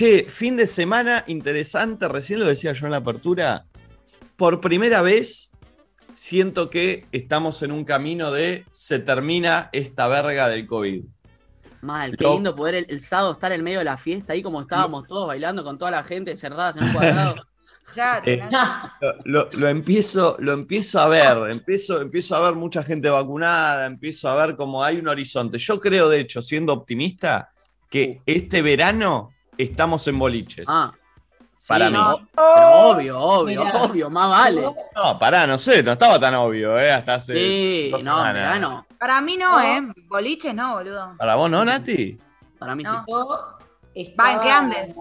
[0.00, 3.66] Che, fin de semana interesante, recién lo decía yo en la apertura.
[4.34, 5.50] Por primera vez
[6.14, 11.04] siento que estamos en un camino de se termina esta verga del COVID.
[11.82, 15.06] Mal, qué lindo poder el, sábado estar en medio de la fiesta, ahí como estábamos
[15.06, 17.34] todos bailando con toda la gente cerradas en un cuadrado.
[17.94, 18.40] Ya, eh,
[19.24, 24.46] lo, empiezo, lo empiezo a ver, empiezo, empiezo a ver mucha gente vacunada, empiezo a
[24.46, 25.58] ver como hay un horizonte.
[25.58, 27.50] Yo creo, de hecho, siendo optimista,
[27.90, 28.22] que uh.
[28.26, 29.32] este verano
[29.62, 30.66] estamos en boliches.
[30.68, 30.92] Ah,
[31.66, 31.98] para mí.
[32.34, 34.62] pero obvio, obvio, obvio, más vale.
[34.94, 36.90] No, pará, no sé, no estaba tan obvio, ¿eh?
[36.90, 37.34] Hasta hace.
[37.34, 38.86] Sí, no, verano.
[38.98, 39.80] Para mí no, ¿eh?
[40.08, 41.14] Boliches no, boludo.
[41.16, 42.18] ¿Para vos no, Nati?
[42.58, 44.14] Para mí sí.
[44.18, 44.96] Va, ¿en qué andes?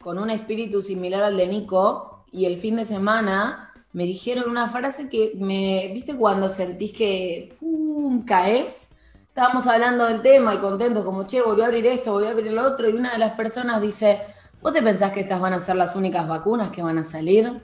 [0.00, 4.68] Con un espíritu similar al de Nico, y el fin de semana me dijeron una
[4.68, 5.90] frase que me.
[5.92, 7.56] ¿Viste cuando sentís que.
[7.60, 8.24] ¡Pum!
[8.24, 8.93] caes?
[9.34, 12.52] Estábamos hablando del tema y contentos, como, che, voy a abrir esto, voy a abrir
[12.52, 14.20] lo otro, y una de las personas dice,
[14.62, 17.60] ¿vos te pensás que estas van a ser las únicas vacunas que van a salir?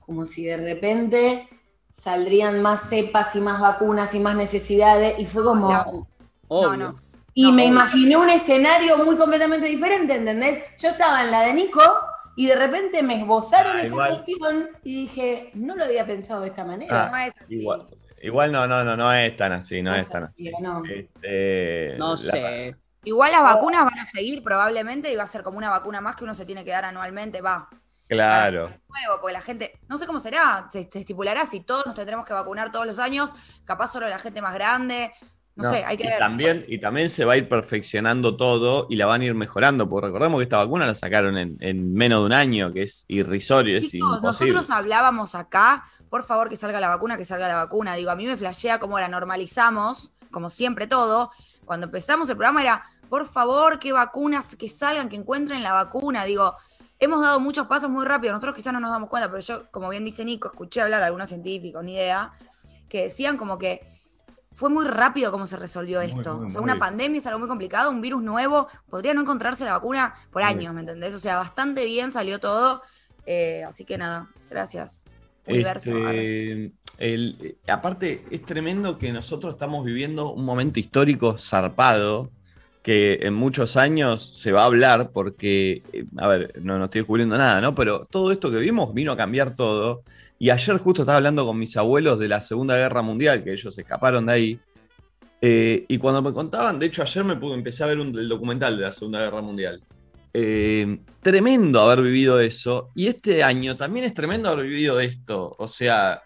[0.00, 1.48] Como si de repente
[1.90, 6.06] saldrían más cepas y más vacunas y más necesidades, y fue como...
[6.50, 7.00] No, no.
[7.32, 10.62] Y me imaginé un escenario muy completamente diferente, ¿entendés?
[10.78, 11.80] Yo estaba en la de Nico
[12.36, 16.48] y de repente me esbozaron ah, esa cuestión y dije, no lo había pensado de
[16.48, 17.10] esta manera.
[17.10, 17.86] Ah, igual,
[18.26, 20.50] Igual no, no, no, no es tan así, no, es tan así.
[20.60, 22.74] No, este, no sé.
[23.04, 26.16] Igual las vacunas van a seguir probablemente y va a ser como una vacuna más
[26.16, 27.68] que uno se tiene que dar anualmente, va.
[28.08, 28.68] Claro.
[28.88, 32.32] Nuevo, porque la gente, no sé cómo será, se, estipulará si todos nos tendremos que
[32.32, 33.30] vacunar todos los años,
[33.64, 35.12] capaz solo la gente más grande,
[35.56, 36.18] no, sé, hay que ver.
[36.18, 39.88] También, y también se va a ir perfeccionando todo y la van a ir mejorando,
[39.88, 43.78] porque recordemos que esta vacuna la sacaron en, menos de un año, que es irrisorio,
[43.78, 44.52] es imposible.
[44.52, 45.84] Nosotros hablábamos acá
[46.16, 47.94] por favor que salga la vacuna, que salga la vacuna.
[47.94, 51.30] Digo, a mí me flashea cómo la normalizamos, como siempre todo.
[51.66, 56.24] Cuando empezamos el programa era, por favor, que vacunas, que salgan, que encuentren la vacuna.
[56.24, 56.56] Digo,
[56.98, 58.32] hemos dado muchos pasos muy rápido.
[58.32, 61.04] Nosotros quizás no nos damos cuenta, pero yo, como bien dice Nico, escuché hablar a
[61.04, 62.32] algunos científicos, ni idea,
[62.88, 63.86] que decían como que
[64.54, 66.44] fue muy rápido cómo se resolvió esto.
[66.46, 69.72] o sea, una pandemia es algo muy complicado, un virus nuevo, podría no encontrarse la
[69.72, 71.14] vacuna por años, ¿me entendés?
[71.14, 72.80] O sea, bastante bien salió todo.
[73.26, 75.04] Eh, así que nada, gracias.
[75.46, 76.72] Este,
[77.68, 82.30] aparte, es tremendo que nosotros estamos viviendo un momento histórico zarpado
[82.86, 87.00] que en muchos años se va a hablar porque, eh, a ver, no, no estoy
[87.00, 87.74] descubriendo nada, ¿no?
[87.74, 90.04] Pero todo esto que vimos vino a cambiar todo.
[90.38, 93.76] Y ayer justo estaba hablando con mis abuelos de la Segunda Guerra Mundial, que ellos
[93.76, 94.60] escaparon de ahí.
[95.40, 98.28] Eh, y cuando me contaban, de hecho ayer me pude, empecé a ver un, el
[98.28, 99.82] documental de la Segunda Guerra Mundial.
[100.38, 102.90] Eh, tremendo haber vivido eso.
[102.94, 105.56] Y este año también es tremendo haber vivido esto.
[105.58, 106.22] O sea,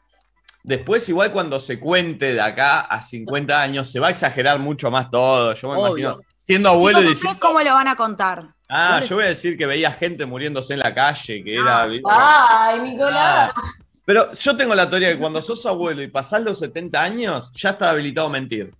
[0.64, 4.90] después igual cuando se cuente de acá a 50 años, se va a exagerar mucho
[4.90, 5.54] más todo.
[5.54, 7.38] Yo me imagino siendo abuelo y diciendo...
[7.40, 8.48] ¿Cómo lo van a contar?
[8.68, 11.82] Ah, yo voy a decir que veía gente muriéndose en la calle, que era...
[11.82, 13.52] ¡Ay, Nicolás!
[13.54, 13.72] Ah,
[14.04, 17.70] pero yo tengo la teoría que cuando sos abuelo y pasás los 70 años, ya
[17.70, 18.74] está habilitado mentir.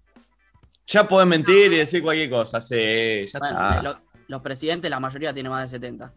[0.88, 2.60] Ya podés mentir y decir cualquier cosa.
[2.60, 2.74] Sí,
[3.26, 6.12] ya está los presidentes, la mayoría tiene más de 70.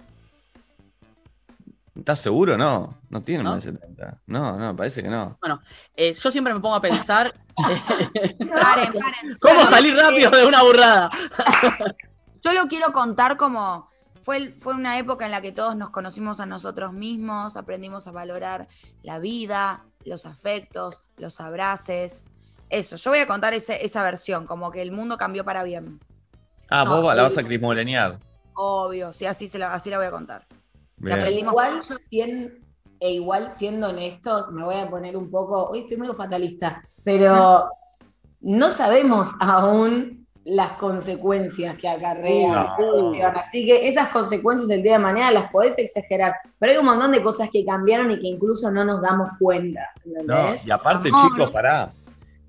[1.95, 2.55] ¿Estás seguro?
[2.57, 4.21] No, no tiene más de 70.
[4.27, 5.35] No, no, parece que no.
[5.41, 5.59] Bueno,
[5.95, 7.33] eh, yo siempre me pongo a pensar.
[7.55, 9.37] paren, paren.
[9.41, 11.09] ¿Cómo salir rápido de una burrada?
[12.43, 13.91] yo lo quiero contar como.
[14.21, 18.11] Fue, fue una época en la que todos nos conocimos a nosotros mismos, aprendimos a
[18.11, 18.69] valorar
[19.01, 22.29] la vida, los afectos, los abraces.
[22.69, 25.99] Eso, yo voy a contar esa versión, como que el mundo cambió para bien.
[26.69, 28.19] Ah, vos la vas a crismolenear.
[28.55, 30.45] Obvio, sí, así, se la, así la voy a contar.
[31.01, 31.81] igual,
[32.99, 37.69] e igual siendo honestos, me voy a poner un poco, hoy estoy muy fatalista, pero
[38.41, 42.75] no sabemos aún las consecuencias que acarrea
[43.35, 46.33] Así que esas consecuencias el día de mañana las podés exagerar.
[46.59, 49.89] Pero hay un montón de cosas que cambiaron y que incluso no nos damos cuenta.
[50.65, 51.93] y aparte, chicos, pará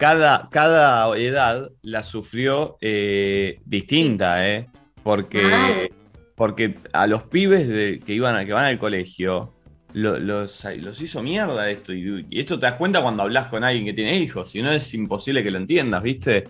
[0.04, 4.68] cada, cada edad la sufrió eh, distinta, ¿eh?
[5.02, 5.90] Porque,
[6.34, 9.54] porque a los pibes de, que, iban a, que van al colegio
[9.94, 11.94] los, los, hizo mierda esto.
[11.94, 14.92] Y, esto te das cuenta cuando hablas con alguien que tiene hijos, si no es
[14.92, 16.48] imposible que lo entiendas, ¿viste?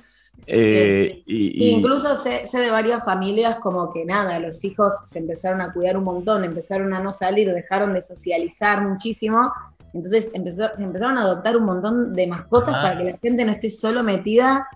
[0.48, 5.60] Eh, sí, incluso sé, sé, de varias familias como que nada, los hijos se empezaron
[5.60, 9.52] a cuidar un montón, empezaron a no salir, dejaron de socializar muchísimo
[9.94, 13.70] entonces se empezaron a adoptar un montón de mascotas para que la gente no esté
[13.70, 14.68] solo metida.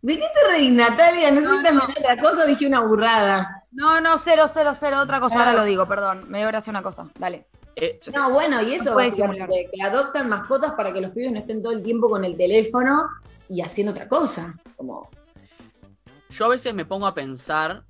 [0.00, 1.30] ¿De qué te reís, Natalia?
[1.30, 1.84] ¿No, no, no.
[1.84, 3.62] otra cosa dije una burrada?
[3.72, 5.38] No, no, cero, cero, cero, otra cosa.
[5.38, 6.24] Ahora lo digo, perdón.
[6.28, 7.10] Me dio gracia una cosa.
[7.18, 7.46] Dale.
[7.76, 11.62] Eh, no, bueno, y eso, que, que adoptan mascotas para que los pibes no estén
[11.62, 13.08] todo el tiempo con el teléfono
[13.50, 14.54] y haciendo otra cosa.
[14.76, 15.10] Como...
[16.30, 17.84] Yo a veces me pongo a pensar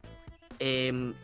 [0.58, 1.14] em,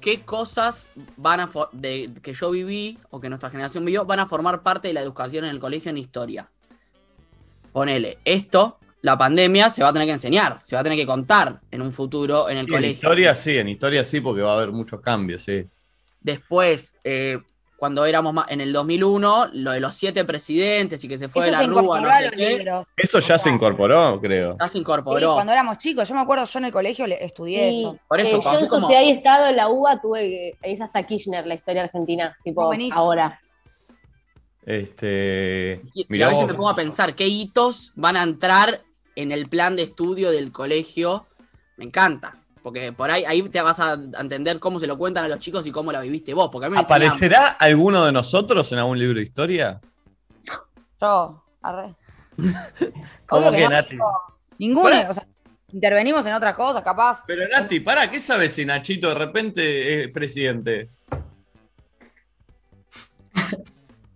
[0.00, 4.26] qué cosas van a de, que yo viví o que nuestra generación vivió van a
[4.26, 6.48] formar parte de la educación en el colegio en historia.
[7.72, 11.06] Ponele, esto, la pandemia se va a tener que enseñar, se va a tener que
[11.06, 12.88] contar en un futuro en el colegio.
[12.88, 15.66] En historia sí, en historia sí, porque va a haber muchos cambios, sí.
[16.20, 17.38] Después, eh,
[17.80, 21.46] cuando éramos más, en el 2001, lo de los siete presidentes y que se fue
[21.46, 22.62] de la rúa, no sé
[22.94, 24.54] Eso ya se incorporó, creo.
[24.60, 25.32] Ya se incorporó.
[25.32, 27.98] cuando éramos chicos, yo me acuerdo, yo en el colegio estudié eso.
[28.06, 28.86] Por eso, eh, yo como...
[28.86, 33.40] si hay estado en la UBA, tuve es hasta Kirchner la historia argentina, tipo ahora.
[34.66, 38.82] Este, y, a veces me pongo a pensar qué hitos van a entrar
[39.16, 41.28] en el plan de estudio del colegio.
[41.78, 42.39] Me encanta.
[42.70, 45.66] Porque por ahí, ahí te vas a entender cómo se lo cuentan a los chicos
[45.66, 46.50] y cómo la viviste vos.
[46.52, 49.80] Porque ¿Aparecerá alguno de nosotros en algún libro de historia?
[51.00, 51.96] Yo, arre.
[53.26, 53.98] ¿Cómo que, Nati?
[54.58, 55.26] Ninguno, o sea,
[55.72, 57.24] intervenimos en otras cosas, capaz.
[57.26, 60.90] Pero Nati, ¿para qué sabes si Nachito de repente es presidente?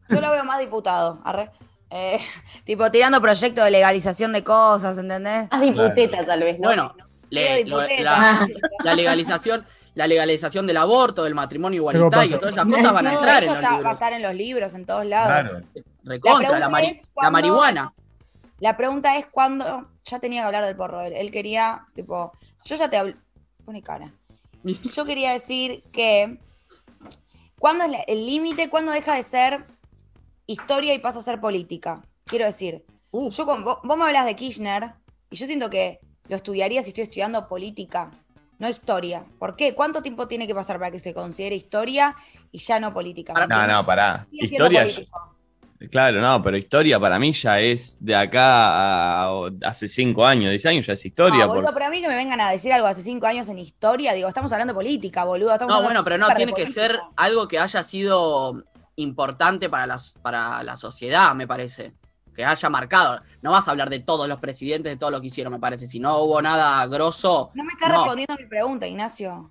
[0.09, 1.51] Yo lo veo más diputado, arre.
[1.91, 2.21] Eh,
[2.65, 5.49] tipo, tirando proyectos de legalización de cosas, ¿entendés?
[5.51, 6.69] Más diputeta, tal vez, ¿no?
[6.69, 6.95] Bueno,
[7.35, 13.45] la, legalización la legalización del aborto, del matrimonio igualitario, todas esas cosas van a entrar
[13.45, 13.85] en los libros.
[13.85, 15.63] Va a estar en los libros, en todos lados.
[16.03, 17.95] Recontra, la, marihuana.
[18.59, 22.33] La pregunta es cuándo, ya tenía que hablar del porro, él, quería, tipo,
[22.65, 23.17] yo ya te hablé,
[23.65, 24.13] pone cara.
[24.65, 26.41] Yo quería decir que,
[27.59, 28.71] ¿cuándo es el límite?
[28.71, 29.67] ¿Cuándo deja de ser
[30.47, 32.03] historia y pasa a ser política?
[32.25, 34.95] Quiero decir, yo vos, vos me hablas de Kirchner
[35.31, 38.11] y yo siento que lo estudiaría si estoy estudiando política,
[38.59, 39.25] no historia.
[39.39, 39.75] ¿Por qué?
[39.75, 42.17] ¿Cuánto tiempo tiene que pasar para que se considere historia
[42.53, 43.35] y ya no política?
[43.47, 44.27] No, no, pará.
[44.31, 44.87] Historia.
[45.91, 50.65] Claro, no, pero historia para mí ya es de acá a, hace cinco años, diez
[50.65, 51.41] años ya es historia.
[51.41, 53.59] No, boludo, pero a mí que me vengan a decir algo hace cinco años en
[53.59, 55.59] historia, digo, estamos hablando de política, boludo.
[55.69, 58.65] no, bueno, pero no, tiene que ser algo que haya sido
[58.97, 61.93] importante para para la sociedad, me parece
[62.35, 63.21] que haya marcado.
[63.43, 65.87] No vas a hablar de todos los presidentes, de todo lo que hicieron, me parece.
[65.87, 67.51] Si no hubo nada grosso.
[67.55, 69.51] No me está respondiendo a mi pregunta, Ignacio.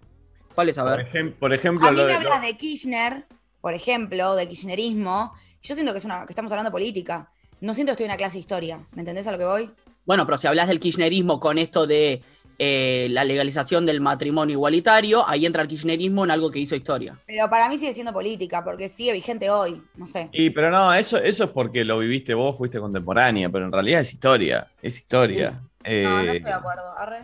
[0.54, 0.78] ¿Cuál es?
[0.78, 1.36] A ver.
[1.40, 3.28] Por, ejemplo, a mí me hablas de Kirchner,
[3.62, 5.34] por ejemplo, de kirchnerismo.
[5.62, 7.32] Yo siento que, es una, que estamos hablando de política.
[7.62, 8.86] No siento que estoy en una clase de historia.
[8.92, 9.72] ¿Me entendés a lo que voy?
[10.06, 12.22] Bueno, pero si hablas del kirchnerismo con esto de
[12.60, 17.18] eh, la legalización del matrimonio igualitario, ahí entra el kirchnerismo en algo que hizo historia.
[17.26, 20.30] Pero para mí sigue siendo política, porque sigue vigente hoy, no sé.
[20.32, 24.02] Y pero no, eso, eso es porque lo viviste vos, fuiste contemporánea, pero en realidad
[24.02, 25.62] es historia, es historia.
[25.86, 27.20] no, no estoy de acuerdo, arre.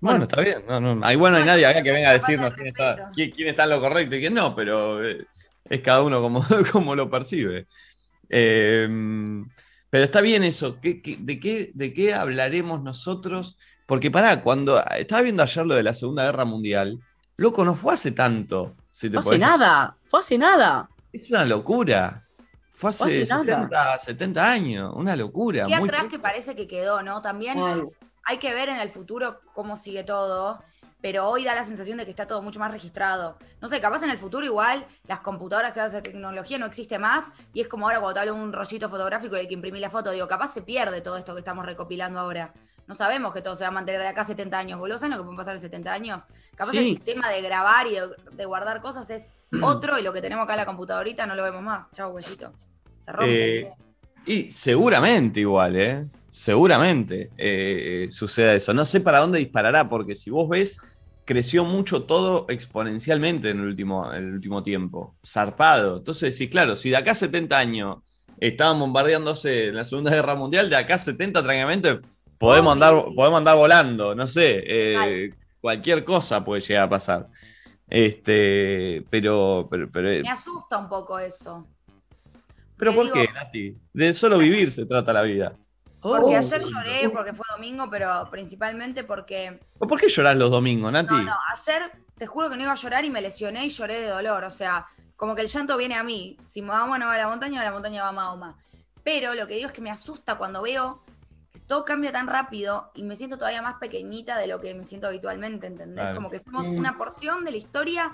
[0.00, 0.62] Bueno, está bien.
[0.68, 3.64] No, no, hay, bueno, hay nadie acá que venga a decirnos quién está, quién, está,
[3.64, 5.24] en lo correcto y quién no, pero eh,
[5.70, 7.66] es cada uno como, como lo percibe.
[8.28, 8.86] Eh,
[9.88, 10.72] pero está bien eso.
[10.82, 13.56] de, qué, ¿De qué hablaremos nosotros?
[13.86, 17.00] Porque pará, cuando estaba viendo ayer lo de la Segunda Guerra Mundial,
[17.36, 18.74] loco, no fue hace tanto.
[19.10, 20.88] no hace nada, fue hace nada.
[21.12, 22.26] Es una locura.
[22.72, 25.66] Fue hace, 70, años, una locura.
[25.68, 27.22] Y atrás que parece que quedó, ¿no?
[27.22, 27.58] También
[28.24, 30.60] hay que ver en el futuro cómo sigue todo,
[31.00, 33.38] pero hoy da la sensación de que está todo mucho más registrado.
[33.60, 37.32] No sé, capaz en el futuro igual las computadoras, toda esa tecnología no existe más
[37.52, 39.90] y es como ahora cuando te hablo un rollito fotográfico y hay que imprimir la
[39.90, 42.54] foto, digo, capaz se pierde todo esto que estamos recopilando ahora
[42.86, 44.98] no sabemos que todo se va a mantener de acá 70 años, boludo.
[44.98, 46.22] ¿Saben lo que pueden pasar en 70 años?
[46.54, 47.96] Capaz el sistema de grabar y
[48.36, 49.64] de, guardar cosas es mm.
[49.64, 51.90] otro y lo que tenemos acá en la computadorita no lo vemos más.
[51.92, 52.52] Chau, huellito.
[53.00, 53.60] Se rompe.
[53.60, 53.72] Eh,
[54.26, 56.06] y seguramente igual, ¿eh?
[56.30, 58.74] Seguramente eh, suceda eso.
[58.74, 60.80] No sé para dónde disparará, porque si vos ves,
[61.24, 65.14] creció mucho todo exponencialmente en el último, en el último tiempo.
[65.26, 65.98] Zarpado.
[65.98, 67.96] Entonces, sí, claro, si de acá 70 años
[68.40, 72.00] estaban bombardeándose en la Segunda Guerra Mundial, de acá 70 tranquilamente
[72.38, 77.28] podemos andar, podemos andar volando, no sé, eh, cualquier cosa puede llegar a pasar.
[77.88, 79.88] Este, pero, pero,
[80.22, 81.66] Me asusta un poco eso.
[82.76, 83.76] ¿Pero por qué, Nati?
[83.92, 85.56] De solo vivir se trata la vida.
[86.00, 86.38] Porque oh.
[86.38, 89.60] ayer lloré, porque fue domingo, pero principalmente porque.
[89.78, 91.14] ¿Por qué llorás los domingos, Nati?
[91.14, 94.00] No, no, ayer te juro que no iba a llorar y me lesioné y lloré
[94.00, 94.44] de dolor.
[94.44, 94.86] O sea,
[95.16, 96.36] como que el llanto viene a mí.
[96.42, 98.58] Si Mahoma no va a la montaña, a la montaña va Mahoma.
[99.02, 101.02] Pero lo que digo es que me asusta cuando veo
[101.60, 105.06] todo cambia tan rápido y me siento todavía más pequeñita de lo que me siento
[105.06, 106.14] habitualmente, ¿entendés?
[106.14, 108.12] Como que somos una porción de la historia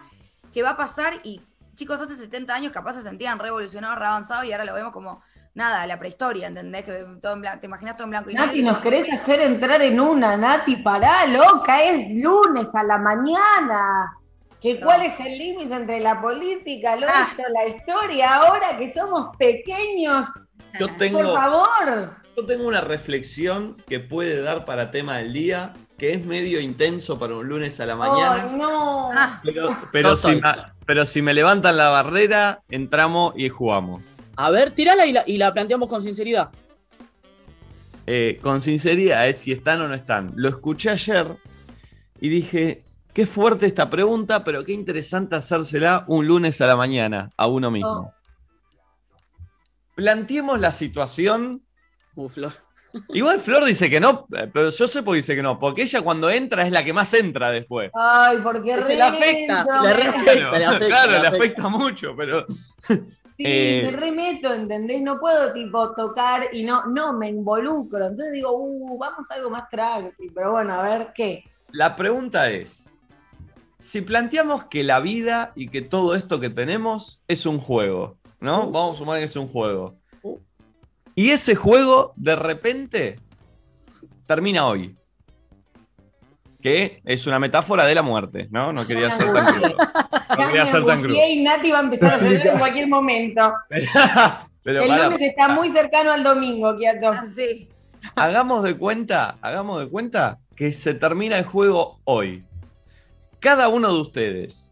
[0.52, 1.40] que va a pasar y
[1.74, 5.22] chicos hace 70 años capaz se sentían revolucionados, re avanzados y ahora lo vemos como
[5.54, 6.84] nada, la prehistoria, ¿entendés?
[6.84, 8.46] Que todo en blanco, te imaginas todo en blanco y negro.
[8.46, 14.16] Nati, nos querés hacer entrar en una, Nati, pará, loca, es lunes a la mañana.
[14.60, 17.32] ¿Que ¿Cuál es el límite entre la política, lo ah.
[17.54, 20.26] la historia, ahora que somos pequeños?
[20.78, 26.14] Yo tengo, Por favor tengo una reflexión que puede dar para tema del día que
[26.14, 28.48] es medio intenso para un lunes a la mañana.
[28.50, 29.10] Ay, no.
[29.12, 30.42] Ah, Pero, pero, No si me,
[30.86, 34.02] pero si me levantan la barrera, entramos y jugamos.
[34.36, 36.50] A ver, tirala y la, y la planteamos con sinceridad.
[38.06, 40.32] Eh, con sinceridad, es si están o no están.
[40.36, 41.36] Lo escuché ayer
[42.18, 42.82] y dije,
[43.12, 47.70] qué fuerte esta pregunta, pero qué interesante hacérsela un lunes a la mañana a uno
[47.70, 47.90] mismo.
[47.90, 48.14] Oh.
[49.94, 51.62] Planteemos la situación.
[52.24, 52.52] Uh, Flor.
[53.10, 55.82] Igual Flor dice que no, eh, pero yo sé por qué dice que no, porque
[55.82, 57.90] ella cuando entra es la que más entra después.
[57.94, 61.28] Ay, porque Es que le afecta, le le Claro, afecta, claro, le le afecta.
[61.28, 62.46] afecta mucho, pero
[63.36, 65.00] Sí, Eh, me remeto, ¿entendés?
[65.02, 68.04] No puedo tipo tocar y no, no, me involucro.
[68.06, 70.28] Entonces digo, uh, vamos a algo más tranqui.
[70.34, 71.44] Pero bueno, a ver qué.
[71.72, 72.90] la pregunta es,
[73.78, 78.66] si planteamos que la vida y que todo esto que tenemos es un juego, ¿no?
[78.66, 78.70] Uh.
[78.72, 79.99] Vamos a sumar que es un juego.
[81.14, 83.18] Y ese juego de repente
[84.26, 84.96] termina hoy.
[86.62, 88.72] Que es una metáfora de la muerte, ¿no?
[88.72, 89.76] No quería ser tan crudo.
[90.38, 91.16] No quería ser tan crudo.
[91.16, 93.54] y Nati va a empezar a llorar en cualquier momento.
[94.62, 97.08] Pero El lunes está muy cercano al domingo, Kiato.
[97.08, 97.68] ah, sí.
[98.14, 102.44] hagamos de cuenta, hagamos de cuenta que se termina el juego hoy.
[103.38, 104.70] Cada uno de ustedes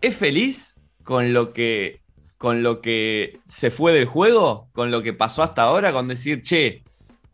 [0.00, 1.99] es feliz con lo que
[2.40, 6.40] con lo que se fue del juego, con lo que pasó hasta ahora, con decir,
[6.40, 6.82] che,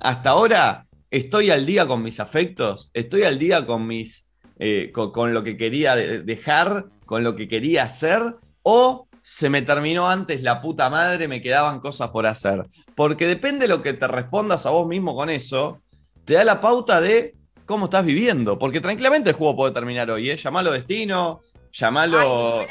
[0.00, 5.12] hasta ahora estoy al día con mis afectos, estoy al día con mis eh, con,
[5.12, 8.34] con lo que quería de- dejar, con lo que quería hacer,
[8.64, 12.64] o se me terminó antes la puta madre, me quedaban cosas por hacer.
[12.96, 15.82] Porque depende de lo que te respondas a vos mismo con eso,
[16.24, 18.58] te da la pauta de cómo estás viviendo.
[18.58, 20.36] Porque tranquilamente el juego puede terminar hoy, ¿eh?
[20.36, 22.60] Llamalo destino, llamalo.
[22.60, 22.66] Ay.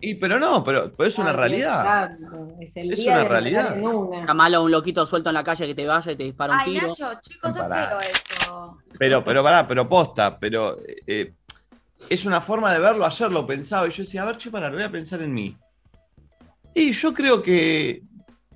[0.00, 2.10] Y, pero no, pero, pero es una Ay, realidad.
[2.60, 3.76] Es, el Es día una de realidad.
[4.26, 6.60] Llamalo a un loquito suelto en la calle que te vaya y te dispara un
[6.60, 6.88] Ay, tiro.
[6.88, 8.78] Nacho, chicos, es feo esto.
[8.98, 11.34] Pero, pero pará, pero posta, pero eh,
[12.08, 13.04] es una forma de verlo.
[13.04, 15.56] Ayer lo pensaba y yo decía, a ver, che, pará, voy a pensar en mí.
[16.74, 18.02] Y yo creo que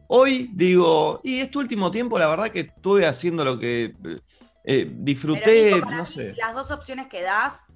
[0.08, 3.94] hoy digo, y este último tiempo, la verdad que estuve haciendo lo que
[4.64, 6.34] eh, disfruté, Pero, Nico, para no mí, sé.
[6.36, 7.66] Las dos opciones que das,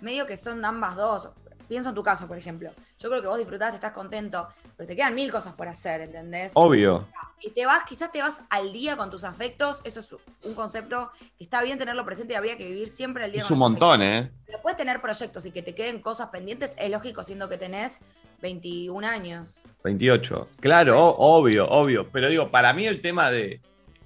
[0.00, 1.30] medio que son ambas dos.
[1.68, 2.70] Pienso en tu caso, por ejemplo.
[3.04, 6.52] Yo creo que vos disfrutaste, estás contento, pero te quedan mil cosas por hacer, ¿entendés?
[6.54, 7.06] Obvio.
[7.42, 9.82] Y te vas, quizás te vas al día con tus afectos.
[9.84, 13.30] Eso es un concepto que está bien tenerlo presente y habría que vivir siempre al
[13.30, 14.30] día Es con un montón, afectos.
[14.32, 14.42] ¿eh?
[14.46, 18.00] Pero puedes tener proyectos y que te queden cosas pendientes, es lógico, siendo que tenés
[18.40, 19.60] 21 años.
[19.82, 20.48] 28.
[20.60, 22.08] Claro, obvio, obvio.
[22.10, 23.60] Pero digo, para mí el tema de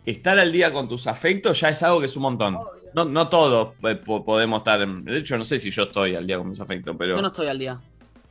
[0.06, 2.56] estar al día con tus afectos ya es algo que es un montón.
[2.56, 2.78] Obvio.
[2.94, 4.80] No, no todos eh, po- podemos estar.
[4.80, 7.14] en- De hecho, no sé si yo estoy al día con mis afectos, pero.
[7.14, 7.80] Yo no estoy al día.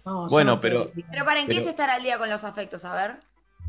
[0.08, 0.90] No, Bueno, no pero-.
[1.12, 3.18] Pero para en qué Pero- es estar al día con los afectos, a ver.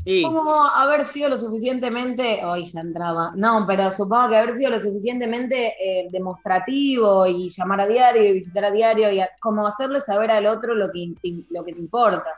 [0.05, 4.69] Y ¿Cómo haber sido lo suficientemente, hoy ya entraba, no, pero supongo que haber sido
[4.71, 9.67] lo suficientemente eh, demostrativo y llamar a diario y visitar a diario y a- como
[9.67, 12.29] hacerle saber al otro lo que, te- lo que te importa.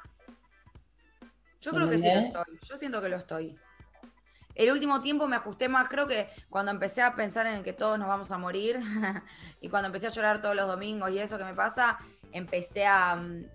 [1.62, 2.58] Yo creo que sí lo estoy.
[2.68, 3.56] Yo siento que lo estoy.
[4.56, 8.00] El último tiempo me ajusté más, creo que cuando empecé a pensar en que todos
[8.00, 8.80] nos vamos a morir
[9.62, 12.00] y cuando empecé a llorar todos los domingos y eso que me pasa,
[12.32, 13.46] empecé a, mm,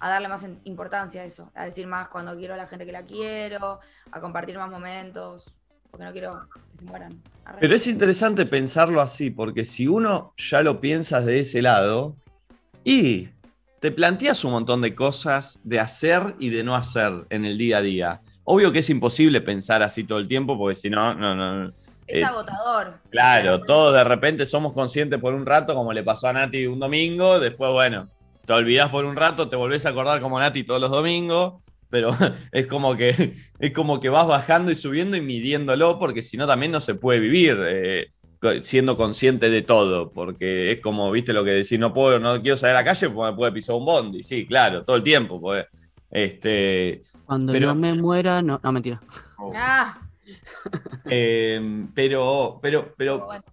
[0.00, 2.92] a darle más importancia a eso, a decir más cuando quiero a la gente que
[2.92, 5.58] la quiero, a compartir más momentos,
[5.90, 7.22] porque no quiero que se mueran.
[7.44, 7.58] Arre.
[7.60, 12.16] Pero es interesante pensarlo así, porque si uno ya lo piensas de ese lado,
[12.84, 13.28] y
[13.80, 17.78] te planteas un montón de cosas de hacer y de no hacer en el día
[17.78, 18.20] a día.
[18.44, 21.68] Obvio que es imposible pensar así todo el tiempo, porque si no, no, no.
[22.06, 22.98] es eh, agotador.
[23.10, 26.80] Claro, todos de repente somos conscientes por un rato, como le pasó a Nati un
[26.80, 28.08] domingo, después, bueno,
[28.48, 32.16] te olvidás por un rato, te volvés a acordar como Nati todos los domingos, pero
[32.50, 36.46] es como que, es como que vas bajando y subiendo y midiéndolo, porque si no
[36.46, 38.10] también no se puede vivir eh,
[38.62, 42.56] siendo consciente de todo, porque es como, viste lo que decís, no puedo, no quiero
[42.56, 45.38] salir a la calle porque me puede pisar un bondi, sí, claro, todo el tiempo,
[45.38, 45.66] pues,
[46.10, 49.02] este, cuando pero- yo me muera, no, no mentira.
[49.54, 50.00] Ah,
[51.04, 53.44] eh, pero, pero, pero bueno.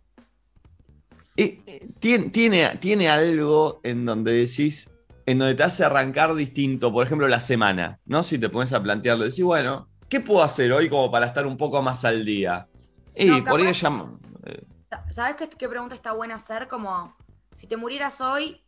[1.37, 4.91] Eh, eh, tiene, tiene, tiene algo en donde decís,
[5.25, 8.23] en donde te hace arrancar distinto, por ejemplo, la semana, ¿no?
[8.23, 11.57] Si te pones a plantearlo, decís, bueno, ¿qué puedo hacer hoy como para estar un
[11.57, 12.67] poco más al día?
[13.15, 14.63] Y No, por ahí eh,
[15.09, 16.67] ¿Sabes qué, qué pregunta está buena hacer?
[16.67, 17.15] Como,
[17.51, 18.61] si te murieras hoy,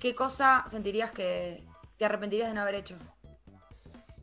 [0.00, 1.62] ¿qué cosa sentirías que
[1.96, 2.96] te arrepentirías de no haber hecho?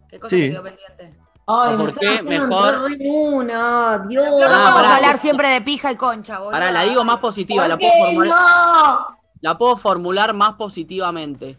[0.09, 0.41] ¿Qué cosa Sí.
[0.43, 1.13] te quedó pendiente?
[1.53, 2.21] Ay, ¿Por me qué?
[2.23, 4.25] Mejor- una, Dios.
[4.25, 6.53] No, no Ah, vamos a hablar siempre de pija y concha, boludo.
[6.55, 9.17] Ahora la digo más positiva, la ¿Por puedo, formular, no?
[9.41, 11.57] la puedo formular más positivamente.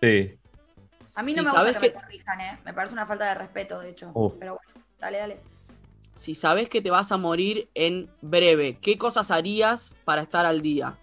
[0.00, 0.38] sí.
[1.16, 2.58] A mí Si no me gusta que, que- me corrijan, ¿eh?
[2.64, 4.10] Me parece una falta de respeto, de hecho.
[4.40, 5.40] Pero bueno, dale, dale.
[6.16, 10.60] si sabes que te vas a morir en breve, ¿qué cosas harías para estar al
[10.60, 10.96] día?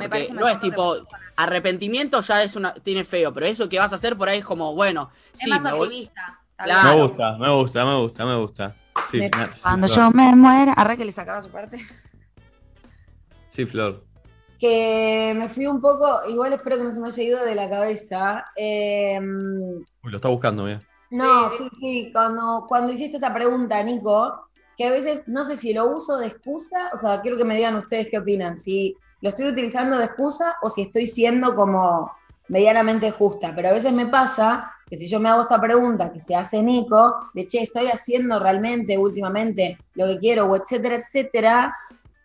[0.00, 0.96] Me Porque parece no es tipo,
[1.36, 4.44] arrepentimiento ya es una, tiene feo, pero eso que vas a hacer por ahí es
[4.44, 6.40] como, bueno, Es sí, más me optimista.
[6.56, 6.96] Claro.
[6.96, 8.76] Me gusta, me gusta, me gusta, me gusta.
[9.10, 9.98] Sí, Me- me- sí, Cuando Flor.
[9.98, 11.78] yo me muera, arre que le sacaba su parte.
[13.48, 14.04] Sí, Flor.
[14.58, 17.68] Que me fui un poco, igual espero que no se me haya ido de la
[17.70, 18.44] cabeza.
[18.56, 20.80] Eh, Uy, lo está buscando, mira.
[21.10, 25.56] No, Sí, sí, sí, cuando, cuando hiciste esta pregunta, Nico, que a veces no sé
[25.56, 28.96] si lo uso de excusa, o sea, quiero que me digan ustedes qué opinan, si
[29.20, 32.10] lo estoy utilizando de excusa o si estoy siendo como
[32.48, 36.18] medianamente justa, pero a veces me pasa que si yo me hago esta pregunta que
[36.18, 41.76] se hace Nico, de che, estoy haciendo realmente últimamente lo que quiero, o etcétera, etcétera,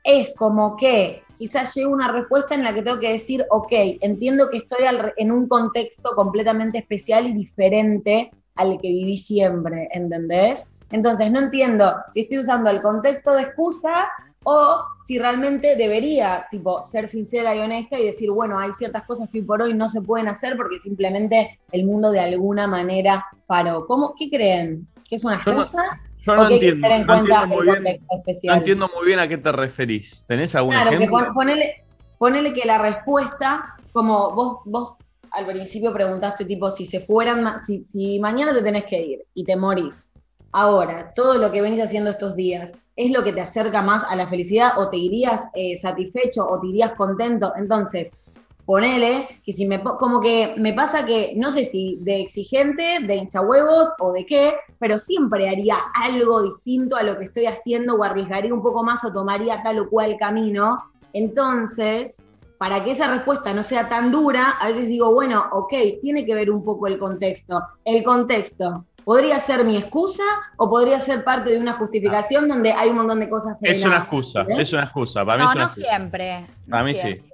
[0.04, 3.72] es como que quizás llegue una respuesta en la que tengo que decir, ok,
[4.02, 4.86] entiendo que estoy
[5.18, 10.70] en un contexto completamente especial y diferente al que viví siempre, ¿entendés?
[10.92, 14.08] Entonces no entiendo si estoy usando el contexto de excusa
[14.48, 19.28] o si realmente debería, tipo, ser sincera y honesta y decir, bueno, hay ciertas cosas
[19.32, 23.26] que hoy por hoy no se pueden hacer porque simplemente el mundo de alguna manera
[23.48, 23.86] paró.
[23.88, 24.88] ¿Cómo, ¿Qué creen?
[25.10, 25.82] ¿Que es una Yo no- excusa?
[26.26, 28.18] Yo ¿O no hay que entiendo, tener en no cuenta entiendo el bien, contexto no
[28.20, 28.58] especial?
[28.60, 30.26] entiendo muy bien a qué te referís.
[30.28, 31.74] ¿Tenés algún Claro, que pon- ponele,
[32.18, 35.00] ponele que la respuesta, como vos, vos
[35.32, 39.44] al principio preguntaste, tipo, si se fueran, si, si mañana te tenés que ir y
[39.44, 40.14] te morís,
[40.56, 44.16] ahora, todo lo que venís haciendo estos días, ¿es lo que te acerca más a
[44.16, 47.52] la felicidad o te irías eh, satisfecho o te irías contento?
[47.58, 48.18] Entonces,
[48.66, 53.16] ponele que si me, como que me pasa que, no sé si de exigente, de
[53.16, 58.04] hinchahuevos o de qué, pero siempre haría algo distinto a lo que estoy haciendo o
[58.04, 60.78] arriesgaría un poco más o tomaría tal o cual camino.
[61.12, 62.24] Entonces,
[62.58, 66.34] para que esa respuesta no sea tan dura, a veces digo, bueno, ok, tiene que
[66.34, 67.62] ver un poco el contexto.
[67.84, 68.86] El contexto.
[69.06, 70.24] ¿Podría ser mi excusa
[70.58, 73.98] o podría ser parte de una justificación donde hay un montón de cosas Es una
[73.98, 75.24] excusa, es una excusa.
[75.24, 75.88] Para mí No, es una no excusa.
[75.90, 76.40] siempre.
[76.66, 77.02] no Para mí sí.
[77.02, 77.30] siempre.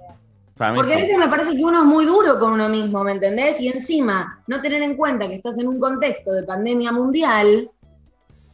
[0.56, 1.02] Para mí Porque a sí.
[1.02, 3.58] veces me parece que uno es muy duro con uno mismo, ¿me entendés?
[3.60, 7.70] Y encima, no tener en cuenta que estás en un contexto de pandemia mundial.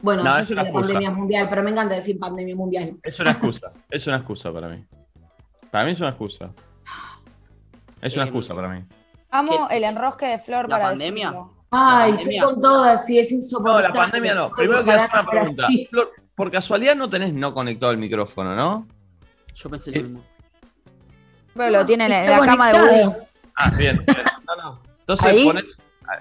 [0.01, 0.85] Bueno, No, yo es sé que una la excusa.
[0.87, 2.95] pandemia es mundial, pero me encanta decir pandemia mundial.
[3.03, 4.85] Es una excusa, es una excusa para mí.
[5.69, 6.49] Para mí es una excusa.
[8.01, 8.81] Es una Eh, excusa para mí.
[9.29, 11.25] Amo ¿Qué- el enrosque de Flor la para pandemia?
[11.27, 11.53] decirlo.
[11.71, 12.43] Ay, pandemia.
[12.43, 13.87] con todas, sí, es No, insoportable.
[13.89, 14.51] la pandemia no.
[14.51, 15.67] Primero que quiero hacer una pregunta.
[15.89, 18.87] Flor, por casualidad no tenés no conectado el micrófono, ¿no?
[19.55, 20.23] yo pensé Eh, lo mismo.
[21.53, 22.79] Pero lo tiene en la, cama de.
[22.79, 23.15] Woody.
[23.55, 24.03] Ah, bien.
[24.05, 24.17] bien.
[24.47, 24.79] No, no.
[25.01, 25.43] Entonces, ¿Ahí?
[25.45, 25.65] poné-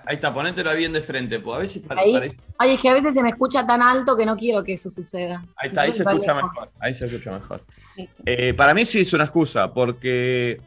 [0.06, 1.38] ahí está, ponételo bien de frente.
[1.40, 2.12] Porque a veces Ahí.
[2.12, 2.42] parece.
[2.58, 4.90] Ay, es que a veces se me escucha tan alto que no quiero que eso
[4.90, 5.42] suceda.
[5.56, 6.70] Ahí está, ahí se escucha mejor.
[6.80, 7.62] Ahí se escucha mejor.
[8.26, 10.60] Eh, para mí sí es una excusa, porque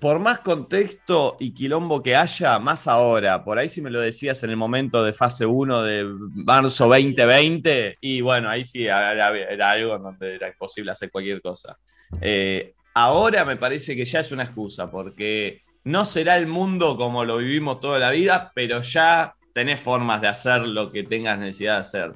[0.00, 4.42] por más contexto y quilombo que haya, más ahora, por ahí si me lo decías
[4.42, 9.70] en el momento de fase 1 de marzo 2020, y bueno, ahí sí era, era
[9.70, 11.76] algo en donde era imposible hacer cualquier cosa.
[12.20, 17.24] Eh, ahora me parece que ya es una excusa, porque no será el mundo como
[17.24, 21.74] lo vivimos toda la vida, pero ya tenés formas de hacer lo que tengas necesidad
[21.76, 22.12] de hacer.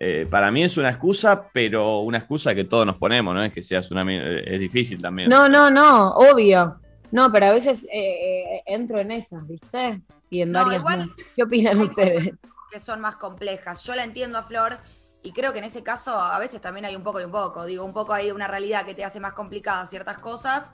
[0.00, 3.52] Eh, para mí es una excusa, pero una excusa que todos nos ponemos, no es
[3.52, 4.04] que seas una.
[4.04, 5.28] mi- Es difícil también.
[5.28, 6.80] No, no, no, obvio.
[7.12, 10.02] No, pero a veces eh, eh, entro en esas, ¿viste?
[10.30, 11.12] Y en No, varias igual más.
[11.34, 12.30] ¿Qué opinan ustedes?
[12.70, 13.84] que son más complejas.
[13.84, 14.78] Yo la entiendo a Flor
[15.22, 17.66] y creo que en ese caso a veces también hay un poco y un poco.
[17.66, 20.70] Digo, un poco hay una realidad que te hace más complicadas ciertas cosas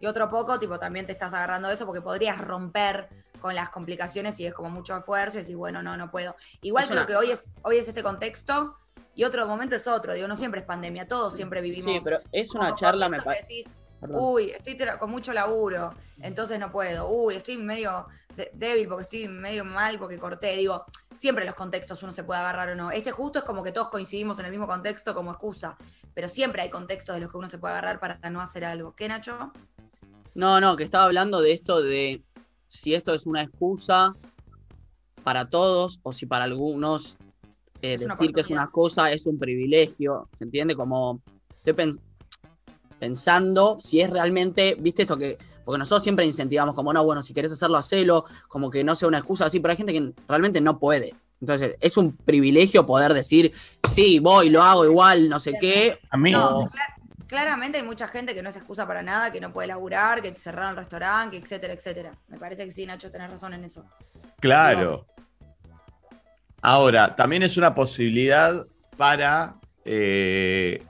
[0.00, 3.10] y otro poco, tipo, también te estás agarrando de eso porque podrías romper
[3.42, 6.34] con las complicaciones y es como mucho esfuerzo y decís, bueno, no, no puedo.
[6.62, 8.78] Igual Es creo una- que hoy es, hoy es este contexto
[9.14, 10.14] y otro momento es otro.
[10.14, 11.92] Digo, no siempre es pandemia, todos siempre vivimos.
[11.92, 13.64] Sí, pero es un una charla, me parece.
[14.12, 17.08] Uy, estoy con mucho laburo, entonces no puedo.
[17.08, 18.06] Uy, estoy medio
[18.52, 20.56] débil porque estoy medio mal porque corté.
[20.56, 22.90] Digo, siempre los contextos uno se puede agarrar o no.
[22.90, 25.76] Este justo es como que todos coincidimos en el mismo contexto como excusa,
[26.14, 28.94] pero siempre hay contextos de los que uno se puede agarrar para no hacer algo.
[28.94, 29.52] ¿Qué, Nacho?
[30.34, 32.22] No, no, que estaba hablando de esto de
[32.68, 34.14] si esto es una excusa
[35.22, 37.16] para todos o si para algunos
[37.82, 40.28] eh, decir que es una cosa es un privilegio.
[40.36, 40.74] ¿Se entiende?
[40.74, 41.20] Como
[41.56, 42.00] estoy pens-
[42.98, 47.32] pensando si es realmente, viste esto que, porque nosotros siempre incentivamos como, no, bueno, si
[47.32, 50.60] querés hacerlo, hacelo, como que no sea una excusa así, pero hay gente que realmente
[50.60, 51.14] no puede.
[51.40, 53.52] Entonces, es un privilegio poder decir,
[53.90, 55.98] sí, voy, lo hago igual, no sé qué.
[56.10, 56.32] A mí.
[56.32, 56.68] No,
[57.26, 60.34] claramente hay mucha gente que no es excusa para nada, que no puede laburar, que
[60.36, 62.12] cerraron el restaurante, que etcétera, etcétera.
[62.28, 63.84] Me parece que sí, Nacho, tenés razón en eso.
[64.40, 65.06] Claro.
[66.62, 70.82] Ahora, también es una posibilidad para, eh,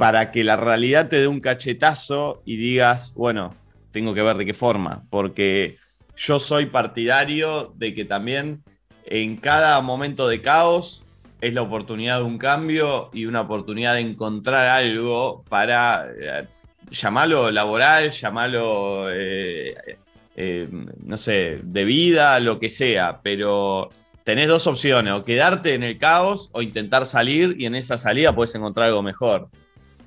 [0.00, 3.54] para que la realidad te dé un cachetazo y digas, bueno,
[3.92, 5.76] tengo que ver de qué forma, porque
[6.16, 8.62] yo soy partidario de que también
[9.04, 11.04] en cada momento de caos
[11.42, 16.46] es la oportunidad de un cambio y una oportunidad de encontrar algo para eh,
[16.90, 19.98] llamarlo laboral, llamarlo, eh,
[20.34, 20.66] eh,
[21.04, 23.90] no sé, de vida, lo que sea, pero
[24.24, 28.34] tenés dos opciones, o quedarte en el caos o intentar salir y en esa salida
[28.34, 29.50] puedes encontrar algo mejor.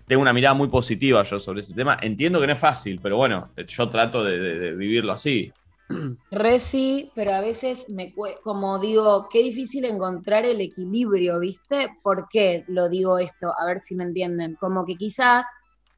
[0.07, 1.97] Tengo una mirada muy positiva yo sobre ese tema.
[2.01, 5.51] Entiendo que no es fácil, pero bueno, yo trato de, vivirlo así.
[6.31, 8.13] Reci, pero a veces me
[8.43, 11.89] como digo, qué difícil encontrar el equilibrio, ¿viste?
[12.01, 13.53] ¿Por qué lo digo esto?
[13.59, 14.55] A ver si me entienden.
[14.59, 15.45] Como que quizás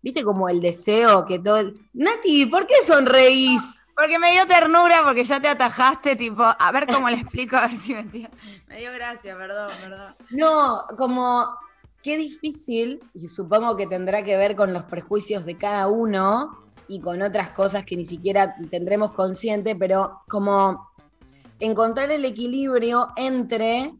[0.05, 1.73] ¿Viste como el deseo que todo...
[1.93, 3.83] Nati, ¿por qué sonreís?
[3.95, 7.65] Porque me dio ternura, porque ya te atajaste, tipo, a ver cómo le explico, a
[7.65, 8.29] ver si me entiendo.
[8.67, 10.15] Me dio gracia, perdón, perdón.
[10.29, 11.57] No, como
[12.05, 16.55] qué difícil, y supongo que tendrá que ver con los prejuicios de cada uno
[16.87, 20.87] y con otras cosas que ni siquiera tendremos consciente, pero como
[21.59, 23.95] encontrar el equilibrio entre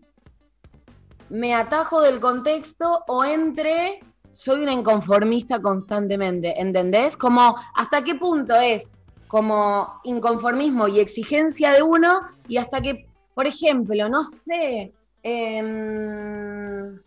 [1.30, 7.18] me atajo del contexto o entre soy una inconformista constantemente, ¿entendés?
[7.18, 8.96] Como hasta qué punto es
[9.28, 17.00] como inconformismo y exigencia de uno y hasta que, por ejemplo, no sé, em,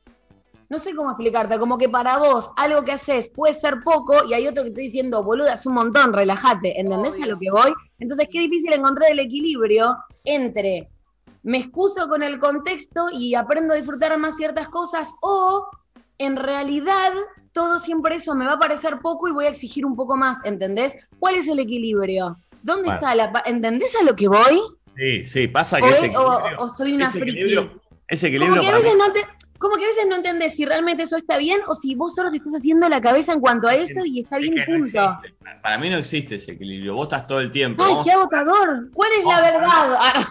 [0.68, 4.35] no sé cómo explicarte, como que para vos algo que haces puede ser poco y
[4.35, 7.72] hay otro que te diciendo, boluda, es un montón, relájate, ¿entendés a lo que voy?
[7.98, 10.88] Entonces, qué difícil encontrar el equilibrio entre
[11.42, 15.68] me excuso con el contexto y aprendo a disfrutar más ciertas cosas o
[16.18, 17.12] en realidad
[17.52, 20.44] todo siempre eso me va a parecer poco y voy a exigir un poco más,
[20.44, 20.96] ¿entendés?
[21.18, 22.37] ¿Cuál es el equilibrio?
[22.62, 24.61] ¿Dónde está la ¿Entendés a lo que voy?
[24.96, 28.74] Sí, sí, pasa que ese equilibrio, o, soy una ese equilibrio, ese equilibrio como que,
[28.74, 29.20] a veces no te,
[29.59, 32.31] como que a veces no entendés si realmente eso está bien o si vos solo
[32.31, 35.21] te estás haciendo la cabeza en cuanto a eso y está bien, punto.
[35.62, 36.94] Para mí no existe ese equilibrio.
[36.94, 37.83] Vos estás todo el tiempo.
[37.85, 38.90] ¡Ay, qué agotador!
[38.92, 40.27] ¿Cuál es la verdad?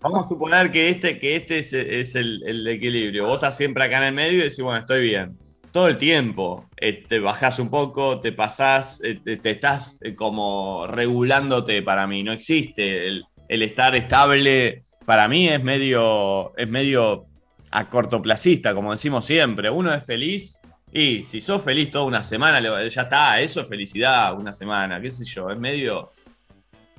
[0.00, 3.26] vamos a suponer que este, que este es, el, el, equilibrio.
[3.26, 5.36] Vos estás siempre acá en el medio y decís, bueno, estoy bien
[5.72, 6.68] todo el tiempo.
[6.76, 12.22] Eh, te bajás un poco, te pasás, eh, te, estás eh, como regulándote para mí.
[12.22, 14.84] No existe el, estar estable.
[15.04, 17.26] Para mí es medio, es medio
[17.72, 19.68] a cortoplacista, como decimos siempre.
[19.70, 20.60] Uno es feliz
[20.92, 25.10] y si sos feliz toda una semana, ya está, eso es felicidad, una semana, qué
[25.10, 25.50] sé yo.
[25.50, 26.12] Es medio.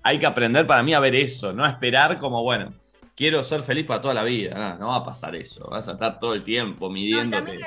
[0.02, 2.74] Hay que aprender para mí a ver eso, no a esperar como, bueno,
[3.16, 4.76] quiero ser feliz para toda la vida.
[4.78, 5.70] No, va a pasar eso.
[5.70, 7.60] Vas a estar todo el tiempo midiéndote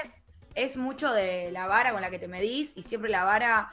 [0.57, 3.73] es mucho de la vara con la que te medís y siempre la vara,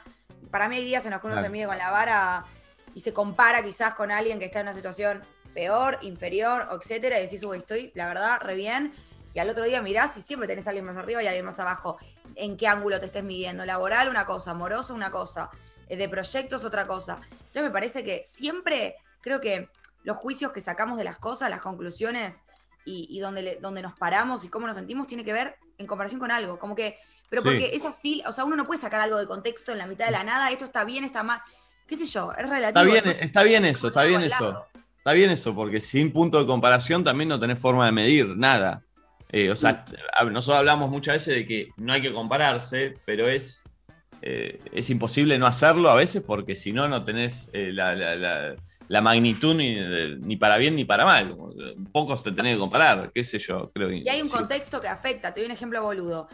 [0.52, 2.46] para mí hay días en los que uno se mide con la vara
[2.94, 5.22] y se compara quizás con alguien que está en una situación
[5.54, 8.94] peor, inferior, etcétera, y decís, uy, estoy, la verdad, re bien.
[9.34, 11.60] Y al otro día mirás y siempre tenés a alguien más arriba y alguien más
[11.60, 11.98] abajo.
[12.36, 13.66] ¿En qué ángulo te estés midiendo?
[13.66, 15.50] Laboral, una cosa, amoroso, una cosa,
[15.88, 17.20] eh, de proyectos, otra cosa.
[17.32, 19.70] Entonces me parece que siempre, creo que
[20.04, 22.44] los juicios que sacamos de las cosas, las conclusiones
[22.86, 26.32] y, donde, donde nos paramos y cómo nos sentimos, tiene que ver en comparación con
[26.32, 26.60] algo.
[26.60, 26.98] Como que,
[27.30, 29.88] pero porque es así, o sea, uno no puede sacar algo de contexto en la
[29.88, 31.42] mitad de la nada, esto está bien, está mal,
[31.88, 32.68] qué sé yo, es relativo.
[32.68, 34.66] Está bien, está bien eso, está bien eso.
[34.98, 38.84] Está bien eso, porque sin punto de comparación también no tenés forma de medir nada.
[39.36, 39.84] Eh, o sea,
[40.32, 43.64] nosotros hablamos muchas veces de que no hay que compararse, pero es,
[44.22, 48.56] eh, es imposible no hacerlo a veces porque si no, no tenés eh, la
[48.90, 51.36] la magnitud ni, para bien ni para mal.
[51.92, 55.34] Pocos te tenés que comparar, qué sé yo, creo Y hay un contexto que afecta,
[55.34, 56.28] te doy un ejemplo boludo.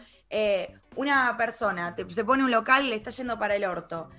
[0.96, 4.10] Una persona se pone un local y le está yendo para el orto.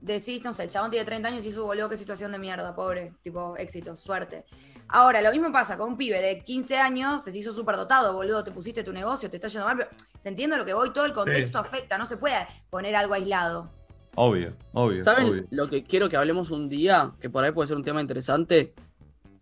[0.00, 2.74] Decís, no sé, el chabón tiene 30 años y su boludo, qué situación de mierda,
[2.74, 4.46] pobre, tipo, éxito, suerte.
[4.92, 8.42] Ahora, lo mismo pasa con un pibe de 15 años, se hizo súper dotado, boludo,
[8.42, 11.04] te pusiste tu negocio, te está yendo mal, pero se entiende lo que voy, todo
[11.04, 13.70] el contexto afecta, no se puede poner algo aislado.
[14.16, 15.04] Obvio, obvio.
[15.04, 17.12] ¿Saben lo que quiero que hablemos un día?
[17.20, 18.74] Que por ahí puede ser un tema interesante.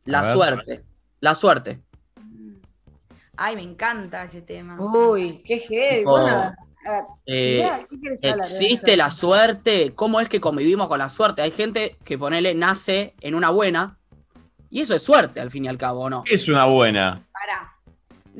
[0.05, 0.85] La suerte.
[1.21, 1.81] La suerte.
[3.37, 4.79] Ay, me encanta ese tema.
[4.79, 6.05] Uy, qué heavy.
[6.05, 6.55] bueno,
[7.27, 7.87] eh,
[8.23, 9.95] ¿Existe la suerte?
[9.95, 11.43] ¿Cómo es que convivimos con la suerte?
[11.43, 13.98] Hay gente que ponele nace en una buena
[14.71, 16.25] y eso es suerte al fin y al cabo, ¿no?
[16.27, 17.27] Es una buena.
[17.33, 17.75] Para.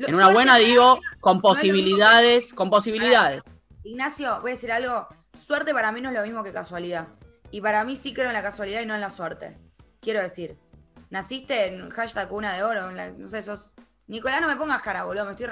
[0.07, 3.41] En una buena digo con posibilidades, con posibilidades.
[3.83, 5.07] Ignacio, voy a decir algo.
[5.33, 7.07] Suerte para mí no es lo mismo que casualidad.
[7.51, 9.57] Y para mí sí creo en la casualidad y no en la suerte.
[9.99, 10.57] Quiero decir,
[11.09, 13.75] naciste en hashtag cuna de oro, no sé, sos...
[14.07, 15.47] Nicolás, no me pongas cara, boludo, me estoy...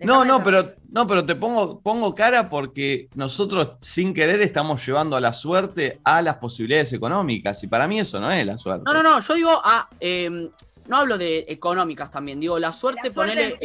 [0.00, 5.16] No, no, pero, no, pero te pongo, pongo cara porque nosotros sin querer estamos llevando
[5.16, 8.84] a la suerte a las posibilidades económicas y para mí eso no es la suerte.
[8.84, 9.88] No, no, no, yo digo a...
[10.00, 10.50] Em,
[10.86, 13.58] no hablo de económicas también, digo, la suerte, la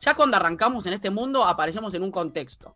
[0.00, 2.74] Ya cuando arrancamos en este mundo aparecemos en un contexto,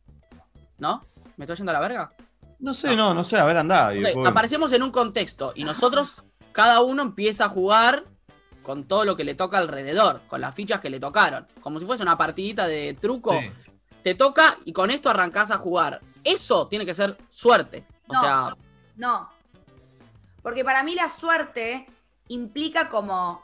[0.78, 1.04] ¿no?
[1.36, 2.12] ¿Me estoy yendo a la verga?
[2.60, 3.92] No sé, no, no, sé, a ver, anda.
[4.26, 8.04] Aparecemos en un contexto y nosotros, cada uno empieza a jugar
[8.64, 11.46] con todo lo que le toca alrededor, con las fichas que le tocaron.
[11.60, 13.38] Como si fuese una partidita de truco.
[13.38, 13.50] Sí.
[14.02, 16.00] Te toca y con esto arrancás a jugar.
[16.24, 17.86] Eso tiene que ser suerte.
[18.08, 18.56] O No, sea,
[18.96, 19.30] No.
[20.42, 21.86] Porque para mí la suerte
[22.28, 23.42] implica como,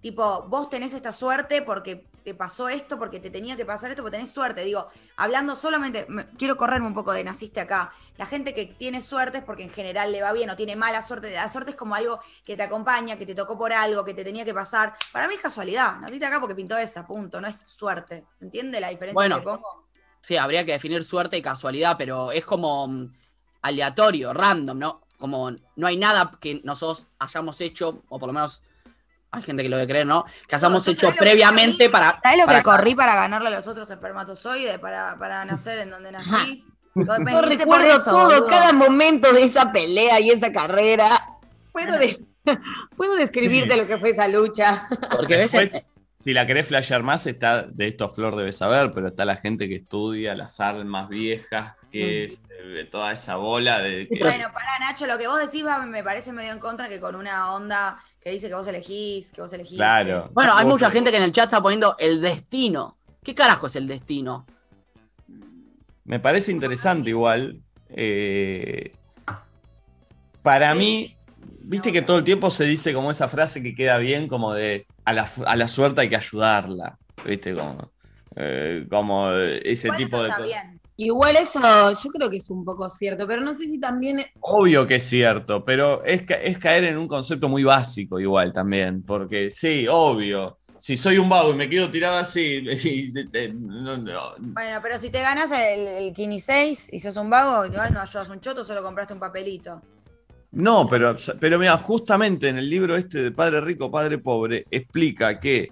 [0.00, 4.02] tipo, vos tenés esta suerte porque te pasó esto, porque te tenía que pasar esto,
[4.02, 4.62] porque tenés suerte.
[4.62, 7.92] Digo, hablando solamente, me- quiero correrme un poco de naciste acá.
[8.16, 11.02] La gente que tiene suerte es porque en general le va bien o tiene mala
[11.02, 11.32] suerte.
[11.32, 14.24] La suerte es como algo que te acompaña, que te tocó por algo, que te
[14.24, 14.94] tenía que pasar.
[15.12, 15.98] Para mí es casualidad.
[16.00, 17.40] Naciste acá porque pintó esa, punto.
[17.40, 18.26] No es suerte.
[18.32, 19.36] ¿Se entiende la diferencia Bueno.
[19.38, 19.88] que pongo?
[20.20, 23.12] sí, habría que definir suerte y casualidad, pero es como mm,
[23.62, 25.00] aleatorio, random, ¿no?
[25.18, 28.62] Como no hay nada que nosotros hayamos hecho, o por lo menos
[29.38, 30.24] hay gente que lo debe creer, ¿no?
[30.46, 31.88] Que hayamos yo hecho previamente corrí.
[31.88, 32.20] para.
[32.22, 34.78] ¿Sabes lo para- que corrí para ganarle a los otros espermatozoides?
[34.78, 36.64] Para, para nacer en donde nací.
[36.94, 38.46] Yo recuerdo eso, todo, boludo.
[38.46, 41.38] cada momento de esa pelea y esa carrera.
[41.72, 42.18] Puedo, de-
[42.96, 44.88] puedo describirte lo que fue esa lucha.
[45.10, 45.84] Porque ves, Después,
[46.18, 49.68] si la querés flashear más, está de esto Flor debe saber, pero está la gente
[49.68, 54.70] que estudia las armas viejas, que es eh, toda esa bola de que- Bueno, pará,
[54.80, 57.98] Nacho, lo que vos decís va, me parece medio en contra que con una onda
[58.20, 59.76] que dice que vos elegís, que vos elegís.
[59.76, 60.30] Claro.
[60.32, 62.96] Bueno, hay Vos- mucha gente que en el chat está poniendo el destino.
[63.22, 64.46] ¿Qué carajo es el destino?
[66.04, 67.60] Me parece interesante igual.
[67.90, 68.92] eh,
[70.42, 71.16] para mí,
[71.60, 74.86] viste que todo el tiempo se dice como esa frase que queda bien, como de
[75.04, 76.98] a la, a la suerte hay que ayudarla.
[77.24, 77.90] Viste, como,
[78.36, 80.66] eh, como ese tipo de cosas.
[81.00, 81.60] Igual eso
[81.92, 85.04] yo creo que es un poco cierto, pero no sé si también Obvio que es
[85.04, 89.86] cierto, pero es, ca- es caer en un concepto muy básico igual también, porque sí,
[89.88, 90.58] obvio.
[90.80, 94.98] Si soy un vago y me quedo tirado así, y- eh, no, no, Bueno, pero
[94.98, 98.40] si te ganas el, el Kini 6 y sos un vago, igual no ayudas un
[98.40, 99.80] choto, solo compraste un papelito.
[100.50, 105.38] No, pero, pero mira, justamente en el libro este de Padre Rico, Padre Pobre, explica
[105.38, 105.70] que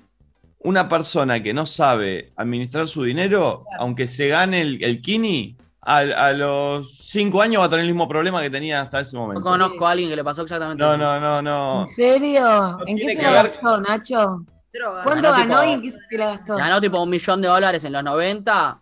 [0.60, 5.98] una persona que no sabe administrar su dinero, aunque se gane el, el Kini, a,
[5.98, 9.22] a los cinco años va a tener el mismo problema que tenía hasta ese No
[9.22, 9.42] momento.
[9.42, 10.98] conozco a alguien que le pasó exactamente No, eso.
[10.98, 11.82] no, no, no.
[11.82, 12.78] ¿En serio?
[12.86, 14.44] ¿En qué se la ver- gastó, Nacho?
[14.72, 15.02] Droga.
[15.04, 16.56] ¿Cuánto Ganó ganó tipo- y en qué se la gastó?
[16.56, 18.80] Ganó tipo un millón de dólares en los 90.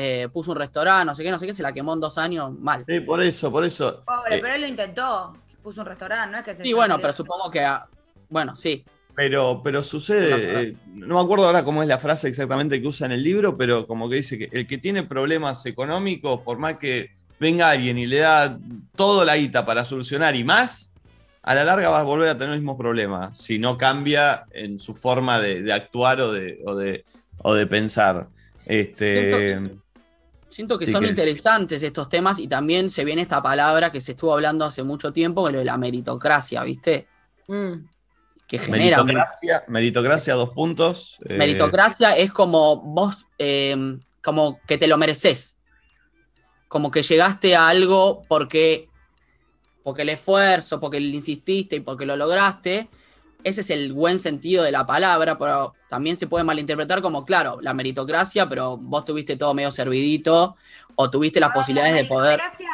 [0.00, 2.18] eh, puso un restaurante, no sé qué, no sé qué, se la quemó en dos
[2.18, 2.84] años mal.
[2.86, 4.04] Sí, por eso, por eso.
[4.04, 5.36] Pobre, Eh, pero él lo intentó.
[5.62, 7.66] Puso un restaurante, no es que se Sí, bueno, pero supongo que.
[8.28, 8.84] Bueno, sí.
[9.18, 13.04] Pero, pero sucede, eh, no me acuerdo ahora cómo es la frase exactamente que usa
[13.06, 16.76] en el libro, pero como que dice que el que tiene problemas económicos, por más
[16.76, 18.56] que venga alguien y le da
[18.94, 20.94] todo la guita para solucionar y más,
[21.42, 24.78] a la larga va a volver a tener el mismo problema, si no cambia en
[24.78, 27.04] su forma de, de actuar o de, o de,
[27.38, 28.28] o de pensar.
[28.66, 29.58] Este,
[30.48, 34.00] Siento que Sí son que- interesantes estos temas y también se viene esta palabra que
[34.00, 37.08] se estuvo hablando hace mucho tiempo, que es lo de la meritocracia, ¿viste?
[37.48, 37.97] Mm.
[38.48, 39.00] Que genera.
[39.02, 41.18] un- meritocracia, meritocracia, dos puntos.
[41.28, 45.58] eh, Meritocracia es como vos, eh, como que te lo mereces.
[46.68, 48.88] Como que llegaste a algo porque,
[49.82, 52.88] porque el esfuerzo, porque le insististe y porque lo lograste.
[53.44, 57.58] Ese es el buen sentido de la palabra, pero también se puede malinterpretar como, claro,
[57.62, 60.56] la meritocracia, pero vos tuviste todo medio servidito
[60.96, 62.38] o tuviste las Ah, posibilidades la de poder.
[62.40, 62.68] meritocracia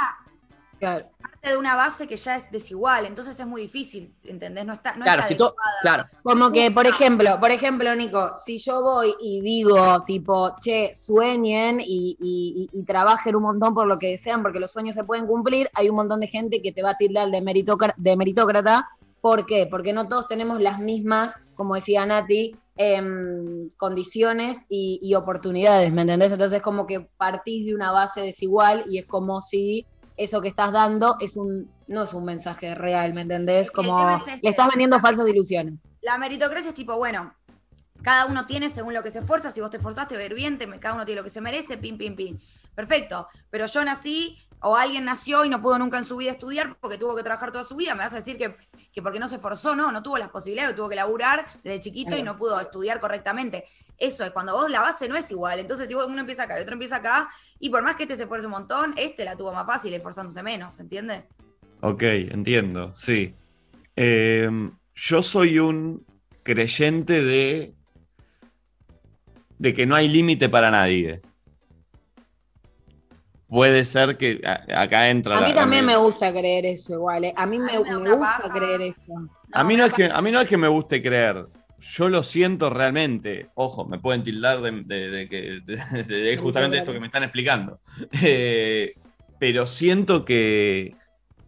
[0.78, 1.10] Claro.
[1.44, 4.64] Parte de una base que ya es desigual, entonces es muy difícil, ¿entendés?
[4.64, 5.72] No está, no Claro, es si to- adecuada.
[5.82, 10.92] claro, Como que, por ejemplo, por ejemplo, Nico, si yo voy y digo, tipo, che,
[10.94, 14.94] sueñen y, y- y- y trabajen un montón por lo que desean, porque los sueños
[14.94, 17.94] se pueden cumplir, hay un montón de gente que te va a tildar de, meritocra-
[17.96, 18.88] de meritócrata.
[19.20, 19.66] ¿Por qué?
[19.70, 26.02] Porque no todos tenemos las mismas, como decía Nati, em, condiciones y, y oportunidades, ¿me
[26.02, 26.32] entendés?
[26.32, 30.72] Entonces como que partís de una base desigual y es como si eso que estás
[30.72, 33.70] dando es un, no es un mensaje real, ¿me entendés?
[33.70, 34.40] Como es este.
[34.42, 35.74] le estás vendiendo falsas ilusiones.
[36.02, 37.34] La meritocracia es tipo, bueno,
[38.02, 40.68] cada uno tiene según lo que se esfuerza, si vos te esforzaste, ver bien, te-
[40.78, 42.38] cada uno tiene lo que se merece, pim, pim, pim.
[42.74, 46.76] Perfecto, pero yo nací o alguien nació y no pudo nunca en su vida estudiar
[46.80, 48.56] porque tuvo que trabajar toda su vida, me vas a decir que,
[48.94, 52.16] que porque no se esforzó, no, no tuvo las posibilidades, tuvo que laburar desde chiquito
[52.16, 53.64] y no pudo estudiar correctamente.
[53.98, 55.58] Eso es cuando vos la base no es igual.
[55.58, 57.28] Entonces, si vos- uno empieza acá y otro empieza acá,
[57.58, 60.42] y por más que este se esfuerce un montón, este la tuvo más fácil esforzándose
[60.42, 61.24] menos, ¿entiendes?
[61.80, 63.34] Ok, entiendo, sí.
[63.96, 64.48] Eh,
[64.94, 66.04] yo soy un
[66.42, 67.74] creyente de,
[69.58, 71.20] de que no hay límite para nadie.
[73.54, 76.94] Puede ser que a- acá entra A la- mí también la- me gusta creer eso
[76.94, 77.32] igual, ¿eh?
[77.36, 79.12] A mí me, gusta creer eso.
[79.52, 81.46] A mí, no es que, a mí no es que me guste creer.
[81.78, 83.50] Yo lo siento realmente.
[83.54, 87.06] Ojo, me pueden tildar de, de- de que- de- de- de justamente esto que me
[87.06, 87.78] están explicando.
[88.20, 88.94] Eh,
[89.38, 90.96] pero siento que,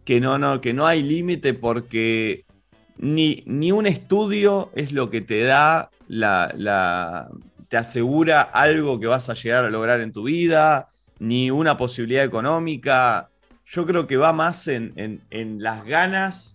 [0.05, 2.45] que, no, no, que no hay límite porque
[2.99, 7.29] ni, ni un estudio es lo que te da la, la,
[7.67, 12.25] te asegura algo que vas a llegar a lograr en tu vida, ni una posibilidad
[12.25, 13.31] económica.
[13.65, 16.55] Yo creo que va más en, en- en las ganas,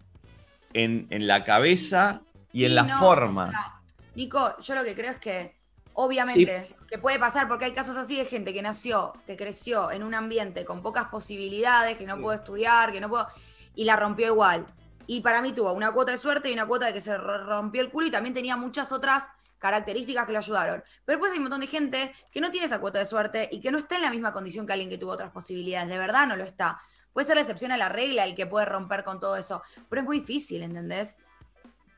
[0.73, 2.21] en, en la cabeza
[2.53, 3.45] y en la no, forma.
[3.45, 3.81] o sea,
[4.15, 5.55] Nico, yo lo que creo es que,
[5.93, 10.03] obviamente, que puede pasar porque hay casos así de gente que nació, que creció en
[10.03, 13.27] un ambiente con pocas posibilidades, que no pudo estudiar, que no pudo.
[13.75, 14.65] y la rompió igual.
[15.07, 17.43] Y para mí tuvo una cuota de suerte y una cuota de que se ro-
[17.45, 19.29] rompió el culo y también tenía muchas otras
[19.61, 20.83] características que lo ayudaron.
[21.05, 23.61] Pero después hay un montón de gente que no tiene esa cuota de suerte y
[23.61, 25.87] que no está en la misma condición que alguien que tuvo otras posibilidades.
[25.87, 26.79] De verdad no lo está.
[27.13, 29.61] Puede ser la excepción a la regla el que puede romper con todo eso.
[29.89, 31.17] Pero es muy difícil, ¿entendés?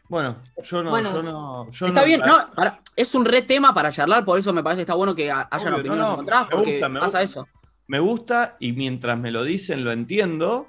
[0.10, 1.13] Bueno, yo no, Bueno.
[1.13, 1.71] yo no.
[1.71, 4.62] yo Está no- bien, no, para- es un re tema para charlar, por eso me
[4.62, 6.99] parece que está bueno que ha- hayan opiniones no, no, encontradas, me porque gusta, me
[6.99, 7.41] pasa gusta.
[7.41, 7.47] eso.
[7.88, 10.67] Me gusta y mientras me lo dicen lo entiendo,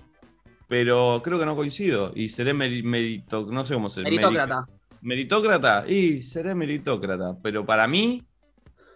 [0.69, 4.67] pero creo que no coincido y seré meri- merito, no sé cómo se Meritócrata.
[5.05, 8.25] Meritócrata, y seré meritócrata, pero para mí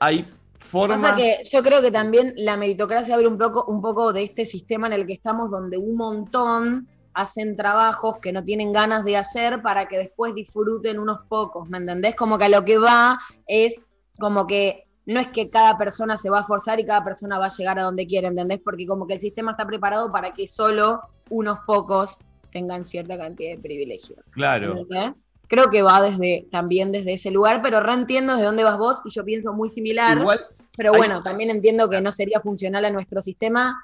[0.01, 0.27] hay
[0.59, 1.03] formas.
[1.03, 4.47] Pasa que yo creo que también la meritocracia abre un poco, un poco de este
[4.47, 9.19] sistema en el que estamos, donde un montón hacen trabajos que no tienen ganas de
[9.19, 12.17] hacer para que después disfruten unos pocos, ¿me entendés?
[12.17, 13.85] Como que a lo que va es
[14.19, 17.47] como que no es que cada persona se va a forzar y cada persona va
[17.47, 18.61] a llegar a donde quiere, ¿entendés?
[18.65, 22.17] Porque como que el sistema está preparado para que solo unos pocos
[22.51, 24.21] tengan cierta cantidad de privilegios.
[24.33, 24.79] Claro.
[24.79, 25.29] ¿entendés?
[25.49, 29.11] Creo que va desde, también desde ese lugar, pero reentiendo desde dónde vas vos y
[29.11, 30.19] yo pienso muy similar.
[30.19, 30.41] Igual
[30.77, 33.75] Pero Hay- bueno, también entiendo que no sería funcional a nuestro sistema.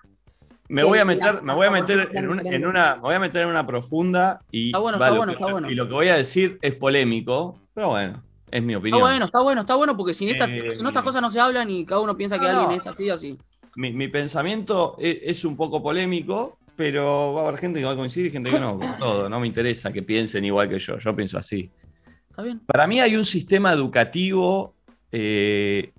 [0.69, 3.15] me voy a la- meter, me voy a meter en, un- en una, me voy
[3.15, 5.71] a meter en una profunda y, Está bueno, va, está lo bueno, que- está bueno.
[5.71, 9.01] y lo que voy a decir es polémico, pero bueno, es mi Está opinión.
[9.03, 11.39] bueno, está bueno, está bueno, porque sin estas, Eh, si no, estas cosas no se
[11.41, 13.39] hablan y cada uno piensa que no, alguien es así, así.
[13.77, 17.93] Mi, mi pensamiento e- es, un poco polémico, pero va a haber gente que va
[17.93, 19.29] a coincidir y gente que no, con todo.
[19.29, 21.71] No me interesa que piensen igual que yo, yo pienso así.
[22.31, 22.61] Está bien.
[22.67, 24.75] Para mí hay un sistema educativo,
[25.13, 25.93] eh,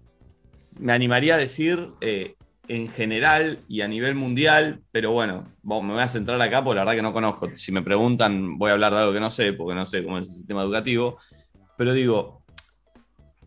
[0.78, 2.36] me animaría a decir, eh,
[2.68, 6.82] en general y a nivel mundial, pero bueno, me voy a centrar acá porque la
[6.82, 7.50] verdad que no conozco.
[7.58, 10.18] Si me preguntan, voy a hablar de algo que no sé, porque no sé cómo
[10.18, 11.18] es el sistema educativo.
[11.78, 12.42] Pero digo,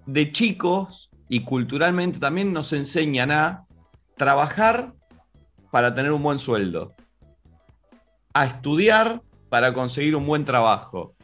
[0.06, 3.66] de chicos y culturalmente también nos enseñan a
[4.16, 4.92] trabajar
[5.70, 6.94] para tener un buen sueldo,
[8.32, 11.14] a estudiar para conseguir un buen trabajo.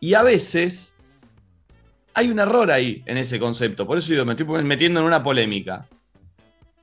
[0.00, 0.94] Y a veces
[2.14, 3.86] hay un error ahí en ese concepto.
[3.86, 5.86] Por eso digo, me estoy metiendo en una polémica.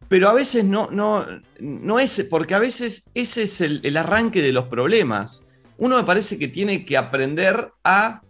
[0.08, 1.26] Pero a veces no, no,
[1.60, 5.46] no es, porque a veces ese es el, el arranque de los problemas.
[5.78, 8.22] Uno me parece que tiene que aprender a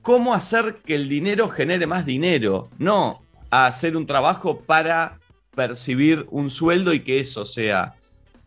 [0.00, 5.20] cómo hacer que el dinero genere más dinero, no a hacer un trabajo para
[5.54, 7.94] percibir un sueldo y que eso sea.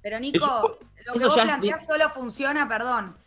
[0.01, 3.17] Pero Nico, Eso- lo que vos es- planteás solo funciona, perdón,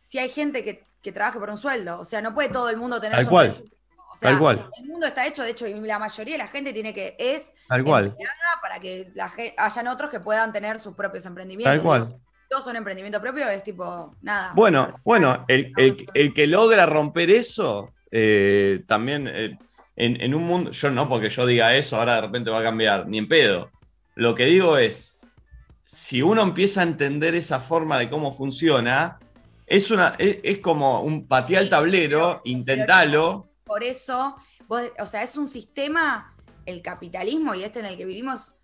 [0.00, 2.00] si hay gente que, que trabaje por un sueldo.
[2.00, 3.46] O sea, no puede todo el mundo tener Tal su cual.
[3.46, 3.72] empresa.
[4.12, 4.70] O sea, Tal cual.
[4.78, 7.52] El mundo está hecho, de hecho, y la mayoría de la gente tiene que, es
[7.68, 8.16] Tal cual.
[8.62, 11.74] para que la hayan otros que puedan tener sus propios emprendimientos.
[11.74, 12.16] Tal cual.
[12.48, 14.52] Todos son emprendimiento propio, es tipo, nada.
[14.54, 19.58] Bueno, bueno, el, el- el que logra romper eso, eh, también eh,
[19.96, 22.62] en, en un mundo, yo no porque yo diga eso, ahora de repente va a
[22.62, 23.70] cambiar, ni en pedo.
[24.14, 25.15] Lo que digo es,
[25.86, 29.18] si uno empieza a entender esa forma de cómo funciona,
[29.66, 33.48] es, una, es, es como un patear el Sí, tablero, pero- intentalo.
[33.64, 34.36] Por eso,
[34.68, 36.34] vos- o sea, es un sistema,
[36.66, 38.54] el capitalismo y este en el que vivimos,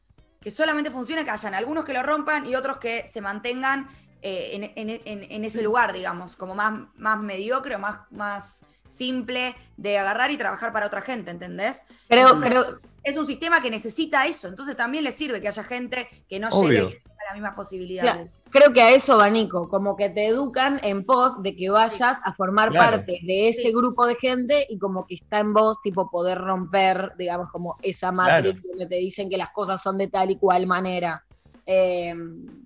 [0.41, 3.89] que solamente funciona que hayan algunos que lo rompan y otros que se mantengan
[4.21, 8.65] eh, en, en- en- en ese lugar, digamos, como más, más mediocre o más, más
[8.87, 11.85] simple de agarrar y trabajar para otra gente, ¿entendés?
[12.09, 15.65] Creo, Entonces, creo, Es un sistema que necesita eso, entonces también le sirve que haya
[15.65, 16.85] gente que no Obvio.
[16.89, 18.43] llegue las mismas posibilidades.
[18.51, 22.21] creo que a eso va Nico, como que te educan en pos de que vayas
[22.25, 22.97] a formar Claro.
[22.99, 23.73] parte de ese Sí.
[23.73, 28.13] grupo de gente y como que está en vos, tipo, poder romper, digamos, como esa
[28.13, 31.25] matrix donde te dicen que las cosas son de tal y cual manera.
[31.67, 32.15] Eh,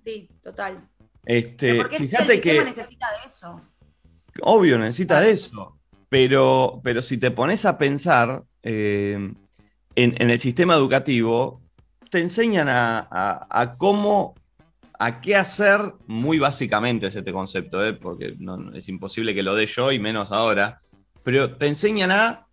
[0.03, 0.87] Sí, total.
[1.25, 3.61] Este, Pero porque que el fíjate sistema que, necesita de eso.
[4.41, 5.77] obvio, necesita de eso.
[6.09, 9.35] Pero, pero si te pones a pensar eh, en,
[10.21, 11.61] en el sistema educativo,
[12.09, 14.35] te enseñan a, a- a cómo,
[14.99, 17.93] a qué hacer, muy básicamente es este concepto, ¿eh?
[17.93, 20.79] porque no- es imposible que lo dé yo y menos ahora,
[21.23, 22.47] pero te enseñan a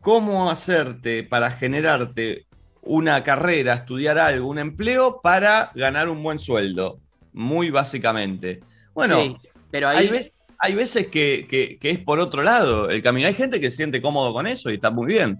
[0.00, 2.46] cómo hacerte para generarte
[2.82, 7.00] una carrera, estudiar algo, un empleo para ganar un buen sueldo,
[7.32, 8.60] muy básicamente.
[8.94, 9.36] Bueno, Sí,
[9.70, 9.98] pero ahí.
[9.98, 13.28] hay, veces, hay veces que, que- que es por otro lado el camino.
[13.28, 15.38] Hay gente que se siente cómodo con eso y está muy bien.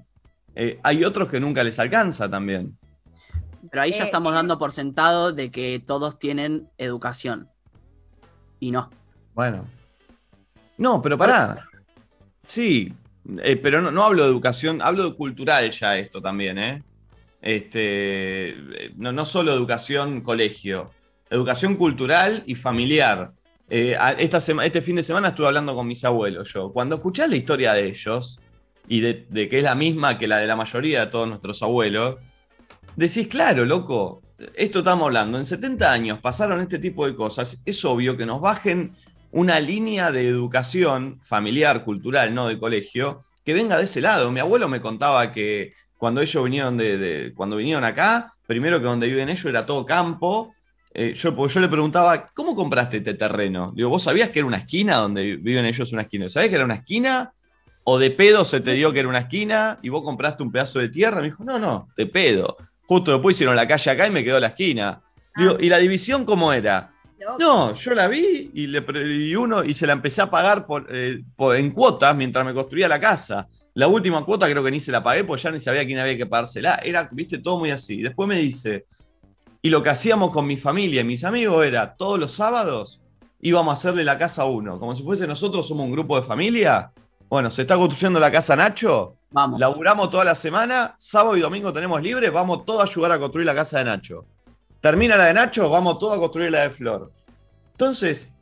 [0.54, 2.76] Eh, hay otros que nunca les alcanza también.
[3.70, 4.36] Pero ahí ya Eh, estamos eh.
[4.36, 7.48] dando por sentado de que todos tienen educación.
[8.60, 8.90] Y no.
[9.34, 9.66] Bueno.
[10.76, 11.68] No, pero pará.
[12.42, 12.92] Sí,
[13.42, 16.82] eh, pero no, no, hablo de educación, hablo de cultural ya esto también, ¿eh?
[17.40, 18.56] Este,
[18.96, 20.90] no, no solo educación colegio,
[21.30, 23.32] educación cultural y familiar.
[23.70, 26.72] Eh, esta este fin de semana estuve hablando con mis abuelos yo.
[26.72, 28.40] Cuando escuchás la historia de ellos,
[28.88, 31.62] y de, de, que es la misma que la de la mayoría de todos nuestros
[31.62, 32.16] abuelos,
[33.06, 34.22] decís, claro, loco,
[34.54, 38.40] esto estamos hablando, en 70 años pasaron este tipo de cosas, es obvio que nos
[38.40, 38.92] bajen
[39.30, 44.32] una línea de educación familiar, cultural, no de colegio, que venga de ese lado.
[44.32, 49.06] Mi abuelo me contaba que cuando ellos vinieron, de, cuando vinieron acá, primero que donde
[49.06, 50.54] viven ellos era todo campo.
[50.94, 53.72] Eh, yo, yo le preguntaba, ¿cómo compraste este terreno?
[53.74, 56.28] Digo, ¿vos sabías que era una esquina donde viven ellos una esquina?
[56.28, 57.32] ¿Sabías que era una esquina?
[57.84, 60.78] ¿O de pedo se te dio que era una esquina y vos compraste un pedazo
[60.78, 61.20] de tierra?
[61.20, 62.56] Me dijo, no, no, de pedo.
[62.88, 65.02] Justo después hicieron la calle acá y me quedó la esquina.
[65.36, 65.60] Digo, ah.
[65.60, 66.90] ¿y la división cómo era?
[67.38, 71.54] No, yo la vi y, le, uno y se la empecé a pagar eh, por,
[71.56, 73.46] en cuotas mientras me construía la casa.
[73.74, 76.16] La última cuota creo que ni se la pagué porque ya ni sabía quién había
[76.16, 76.80] que pagársela.
[76.82, 78.00] Era, viste, todo muy así.
[78.00, 78.86] Después me dice,
[79.60, 83.02] y lo que hacíamos con mi familia y mis amigos era todos los sábados
[83.40, 86.26] íbamos a hacerle la casa a uno, como si fuese nosotros somos un grupo de
[86.26, 86.90] familia.
[87.28, 89.17] Bueno, se está construyendo la casa Nacho.
[89.30, 89.60] Vamos.
[89.60, 93.46] Laburamos toda la semana, sábado y domingo tenemos libre, vamos todos a ayudar a construir
[93.46, 94.24] la casa de Nacho.
[94.80, 97.12] Termina la de Nacho, vamos todos a construir la de Flor.
[97.72, 98.32] Entonces,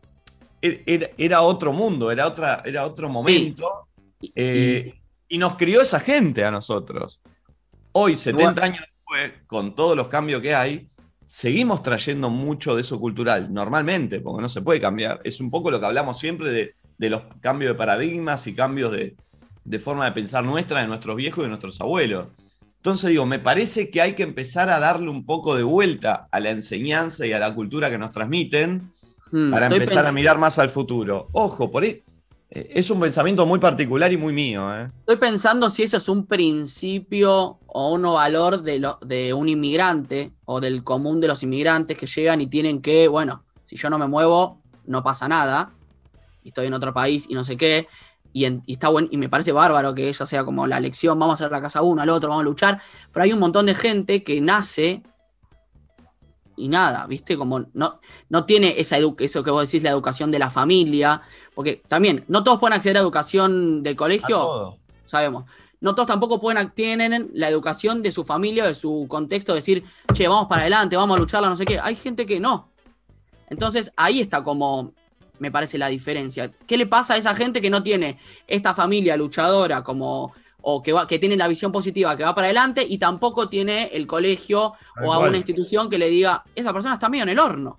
[0.62, 3.89] er, era, otro mundo, era, otra, era otro momento.
[4.34, 4.95] Eh,
[5.28, 7.20] y nos crió esa gente a nosotros.
[7.93, 10.89] Hoy, 70 años después, con todos los cambios que hay,
[11.26, 15.20] seguimos trayendo mucho de eso cultural, normalmente, porque no se puede cambiar.
[15.24, 19.16] Es un poco lo que hablamos siempre de, los cambios de paradigmas y cambios de,
[19.67, 22.29] de, forma de pensar nuestra, de nuestros viejos y de nuestros abuelos.
[22.77, 26.39] Entonces digo, me parece que hay que empezar a darle un poco de vuelta a
[26.39, 28.93] la enseñanza y a la cultura que nos transmiten
[29.33, 31.29] hmm, para empezar a mirar más al futuro.
[31.33, 32.03] Ojo, por ahí
[32.49, 34.73] eh, es un pensamiento muy particular y muy mío.
[34.73, 34.89] ¿eh?
[35.01, 40.33] Estoy pensando si eso es un principio o un valor de, lo, de un inmigrante
[40.45, 43.99] o del común de los inmigrantes que llegan y tienen que, bueno, si yo no
[43.99, 45.73] me muevo, no pasa nada.
[46.45, 47.89] Y estoy en otro país y no sé qué.
[48.37, 51.45] Y, está bueno, y me parece bárbaro que esa sea como la elección, vamos a
[51.45, 52.82] hacer la casa uno, al otro, vamos a luchar.
[53.11, 55.03] Pero hay un montón de gente que nace
[56.55, 57.39] y nada, ¿viste?
[57.39, 61.22] Como no, no tiene esa eso que vos decís, la educación de la familia,
[61.55, 64.76] porque también no todos pueden acceder a educación del colegio,
[65.07, 65.47] sabemos.
[65.80, 69.82] No todos tampoco pueden tienen la educación de su familia, de su contexto, decir,
[70.12, 71.80] che, vamos para adelante, vamos a lucharla, no sé qué.
[71.80, 72.68] Hay gente que no.
[73.49, 74.93] Entonces ahí está como,
[75.39, 76.53] me parece la diferencia.
[76.66, 80.32] ¿Qué le pasa a esa gente que no tiene esta familia luchadora como
[80.68, 83.84] o que, va, que tiene la visión positiva, que va para adelante, y tampoco tiene
[83.93, 87.39] el colegio o a una institución que le diga, esa persona está medio en el
[87.39, 87.76] horno.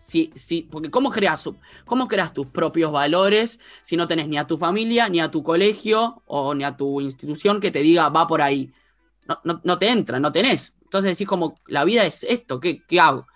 [0.00, 1.48] Sí, sí, porque ¿cómo creas,
[1.84, 5.44] ¿cómo creas tus propios valores si no tenés ni a tu familia, ni a tu
[5.44, 8.72] colegio o ni a tu institución que te diga va por ahí?
[9.62, 10.74] No, te entra, no tenés.
[10.82, 13.26] Entonces decís como, la vida es esto, ¿qué, qué hago?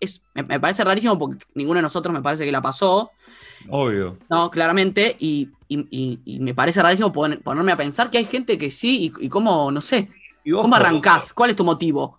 [0.00, 3.10] Es, me, parece rarísimo porque ninguno de nosotros me parece que la pasó.
[3.68, 4.18] Obvio.
[4.28, 9.28] No, claramente, y, me parece rarísimo ponerme a pensar que hay gente que sí, y,
[9.28, 10.08] cómo, no sé,
[10.50, 11.32] ¿cómo arrancás?
[11.32, 12.18] ¿Cuál es tu motivo?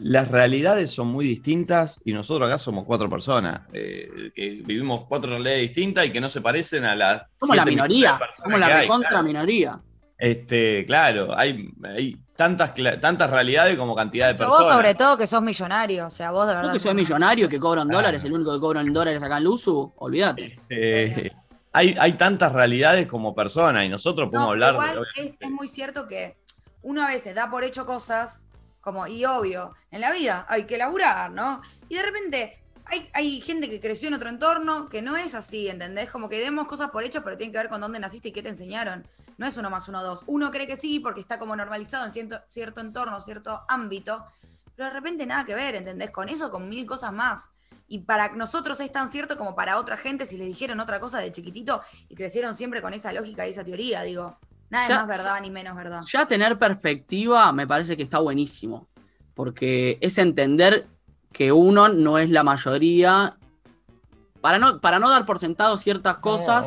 [0.00, 5.30] las realidades son muy distintas y nosotros acá somos cuatro personas, eh, que vivimos cuatro
[5.30, 7.22] realidades distintas y que no se parecen a las...
[7.38, 9.78] Como la minoría, como la recontra minoría.
[10.18, 14.60] Este, claro, hay, hay tantas, tantas realidades como cantidad de personas.
[14.60, 16.72] Vos sobre todo que sos millonario, o sea, vos de verdad.
[16.72, 19.44] Vos que sos millonario, que cobran dólares, el único que cobra en dólares acá en
[19.44, 20.58] Luzu, olvídate.
[20.68, 21.32] Este,
[21.72, 26.06] hay, hay tantas realidades como personas y nosotros podemos hablar igual Es, es muy cierto
[26.06, 26.38] que
[26.82, 28.46] uno a veces da por hecho cosas
[28.80, 31.60] como, y obvio, en la vida hay que laburar, ¿no?
[31.88, 35.68] Y de repente hay, hay, gente que creció en otro entorno que no es así,
[35.68, 36.08] ¿entendés?
[36.08, 38.44] Como que demos cosas por hecho, pero tiene que ver con dónde naciste y qué
[38.44, 39.04] te enseñaron.
[39.38, 40.22] No es uno más uno dos.
[40.26, 44.24] Uno cree que sí porque está como normalizado en cierto, cierto entorno, cierto ámbito,
[44.74, 46.10] pero de repente nada que ver, ¿entendés?
[46.10, 47.52] Con eso, con mil cosas más.
[47.88, 51.18] Y para nosotros es tan cierto como para otra gente si les dijeron otra cosa
[51.20, 54.38] de chiquitito y crecieron siempre con esa lógica y esa teoría, digo.
[54.68, 56.02] Nada más verdad ni menos verdad.
[56.10, 58.88] Ya tener perspectiva me parece que está buenísimo.
[59.34, 60.88] Porque es entender
[61.32, 63.36] que uno no es la mayoría.
[64.40, 66.66] Para no, para no dar por sentado ciertas cosas.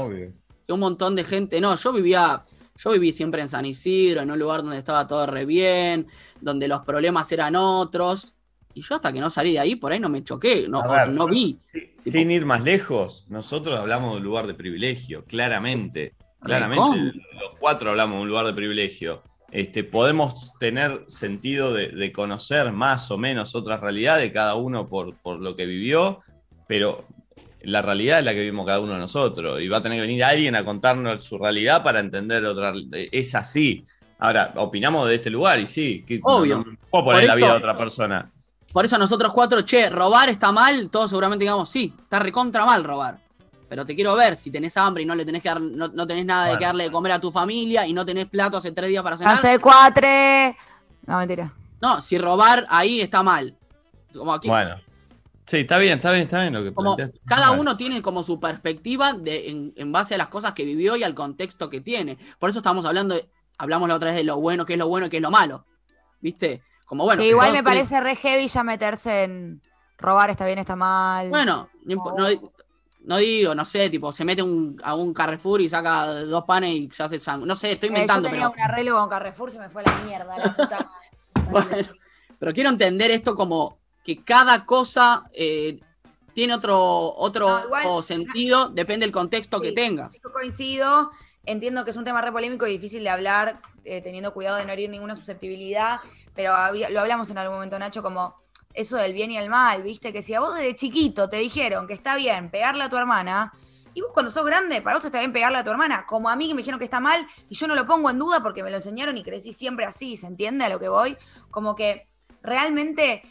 [0.65, 1.59] que un montón de gente.
[1.59, 2.43] No, yo vivía
[2.79, 6.07] yo viví siempre en San Isidro, en un lugar donde estaba todo re bien,
[6.39, 8.33] donde los problemas eran otros.
[8.73, 11.27] Y yo hasta que no salí de ahí, por ahí no me choqué, no, no
[11.27, 11.57] vi.
[11.95, 16.13] Sin, ir más lejos, nosotros hablamos de un lugar de privilegio, claramente.
[16.41, 19.23] Claramente, los cuatro hablamos de un lugar de privilegio.
[19.51, 25.17] Este, podemos tener sentido de, conocer más o menos otra realidad de cada uno por,
[25.17, 26.19] por lo que vivió,
[26.67, 27.05] pero
[27.61, 30.01] la realidad es la que vivimos cada uno de nosotros y va a tener que
[30.01, 32.73] venir alguien a contarnos su realidad para entender otra.
[32.91, 33.85] Es así.
[34.19, 36.57] Ahora, opinamos de este lugar y sí, que Obvio.
[36.59, 38.31] No, puedo poner la vida de otra persona.
[38.71, 42.83] Por eso nosotros cuatro, che, robar está mal, todos seguramente digamos, sí, está recontra mal
[42.83, 43.17] robar.
[43.67, 46.25] Pero te quiero ver si tenés hambre y no le tenés que dar, no, tenés
[46.25, 48.89] nada de que darle de comer a tu familia y no tenés plato hace tres
[48.89, 49.37] días para cenar.
[49.37, 50.07] Hace cuatro.
[51.05, 51.53] No, mentira.
[51.81, 53.55] No, si robar ahí está mal.
[54.13, 54.47] Como aquí.
[54.47, 54.75] Bueno.
[55.49, 56.95] Sí, está bien, está bien, está bien lo que como
[57.25, 61.01] Cada uno tiene como su perspectiva de, en, base a las cosas que vivió y
[61.01, 62.19] al contexto que tiene.
[62.37, 63.19] Por eso estamos hablando,
[63.57, 65.31] hablamos la otra vez de lo bueno, qué es lo bueno y qué es lo
[65.31, 65.65] malo.
[66.19, 66.61] ¿Viste?
[66.85, 67.23] Como bueno.
[67.23, 69.59] igual me parece re heavy ya meterse en
[69.97, 71.29] robar está bien, está mal.
[71.29, 71.67] Bueno,
[73.03, 74.43] no, digo, no sé, tipo, se mete
[74.83, 77.47] a un Carrefour y saca dos panes y se hace sangre.
[77.47, 78.27] No sé, estoy inventando.
[78.27, 80.91] Eh, yo tenía un arreglo con Carrefour, se me fue la mierda, la puta
[81.49, 81.89] bueno,
[82.37, 85.79] pero quiero entender esto como que cada cosa eh,
[86.33, 90.09] tiene otro, otro sentido, depende del contexto que tenga.
[90.11, 91.11] Yo coincido,
[91.45, 94.65] entiendo que es un tema re polémico y difícil de hablar, eh, teniendo cuidado de
[94.65, 95.99] no herir ninguna susceptibilidad,
[96.35, 96.53] pero
[96.89, 98.35] lo hablamos en algún momento, Nacho, como
[98.73, 100.13] eso del bien y el mal, ¿viste?
[100.13, 103.51] Que si a vos desde chiquito te dijeron que está bien pegarle a tu hermana,
[103.93, 106.35] y vos cuando sos grande, para vos está bien pegarle a tu hermana, como a
[106.35, 108.63] mí que me dijeron que está mal, y yo no lo pongo en duda porque
[108.63, 111.17] me lo enseñaron y crecí siempre así, ¿se entiende a lo que voy?
[111.51, 112.07] Como que
[112.41, 113.23] realmente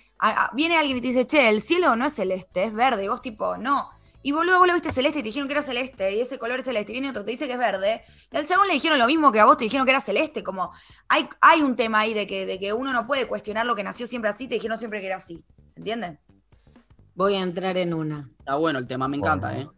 [0.52, 3.04] viene alguien y te dice, che, el cielo no es celeste, es verde.
[3.04, 3.90] Y vos tipo, no.
[4.22, 6.38] Y vos luego vos lo viste celeste y te dijeron que era celeste y ese
[6.38, 6.92] color es celeste.
[6.92, 8.02] Y viene otro que te dice que es verde.
[8.32, 10.42] Y al chabón le dijeron lo mismo que a vos, te dijeron que era celeste.
[10.42, 10.72] Como
[11.08, 13.84] hay, hay un tema ahí de que, de que uno no puede cuestionar lo que
[13.84, 15.42] nació siempre así, te dijeron siempre que era así.
[15.66, 16.18] ¿Se entiende?
[17.14, 18.28] Voy a entrar en una.
[18.38, 19.68] Está bueno el tema, me encanta, ¿eh?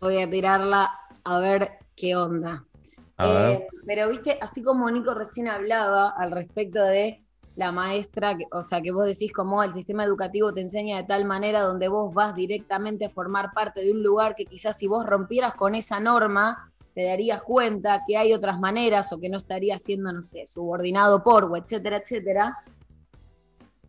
[0.00, 0.90] Voy a tirarla
[1.24, 2.64] a ver qué onda.
[3.18, 7.23] Eh, pero viste, así como Nico recién hablaba al respecto de
[7.56, 11.24] la maestra, o sea, que vos decís cómo el sistema educativo te enseña de tal
[11.24, 15.06] manera donde vos vas directamente a formar parte de un lugar que quizás si vos
[15.06, 19.82] rompieras con esa norma, te darías cuenta que hay otras maneras o que no estarías
[19.82, 22.58] siendo, no sé, subordinado por, o etcétera, etcétera.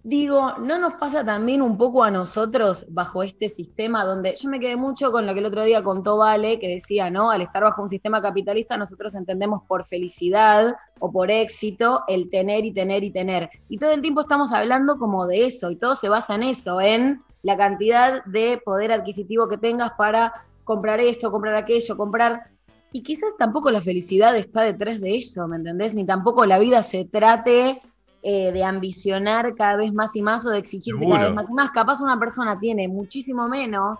[0.08, 4.60] Digo, ¿no nos pasa también un poco a nosotros bajo este sistema donde yo me
[4.60, 7.32] quedé mucho con lo que el otro día contó Vale, que decía, ¿no?
[7.32, 12.66] Al estar bajo un sistema capitalista, nosotros entendemos por felicidad o por éxito el tener
[12.66, 13.50] y tener y tener.
[13.68, 16.80] Y todo el tiempo estamos hablando como de eso, y todo se basa en eso,
[16.80, 22.52] en la cantidad de poder adquisitivo que tengas para comprar esto, comprar aquello, comprar.
[22.92, 25.96] Y quizás tampoco la felicidad está detrás de eso, ¿me entendés?
[25.96, 27.82] Ni tampoco la vida se trate
[28.28, 31.54] eh, de ambicionar cada vez más y más o de exigirse cada vez más y
[31.54, 31.70] más.
[31.70, 34.00] Capaz una persona tiene muchísimo menos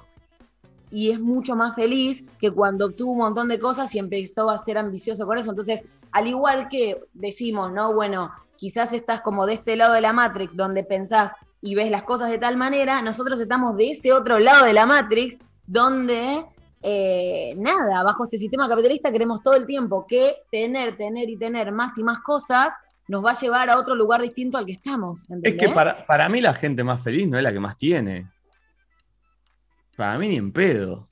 [0.90, 4.58] y es mucho más feliz que cuando obtuvo un montón de cosas y empezó a
[4.58, 5.52] ser ambicioso con eso.
[5.52, 7.94] Entonces, al igual que decimos, ¿no?
[7.94, 12.02] Bueno, quizás estás como de este lado de la Matrix donde pensás y ves las
[12.02, 16.44] cosas de tal manera, nosotros estamos de ese otro lado de la Matrix donde
[16.82, 21.72] eh, nada, bajo este sistema capitalista queremos todo el tiempo que tener, tener y tener
[21.72, 22.74] más y más cosas
[23.08, 25.26] nos va a llevar a otro lugar distinto al que estamos.
[25.44, 28.30] Es que para, para mí la gente más feliz no es la que más tiene.
[29.96, 31.08] Para mí ni en pedo.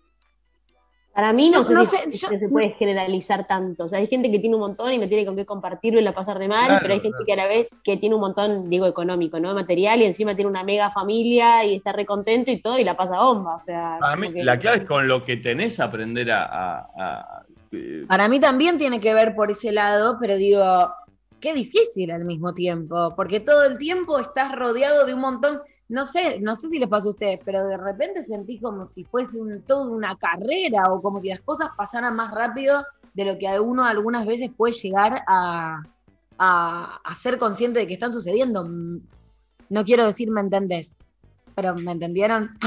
[1.13, 3.83] Para mí no, sé, si se puede generalizar tanto.
[3.83, 6.03] O sea, hay gente que tiene un montón y no tiene con qué compartirlo y
[6.03, 8.67] la pasa re mal, pero hay gente que a la vez que tiene un montón,
[8.67, 9.53] digo, económico, ¿no?
[9.53, 12.97] Material y encima tiene una mega familia y está re contento y todo y la
[12.97, 13.57] pasa bomba.
[13.57, 17.43] O sea, Para mí, la clave es con lo que tenés aprender a,
[18.07, 20.91] Para mí también tiene que ver por ese lado, pero digo,
[21.43, 26.05] qué difícil al mismo tiempo, porque todo el tiempo estás rodeado de un montón, no
[26.05, 29.41] sé, no sé si les pasa a ustedes, pero de repente sentí como si fuese
[29.41, 33.59] un, toda una carrera o como si las cosas pasaran más rápido de lo que
[33.59, 35.83] uno algunas veces puede llegar a,
[36.37, 38.63] a, ser consciente de que están sucediendo.
[38.63, 40.95] No quiero decir me entendés,
[41.55, 42.57] pero ¿me entendieron?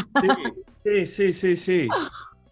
[0.85, 1.89] Sí, sí, sí, sí.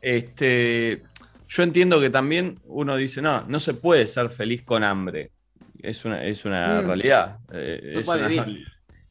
[0.00, 1.04] Este,
[1.46, 5.30] yo entiendo que también uno dice, no, no se puede ser feliz con hambre
[5.84, 6.86] es una, es una mm.
[6.86, 7.38] realidad.
[7.52, 8.02] Eh,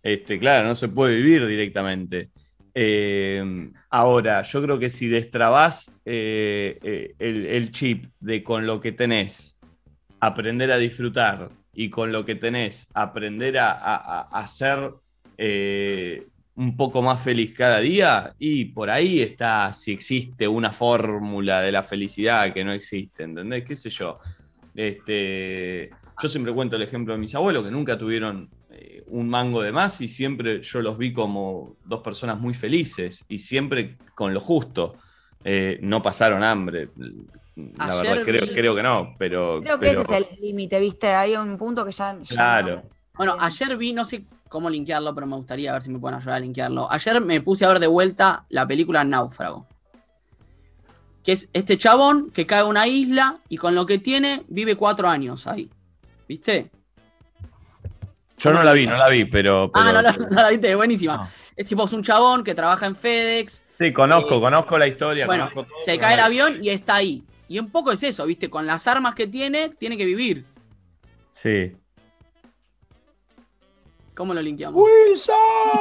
[0.02, 2.30] este, claro, no se puede vivir directamente.
[2.74, 9.58] Eh, ahora, yo creo que si destrabás eh, el, chip de con lo que tenés,
[10.20, 14.94] aprender a disfrutar y con lo que tenés, aprender a, a, ser
[16.56, 21.72] un poco más feliz cada día, y por ahí está si existe una fórmula de
[21.72, 23.64] la felicidad que no existe, ¿entendés?
[23.66, 24.20] ¿Qué sé yo?
[24.76, 25.92] Este,
[26.22, 29.72] yo siempre cuento el ejemplo de mis abuelos, que nunca tuvieron eh, un mango de
[29.72, 34.40] más y siempre yo los vi como dos personas muy felices y siempre con lo
[34.40, 34.96] justo.
[35.44, 36.90] Eh, no pasaron hambre.
[37.56, 39.62] La verdad, creo, creo, que no, pero.
[39.62, 41.08] Creo que ese es el límite, ¿viste?
[41.14, 42.18] Hay un punto que ya.
[42.28, 42.84] claro.
[43.16, 46.38] Bueno, ayer vi, no sé cómo linkearlo, pero me gustaría ver si me pueden ayudar
[46.38, 46.92] a linkearlo.
[46.92, 49.68] Ayer me puse a ver de vuelta la película Náufrago.
[51.24, 54.76] que es este chabón que cae a una isla y con lo que tiene vive
[54.76, 55.70] cuatro años ahí.
[56.34, 56.72] ¿Viste?
[58.40, 59.70] Yo no la vi, no la vi, pero.
[59.76, 61.18] ah, no, la- no la viste, es buenísima.
[61.18, 61.30] No.
[61.56, 63.66] Es tipo, es un chabón que trabaja en FedEx.
[63.80, 65.28] Sí, conozco, Eh, conozco la historia.
[65.28, 67.24] Bueno, conozco todo, se cae el avión y está ahí.
[67.48, 68.50] Y un poco es eso, ¿viste?
[68.50, 70.44] Con las armas que tiene, tiene que vivir.
[71.30, 71.74] Sí.
[74.16, 74.84] ¿Cómo lo linkeamos?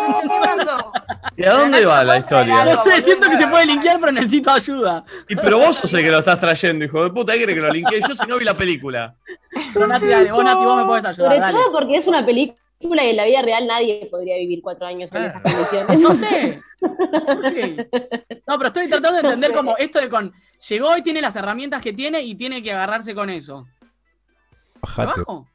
[0.01, 0.93] Nacho, ¿qué pasó?
[1.37, 2.74] ¿Y a dónde va la ¿puedes traer historia?
[2.74, 5.05] No sé, siento que se puede linkear, pero necesito ayuda.
[5.28, 7.35] Y pero vos sos el que lo estás trayendo, hijo de puta.
[7.35, 8.01] ¿Qué querés que lo linkee?
[8.01, 9.14] Yo si no vi la película.
[9.74, 11.59] Pero Nati, dale, vos, Nati, vos me podés ayudar, Sobre dale.
[11.59, 15.12] todo porque es una película y en la vida real nadie podría vivir cuatro años
[15.12, 15.26] en Ah.
[15.26, 16.01] esas condiciones.
[16.01, 16.61] No sé.
[16.80, 17.89] ¿Por qué?
[18.47, 19.57] No, pero estoy tratando de No entender sé.
[19.57, 20.33] como esto de con.
[20.68, 23.66] Llegó y tiene las herramientas que tiene y tiene que agarrarse con eso.
[23.76, 25.20] ¿Me Bajate.
[25.20, 25.47] bajo?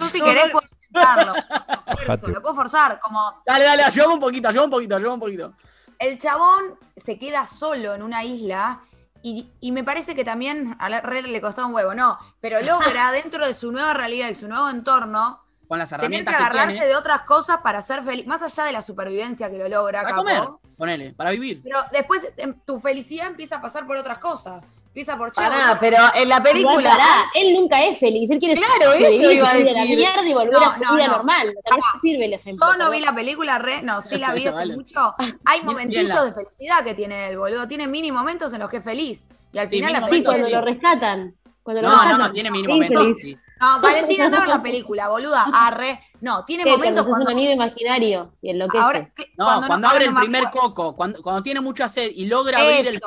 [0.00, 0.66] Yo si querés puedo
[2.28, 3.00] Lo puedo forzar.
[3.00, 5.52] Como Dale, dale, ayúdame un poquito, ayúdame un poquito, ayúdame un poquito.
[5.98, 8.80] el chabón se queda solo en una isla
[9.22, 12.60] y, y me parece que también a la red le costó un huevo, no, pero
[12.60, 16.36] logra dentro de su nueva realidad y su nuevo entorno Con las tener que herramientas
[16.36, 16.86] que, agarrarse tiene.
[16.88, 20.14] de otras cosas para ser feliz, más allá de la supervivencia que lo logra, Para
[20.16, 20.24] capo.
[20.24, 21.62] comer, ponele, para vivir.
[21.62, 24.62] Pero después em, tu felicidad empieza a pasar por otras cosas.
[24.94, 26.88] Empieza por Pará, boludo, pero en la película.
[26.90, 29.96] pará, él nunca es feliz, él quiere Claro, eso iba a salir de la decir.
[29.98, 31.12] mierda y volver No, a su no, vida no.
[31.16, 31.48] normal.
[31.58, 32.64] O sea, no sirve el ejemplo.
[32.64, 34.76] Yo no vi la película, re, no, sí la vi hace Vale.
[34.76, 35.14] mucho.
[35.46, 37.66] Hay momentillos de felicidad que tiene el boludo.
[37.66, 39.28] Tiene mini momentos en los que es feliz.
[39.52, 40.80] Y al Sí, final la mini Sí, felicidad cuando es lo feliz.
[40.80, 41.34] rescatan.
[41.64, 42.26] Cuando lo No, no, rescatan.
[42.28, 43.16] no, tiene mínimo Sí, momentos.
[43.20, 43.38] sí.
[43.60, 45.44] No, Valentina andaba en la película, boluda.
[45.54, 45.98] Arre.
[46.20, 48.84] No, tiene Sí, momentos cuando es un imaginario y enloquece.
[48.84, 50.68] Ahora, No, cuando abre no el me primer acuerdo.
[50.68, 53.00] coco, cuando, cuando tiene mucha sed y logra abrir el.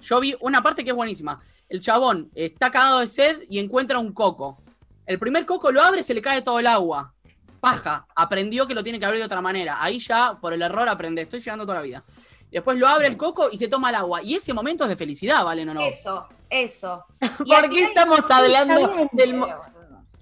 [0.00, 1.40] Yo vi una parte que es buenísima.
[1.68, 4.58] El chabón está cagado de sed y encuentra un coco.
[5.06, 7.12] El primer coco lo abre y se le cae todo el agua.
[7.60, 8.06] Paja.
[8.14, 9.82] Aprendió que lo tiene que abrir de otra manera.
[9.82, 11.22] Ahí ya, por el error, aprende.
[11.22, 12.04] Estoy llegando toda la vida.
[12.50, 14.22] Después lo abre el coco y se toma el agua.
[14.22, 15.64] Y ese momento es de felicidad, ¿vale?
[15.64, 15.80] No, no.
[15.80, 17.04] Eso, eso.
[17.38, 19.42] ¿Por qué estamos hablando del,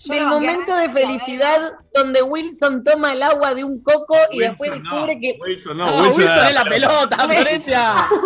[0.04, 4.70] del no, momento de felicidad donde Wilson toma el agua de un coco y después
[4.70, 5.20] descubre no.
[5.20, 5.36] que.
[5.40, 8.08] Wilson, No, no, Wilson, es la pelota, Florencia.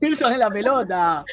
[0.00, 1.24] Wilson es la pelota.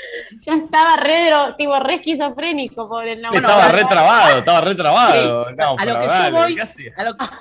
[0.42, 3.40] Yo estaba re, dro- tipo, re esquizofrénico por el nombre.
[3.42, 5.48] estaba Bueno, retrabado, estaba retrabado.
[5.50, 6.60] Sí, No, a lo que yo voy-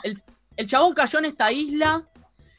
[0.05, 0.23] el,
[0.57, 2.03] el chabón cayó en esta isla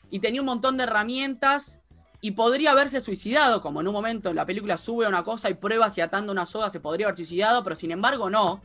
[0.10, 1.82] y tenía un montón de herramientas
[2.24, 5.55] y podría haberse suicidado, como en un momento en la película sube una cosa y
[5.55, 8.61] prueba si atando una soga se podría haber suicidado, pero sin embargo no.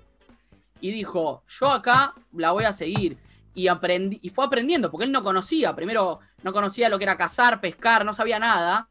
[0.80, 3.18] Y dijo, yo acá la voy a seguir.
[3.54, 7.16] Y, aprendí, y fue aprendiendo, porque él no conocía, primero no conocía lo que era
[7.16, 8.90] cazar, pescar, no sabía nada.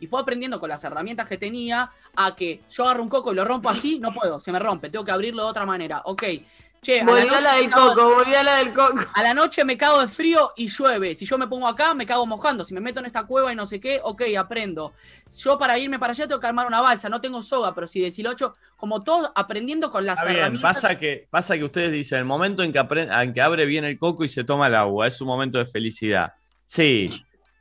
[0.00, 3.36] Y fue aprendiendo con las herramientas que tenía a que yo agarro un coco y
[3.36, 6.02] lo rompo así, no puedo, se me rompe, tengo que abrirlo de otra manera.
[6.06, 6.24] Ok,
[6.82, 9.00] che, a la Volvió a la del coco, volvió a la del coco.
[9.14, 11.14] a la noche me cago de frío y llueve.
[11.14, 12.64] Si yo me pongo acá, me cago mojando.
[12.64, 14.92] Si me meto en esta cueva y no sé qué, ok, aprendo.
[15.38, 18.00] Yo para irme para allá tengo que armar una balsa, no tengo soga, pero si
[18.00, 20.74] deshilocho, como todo aprendiendo con las Está bien, herramientas.
[20.74, 23.98] pasa que, pasa que ustedes dicen, el momento en que, en que abre bien el
[23.98, 26.32] coco y se toma el agua, es un momento de felicidad.
[26.64, 27.10] Sí,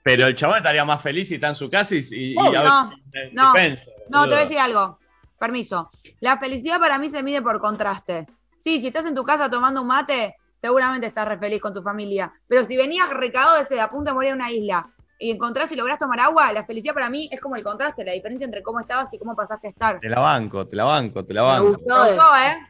[0.04, 2.92] pero el chabón estaría más feliz si está en su casa y, y- abre No,
[3.34, 5.00] no, defensa, No, te voy a decir algo.
[5.40, 5.92] Permiso.
[6.20, 8.26] La felicidad para mí se mide por contraste.
[8.58, 11.82] Sí, si estás en tu casa tomando un mate, seguramente estás re feliz con tu
[11.82, 12.32] familia.
[12.48, 15.76] Pero si venías recado de a punto de morir en una isla, y encontrás y
[15.76, 18.80] lográs tomar agua, la felicidad para mí es como el contraste, la diferencia entre cómo
[18.80, 20.00] estabas y cómo pasaste a estar.
[20.00, 21.78] Te la banco, te la banco, te la Me banco.
[21.80, 21.94] gustó.
[21.96, 22.68] Me gustó, ¿eh?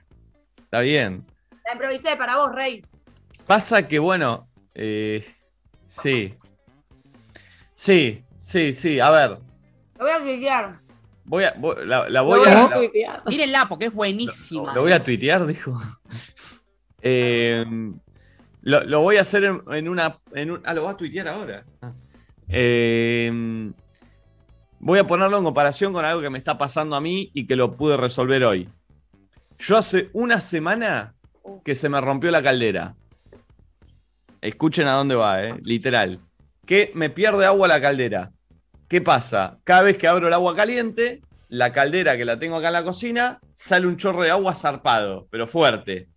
[0.57, 1.25] Está bien.
[1.65, 2.85] La improvisé para vos, Rey.
[3.45, 5.25] Pasa que, bueno, eh,
[5.87, 6.37] sí.
[7.75, 8.99] Sí, sí, sí.
[8.99, 9.29] A ver,
[9.97, 10.79] Lo voy a tuitear.
[11.27, 13.23] Voy a, voy- la, voy voy a, a la- tuitear.
[13.27, 14.73] Mírenla porque es buenísima.
[14.73, 15.79] Lo voy a tuitear, dijo.
[17.09, 17.63] Eh,
[18.63, 20.17] lo, lo voy a hacer en, en una.
[20.33, 21.63] en un- ah, lo voy a tuitear ahora.
[21.81, 21.93] Ah.
[22.49, 23.71] Eh,
[24.79, 27.55] voy a ponerlo en comparación con algo que me está pasando a mí y que
[27.55, 28.67] lo pude resolver hoy.
[29.59, 31.13] Yo hace una semana
[31.63, 32.95] que se me rompió la caldera.
[34.41, 36.19] Escuchen a dónde va, eh, literal.
[36.65, 38.31] Que me pierde agua la caldera.
[38.87, 39.59] ¿Qué pasa?
[39.63, 42.83] Cada vez que abro el agua caliente, la caldera que la tengo acá en la
[42.83, 46.07] cocina, sale un chorro de agua zarpado, pero fuerte.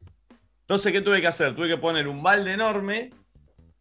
[0.61, 1.55] Entonces, ¿qué tuve que hacer?
[1.57, 3.11] Tuve que poner un balde enorme.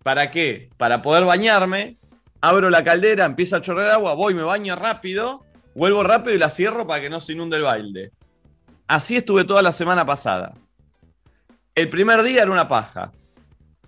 [0.01, 0.69] ¿Para qué?
[0.77, 1.97] Para poder bañarme.
[2.41, 6.49] Abro la caldera, empieza a chorrear agua, voy, me baño rápido, vuelvo rápido y la
[6.49, 8.11] cierro para que no se inunde el balde.
[8.87, 10.53] Así estuve toda la semana pasada.
[11.75, 13.11] El primer día era una paja.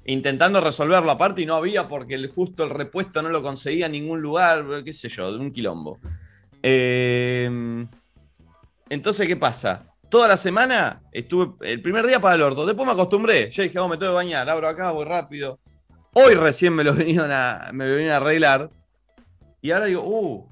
[0.06, 4.22] Intentando resolverlo aparte y no había porque justo el repuesto no lo conseguía en ningún
[4.22, 6.00] lugar, qué sé yo, un quilombo.
[6.64, 7.86] Eh,
[8.90, 9.86] entonces, ¿qué pasa?
[10.10, 12.66] Toda la semana estuve el primer día para el orto.
[12.66, 13.50] Después me acostumbré.
[13.52, 15.60] Ya dije, oh, me tengo que bañar, abro acá, voy rápido.
[16.14, 18.70] Hoy recién me lo vinieron a, me lo vinieron a arreglar.
[19.62, 20.52] Y ahora digo, uh,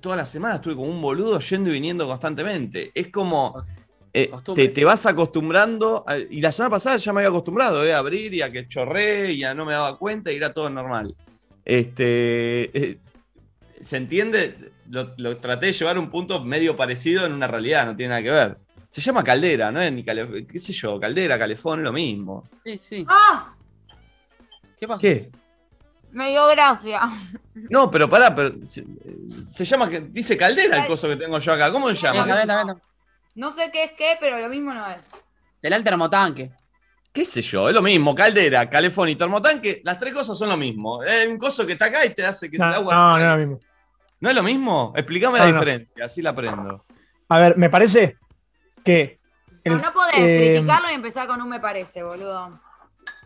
[0.00, 2.90] toda la semana estuve como un boludo yendo y viniendo constantemente.
[2.94, 3.64] Es como.
[4.12, 6.04] Eh, te, te vas acostumbrando.
[6.06, 8.66] a- y la semana pasada ya me había acostumbrado eh, a abrir y a que
[8.68, 11.14] chorré y a no me daba cuenta y era todo normal.
[11.64, 12.70] Este.
[12.78, 12.98] eh,
[13.80, 14.72] ¿Se entiende?
[14.90, 18.08] Lo, lo traté de llevar a un punto medio parecido en una realidad, no tiene
[18.10, 18.58] nada que ver.
[18.90, 20.46] Se llama caldera, ¿no es ni calefón?
[20.46, 20.98] ¿Qué sé yo?
[20.98, 22.48] Caldera, calefón, es lo mismo.
[22.64, 23.06] Sí, sí.
[23.08, 23.54] ¡Ah!
[24.80, 25.00] ¿Qué pasó?
[25.00, 25.30] ¿Qué?
[26.10, 27.02] Me dio gracia.
[27.68, 28.84] No, pero pará, pero se,
[29.46, 31.70] se llama, que dice caldera el coso que tengo yo acá.
[31.70, 32.24] ¿Cómo se llama?
[32.24, 32.76] Venga, venga, venga.
[33.38, 35.00] No sé qué es qué, pero lo mismo no es.
[35.62, 36.50] Será el termotanque.
[37.12, 37.68] ¿Qué sé yo?
[37.68, 41.04] Es lo mismo, caldera, calefón y termotanque, las tres cosas son lo mismo.
[41.04, 42.94] Es un coso que está acá y te hace que No, el agua.
[42.94, 43.58] no, no es lo mismo.
[44.20, 44.92] ¿No es lo mismo?
[44.96, 45.56] Explícame No, la no.
[45.60, 46.84] diferencia, así la aprendo.
[47.28, 48.16] A ver, me parece
[48.84, 49.20] que.
[49.62, 52.60] el- No, no podés eh, criticarlo y empezar con un me parece, boludo.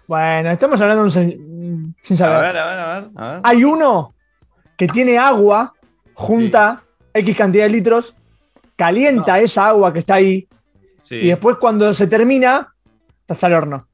[0.07, 2.53] Bueno, estamos hablando de un sen- sin A saber.
[2.53, 3.11] ver, a ver, a ver.
[3.17, 3.41] A ver.
[3.45, 4.15] Hay uno
[4.77, 5.73] que tiene agua,
[6.13, 6.85] junta
[7.15, 8.15] X cantidad de litros,
[8.77, 10.49] calienta esa agua que está ahí,
[11.03, 11.17] Sí.
[11.17, 12.75] y después cuando se termina,
[13.21, 13.89] estás al horno.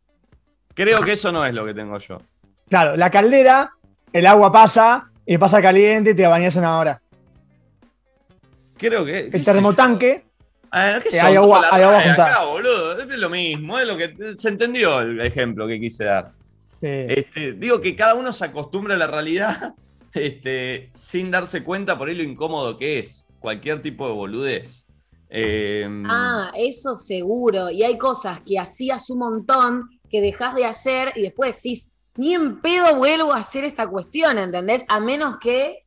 [0.75, 2.21] Creo que eso no es lo que tengo yo.
[2.69, 3.73] Claro, la caldera,
[4.13, 7.03] el agua pasa, y pasa caliente y te bañas una hora.
[8.77, 9.29] Creo que.
[9.33, 10.25] El termotanque.
[10.71, 12.31] Ah, ¿qué Eh, hay agua- Toda la hay agua raya juntada.
[12.35, 13.01] acá, boludo.
[13.03, 14.35] Es lo mismo, es lo que.
[14.37, 16.33] Se entendió el ejemplo que quise dar.
[16.81, 19.75] Este, digo que cada uno se acostumbra a la realidad
[20.15, 23.27] este, sin darse cuenta por ahí lo incómodo que es.
[23.41, 24.87] Cualquier tipo de boludez.
[25.31, 27.71] Eh, Ah, eso seguro.
[27.71, 32.35] Y hay cosas que hacías un montón que dejas de hacer y después decís, ni
[32.35, 34.85] en pedo vuelvo a hacer esta cuestión, ¿entendés?
[34.89, 35.85] A menos que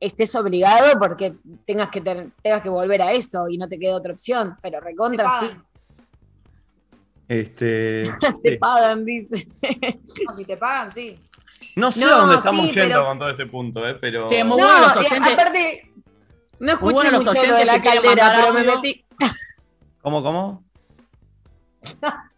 [0.00, 1.34] estés obligado porque
[1.66, 4.56] tengas que, tengas que volver a eso y no te queda otra opción.
[4.62, 5.50] Pero Te recontra sí,
[7.28, 8.10] este,
[8.42, 8.56] te sí.
[8.60, 9.46] pagan, dice.
[10.26, 11.18] No, si te pagan, sí.
[11.76, 14.28] No sé No, a dónde sí, estamos yendo pero- con todo este punto, eh, pero.
[14.30, 15.89] Sí, muy No, aparte,
[16.60, 19.04] no escuché bueno los lo de oyentes la caldera, pero me metí.
[20.02, 20.62] ¿Cómo, cómo?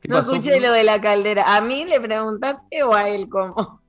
[0.00, 0.34] ¿Qué No pasó?
[0.34, 1.56] escuché lo de la caldera.
[1.56, 3.80] ¿A mí le preguntaste o a él cómo?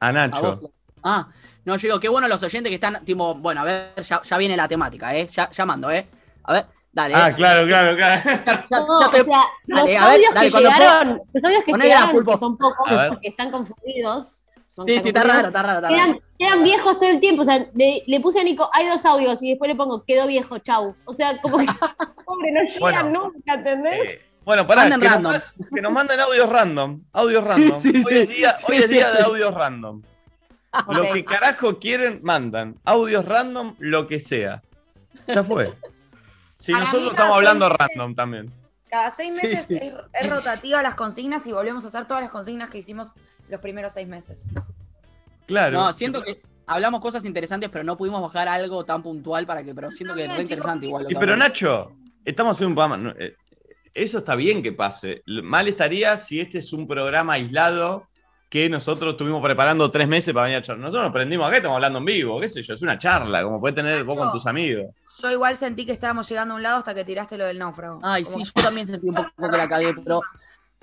[0.00, 0.60] A Nacho.
[1.02, 1.28] Ah,
[1.64, 4.36] no, yo digo, qué bueno los oyentes que están, tipo, bueno, a ver, ya, ya
[4.36, 5.28] viene la temática, ¿eh?
[5.32, 6.08] Ya, ya mando, ¿eh?
[6.42, 7.14] A ver, dale.
[7.14, 7.34] Ah, eh.
[7.34, 8.22] claro, claro, claro.
[8.70, 12.36] No, ya o sea, los ver, audios dale, que llegaron, los audios que llegaron, que
[12.36, 14.43] son pocos, porque están confundidos.
[14.74, 16.18] Son- Sí, sí, está raro, está raro, está raro.
[16.38, 17.42] Quedan, viejos todo el tiempo.
[17.42, 20.26] O sea, le, le puse a Nico, hay dos audios y después le pongo, quedó
[20.26, 20.94] viejo, chau.
[21.04, 21.66] O sea, como que,
[22.24, 22.80] pobre, no llegan
[23.12, 23.30] Bueno.
[23.32, 24.08] nunca, ¿entendés?
[24.14, 25.32] Eh, bueno, pará, que nos, random.
[25.32, 25.44] ma-
[25.74, 27.00] que nos manden audios random.
[27.12, 27.76] Audios random.
[27.76, 28.18] sí, hoy sí.
[28.18, 30.02] es día, Sí, hoy es sí, día de audios random.
[30.88, 31.12] Lo Ok.
[31.12, 32.74] que carajo quieren, mandan.
[32.84, 34.60] Audios random, lo que sea.
[35.28, 35.72] Ya fue.
[36.58, 38.52] Si Para nosotros estamos hablando meses- random también.
[38.90, 39.76] Cada seis Sí, meses sí.
[39.76, 43.12] Es, es rotativa las consignas y volvemos a hacer todas las consignas que hicimos
[43.48, 44.46] los primeros seis meses.
[45.46, 45.78] Claro.
[45.78, 49.74] No, siento que hablamos cosas interesantes, pero no pudimos bajar algo tan puntual para que,
[49.74, 51.04] pero siento que es re interesante igual.
[51.04, 51.36] lo Y pero.
[51.36, 51.92] Nacho,
[52.24, 53.14] estamos haciendo un programa.
[53.18, 53.36] eh,
[53.92, 55.22] Eso está bien que pase.
[55.26, 58.06] Mal estaría si este es un programa aislado
[58.48, 60.82] que nosotros estuvimos preparando tres meses para venir a charlar.
[60.84, 63.42] Nosotros nos prendimos acá, y estamos hablando en vivo, qué sé yo, es una charla,
[63.42, 64.86] como puede tener vos con tus amigos.
[65.20, 67.98] Yo igual sentí que estábamos llegando a un lado hasta que tiraste lo del náufrago.
[68.02, 70.20] Ay, Como- sí, yo también sentí un poco que la cagué, pero.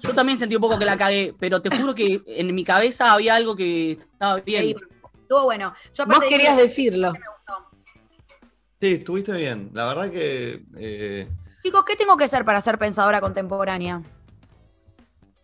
[0.02, 3.14] Yo también sentí un poco que la cagué, pero te juro que en mi cabeza
[3.14, 4.76] había algo que estaba bien.
[5.22, 5.74] Estuvo bueno.
[5.93, 7.14] Yo Vos querías decirlo.
[8.80, 9.70] Sí, estuviste bien.
[9.74, 11.28] La verdad que eh,
[11.62, 14.02] Chicos, ¿qué tengo que hacer para ser pensadora contemporánea?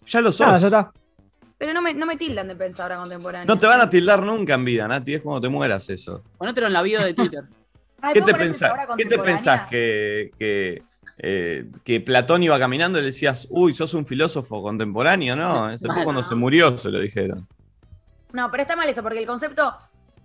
[0.08, 0.48] ya lo sos.
[0.48, 0.92] Nada, ya está.
[1.60, 3.46] Pero no me, no me tildan de pensadora contemporánea.
[3.46, 6.24] No te van a tildar nunca en vida, Nati, es cuando te mueras eso.
[6.38, 7.44] Ponértelo en la vida de Twitter.
[8.02, 8.72] Ay, ¿Qué ¿puedo te pensás?
[8.96, 10.84] ¿Qué te pensás que, que,
[11.20, 15.36] eh, que Platón iba caminando y le decías, uy, sos un filósofo contemporáneo?
[15.36, 16.28] No, ese fue Mal, cuando no.
[16.28, 17.48] se murió, se lo dijeron.
[18.34, 19.76] No, pero está mal eso, porque el concepto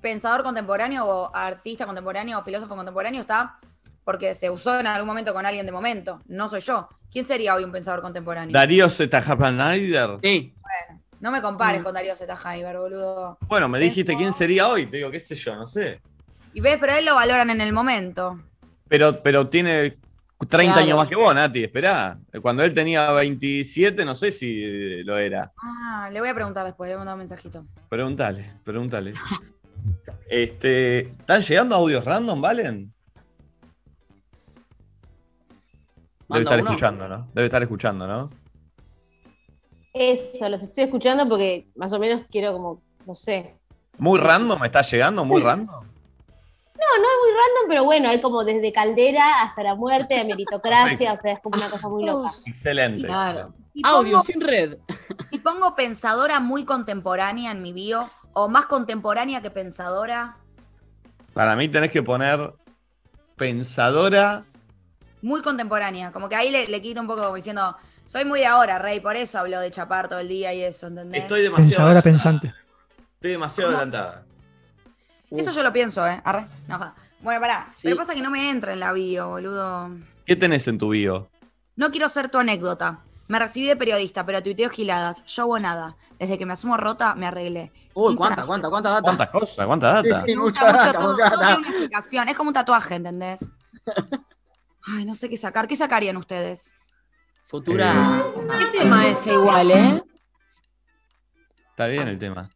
[0.01, 3.59] pensador contemporáneo o artista contemporáneo o filósofo contemporáneo está
[4.05, 6.21] porque se usó en algún momento con alguien de momento.
[6.27, 6.89] No soy yo.
[7.13, 8.53] ¿Quién sería hoy un pensador contemporáneo?
[8.53, 10.19] Darío Zetajapanaider.
[10.23, 10.53] Sí.
[11.21, 11.85] No me compares Mm.
[11.85, 13.39] con Darío Zeta Jaiber, boludo.
[13.47, 14.87] Bueno, me dijiste Tengo- quién sería hoy.
[14.87, 16.01] Te digo, qué sé yo, no sé.
[16.53, 18.41] Y ves, pero a él lo valoran en el momento.
[18.89, 19.99] Pero, pero tiene
[20.49, 20.87] 30 Claro.
[20.87, 22.19] años más que vos, Nati, esperá.
[22.41, 25.53] Cuando él tenía 27, no sé si lo era.
[25.63, 27.65] Ah, le voy a preguntar después, le voy a mandar un mensajito.
[27.89, 29.15] Pregúntale, pregúntale.
[30.29, 32.93] Este, ¿Están llegando audios random, Valen?
[36.29, 36.71] Debe estar uno.
[36.71, 37.29] escuchando, ¿no?
[37.35, 38.31] Debe estar escuchando, ¿no?
[39.93, 43.55] Eso, los estoy escuchando porque más o menos quiero como, no sé.
[43.99, 45.25] ¿Muy random está llegando?
[45.25, 45.85] ¿Muy random?
[46.83, 50.25] No, no es muy random, pero bueno, hay como desde caldera hasta la muerte, de
[50.25, 52.31] meritocracia, o sea, es como una cosa muy loca.
[52.47, 53.07] Excelente.
[53.07, 53.55] Claro.
[53.85, 54.79] Audio pongo, sin red.
[55.31, 60.39] y pongo pensadora muy contemporánea en mi bio, o más contemporánea que pensadora.
[61.33, 62.53] Para mí tenés que poner
[63.37, 64.45] pensadora.
[65.23, 66.11] Muy contemporánea.
[66.13, 67.77] Como que ahí le, le quito un poco como diciendo,
[68.07, 70.89] soy muy de ahora, Rey, por eso hablo de chapar todo el día y eso,
[70.89, 71.23] ¿entendés?
[71.23, 71.69] Estoy demasiado.
[71.69, 72.13] Pensadora adelantada.
[72.13, 72.55] pensante.
[73.15, 74.25] Estoy demasiado adelantada.
[75.37, 76.21] Eso yo lo pienso, ¿eh?
[76.25, 76.47] Arre.
[76.69, 76.95] No, joda.
[77.21, 77.69] Bueno, pará.
[77.77, 77.83] Sí.
[77.85, 79.91] Pero pasa que no me entra en la bio, boludo.
[80.27, 81.31] ¿Qué tenés en tu bio?
[81.77, 83.01] No quiero ser tu anécdota.
[83.29, 85.25] Me recibí de periodista, pero tuiteo giladas.
[85.25, 85.97] Yo hago nada.
[86.19, 87.73] Desde que me asumo rota, me arreglé.
[87.95, 88.17] Uy, Instagram.
[88.17, 89.03] cuánta, cuánta, cuánta data.
[89.03, 89.67] ¿Cuántas cosas?
[89.67, 90.21] ¿Cuánta data?
[90.21, 90.37] Sí, sí.
[90.37, 91.13] Me mucha gusta mucho data, todo.
[91.13, 91.47] mucha Todo data.
[91.47, 92.29] tiene una explicación.
[92.29, 93.53] Es como un tatuaje, ¿entendés?
[94.87, 95.67] Ay, no sé qué sacar.
[95.69, 96.75] ¿Qué sacarían ustedes?
[97.47, 98.25] Futura.
[98.59, 100.03] ¿Qué tema es igual, eh?
[101.71, 102.51] Está bien el tema.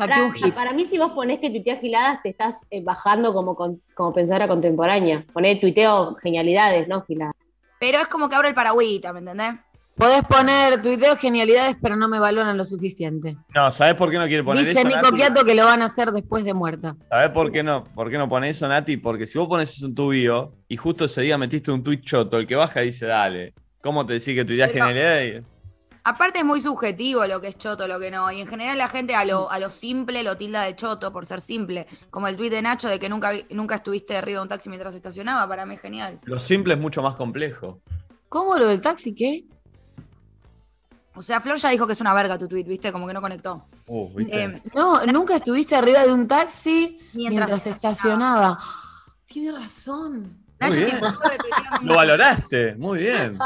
[0.00, 0.54] Saqué Para, un hit.
[0.54, 4.12] para mí, si vos ponés que tuiteas giladas, te estás eh, bajando como, con- como
[4.12, 5.24] pensadora contemporánea.
[5.32, 7.34] Poné tuiteo genialidades, no giladas.
[7.78, 9.54] Pero es como que abro el paragüita, ¿me entendés?
[9.96, 13.36] Podés poner tuiteo genialidades, pero no me valoran lo suficiente.
[13.54, 14.88] No, ¿sabés por qué no quiere poner Dice eso?
[14.88, 15.14] Nico Nati?
[15.16, 16.96] Quiato que lo van a hacer después de muerta.
[17.10, 17.84] ¿Sabés por qué no?
[17.84, 18.96] ¿Por qué no pones eso, Nati?
[18.96, 22.00] Porque si vos pones eso en tu bio y justo ese día metiste un tweet
[22.00, 23.52] choto, el que baja dice, dale.
[23.82, 25.42] ¿Cómo te decís que tu idea es Pero- genialidad?
[26.04, 28.30] Aparte es muy subjetivo lo que es choto, lo que no.
[28.30, 31.26] Y en general la gente a lo, a lo simple lo tilda de choto por
[31.26, 31.86] ser simple.
[32.10, 34.94] Como el tuit de Nacho de que nunca, nunca estuviste arriba de un taxi mientras
[34.94, 35.46] estacionaba.
[35.46, 36.20] Para mí es genial.
[36.24, 37.80] Lo simple es mucho más complejo.
[38.28, 39.14] ¿Cómo lo del taxi?
[39.14, 39.44] ¿Qué?
[41.14, 42.92] O sea, Flor ya dijo que es una verga tu tweet, ¿viste?
[42.92, 43.66] Como que no conectó.
[43.86, 44.44] Uh, ¿viste?
[44.44, 48.58] Eh, No, nunca estuviste arriba de un taxi Mientras mientras, estacionaba.
[49.26, 50.39] Tiene razón.
[50.60, 51.06] Nacho.
[51.82, 53.38] Lo valoraste, muy bien.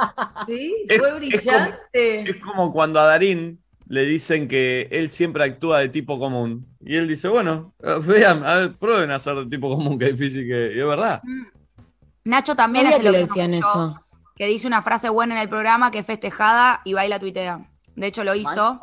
[0.46, 2.30] Sí, Es- fue es brillante.
[2.30, 6.66] Es como cuando a Darín le dicen que él siempre actúa de tipo común.
[6.80, 10.06] Y él dice, bueno, eh, vean, a ver, prueben a hacer de tipo común, que
[10.06, 10.72] es difícil que...
[10.74, 11.22] Y es verdad.
[12.24, 14.00] Nacho también que lo le que decían yo, eso.
[14.36, 17.68] Que dice una frase buena en el programa que es festejada y baila tuitea.
[17.94, 18.80] De hecho lo hizo.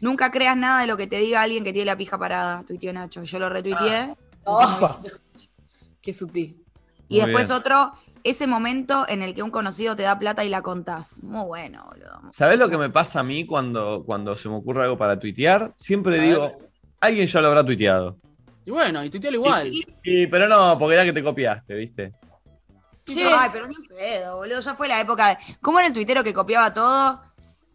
[0.00, 2.92] Nunca creas nada de lo que te diga alguien que tiene la pija parada, tuiteó
[2.92, 3.24] Nacho.
[3.24, 4.14] Yo lo retuiteé.
[4.46, 5.10] Ay,
[6.00, 6.64] qué sutil.
[7.08, 7.58] Y Muy después bien.
[7.58, 7.92] otro,
[8.24, 11.22] ese momento en el que un conocido te da plata y la contás.
[11.22, 12.20] Muy bueno, boludo.
[12.30, 15.72] ¿Sabés lo que me pasa a mí cuando, cuando se me ocurre algo para tuitear?
[15.76, 16.58] Siempre A digo,
[17.00, 18.16] alguien ya lo habrá tuiteado.
[18.66, 19.70] Y bueno, y tuitealo igual.
[20.02, 22.12] Y, pero no, porque era que te copiaste, ¿viste?
[23.06, 23.22] Sí.
[23.22, 24.60] Ay, pero ni un pedo, boludo.
[24.60, 25.38] Ya fue la época de.
[25.62, 27.22] ¿Cómo era el tuitero que copiaba todo?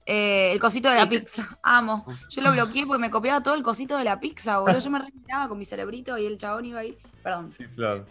[0.05, 1.47] Eh, el cosito de la pizza.
[1.63, 2.05] Amo.
[2.29, 4.77] Yo lo bloqueé porque me copiaba todo el cosito de la pizza, boludo.
[4.77, 6.95] Yo me remiraba con mi cerebrito y el chabón iba ahí.
[7.23, 7.51] Perdón.
[7.51, 8.05] Sí, Flor.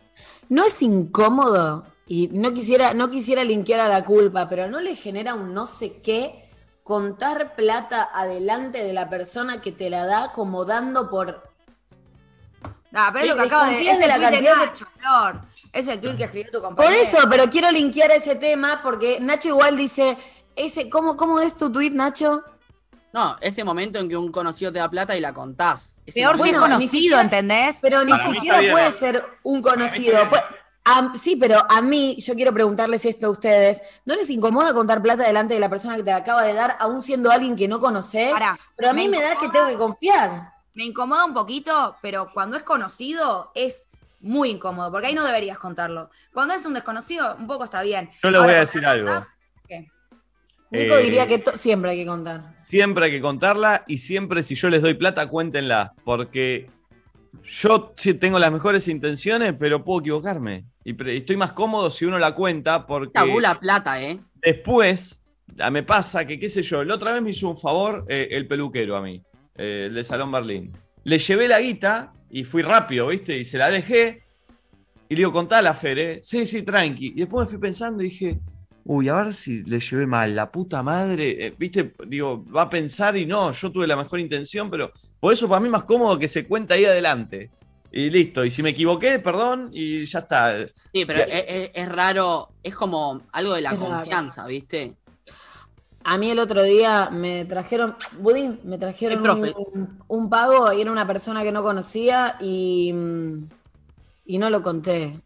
[0.48, 1.84] ¿No es incómodo?
[2.06, 5.66] Y no quisiera, no quisiera linkear a la culpa, pero ¿no le genera un no
[5.66, 6.50] sé qué
[6.82, 11.50] contar plata adelante de la persona que te la da como dando por...
[12.94, 13.70] Ah, pero es lo que acabo de.
[13.70, 15.40] desconfías Es de el la tweet de cantidad de- Nacho, Flor.
[15.72, 17.02] Es el tweet que escribió tu Por compañero.
[17.02, 20.18] eso, pero quiero linkear ese tema porque Nacho igual dice,
[20.56, 22.42] ese, ¿cómo, ¿cómo es tu tweet, Nacho?
[23.12, 26.00] No, ese momento en que un conocido te da plata y la contás.
[26.06, 27.76] Ese Peor si es conocido, siquiera- ¿entendés?
[27.82, 28.72] Pero ni siquiera bien.
[28.72, 30.18] puede ser un conocido.
[30.84, 33.82] a- sí, pero a mí, yo quiero preguntarles esto a ustedes.
[34.04, 36.76] ¿No les incomoda contar plata delante de la persona que te la acaba de dar,
[36.80, 38.32] aún siendo alguien que no conoces?
[38.32, 40.52] Pará, pero a mí me me, da que tengo que confiar.
[40.74, 43.88] Me incomoda un poquito, pero cuando es conocido es
[44.20, 46.10] muy incómodo, porque ahí no deberías contarlo.
[46.32, 48.10] Cuando es un desconocido, un poco está bien.
[48.22, 49.06] Yo les voy a decir algo.
[49.08, 49.28] contás,
[49.68, 49.88] ¿qué?
[50.70, 52.54] Nico Eh, diría que to- siempre hay que contar.
[52.72, 55.92] Siempre hay que contarla y siempre si yo les doy plata, cuéntenla.
[56.04, 56.70] Porque
[57.44, 60.64] yo tengo las mejores intenciones, pero puedo equivocarme.
[60.82, 64.18] Y estoy más cómodo si uno la cuenta porque Tabula plata, ¿eh?
[64.36, 65.22] después
[65.58, 68.28] ah, me pasa que, qué sé yo, la otra vez me hizo un favor eh,
[68.30, 69.22] el peluquero a mí,
[69.54, 70.72] eh, el de Salón Berlín.
[71.04, 73.36] Le llevé la guita y fui rápido, ¿viste?
[73.36, 74.22] Y se la dejé.
[75.10, 76.20] Y le digo, contala, Fer, ¿eh?
[76.22, 77.08] Sí, sí, tranqui.
[77.08, 78.40] Y después me fui pensando y dije,
[78.84, 81.46] uy, a ver si le llevé mal, la puta madre.
[81.46, 81.94] eh, ¿Viste?
[82.06, 85.60] Digo, va a pensar y no, yo tuve la mejor intención, pero por eso para
[85.60, 87.50] mí es más cómodo que se cuenta ahí adelante.
[87.94, 88.44] Y listo.
[88.44, 90.66] Y si me equivoqué, perdón, y ya está.
[90.94, 93.96] Sí, pero Ya- es, es- es raro, es como algo de la Es raro.
[93.96, 94.96] confianza, ¿viste?
[96.04, 100.90] A mí el otro día me trajeron, Budín, me trajeron un, un pago y era
[100.90, 103.48] una persona que no conocía y, mm,
[104.26, 105.20] y no lo conté.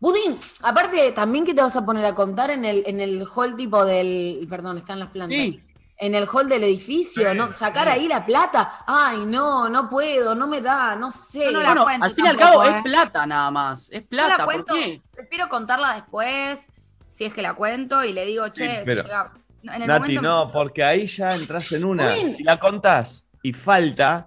[0.00, 3.54] Budín, aparte, también que te vas a poner a contar en el, en el hall
[3.54, 5.36] tipo del, perdón, están las plantas.
[5.38, 5.62] Sí.
[5.98, 7.52] En el hall del edificio, ¿no?
[7.52, 8.82] Sacar ahí la plata.
[8.86, 11.44] Ay, no, no puedo, no me da, no sé.
[11.44, 12.68] Yo no la Bueno, cuento al fin y al cabo ¿eh?
[12.76, 13.88] es plata nada más.
[13.90, 15.02] Es Yo plata, la ¿por cuento, qué?
[15.12, 16.68] prefiero contarla después,
[17.10, 19.32] si es que la cuento, y le digo, che, si pero- llega-
[19.62, 22.14] no, en el Nati, momento- no, porque ahí ya entras en una.
[22.24, 24.26] Si la contás y falta,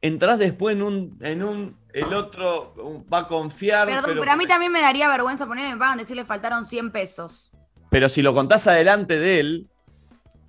[0.00, 3.86] entras después en un, en un, el otro va a confiar.
[3.86, 6.90] Perdón, pero, pero, a mí también me daría vergüenza ponerme me pagan decirle faltaron 100
[6.92, 7.50] pesos.
[7.90, 9.68] pero si lo contás adelante de él,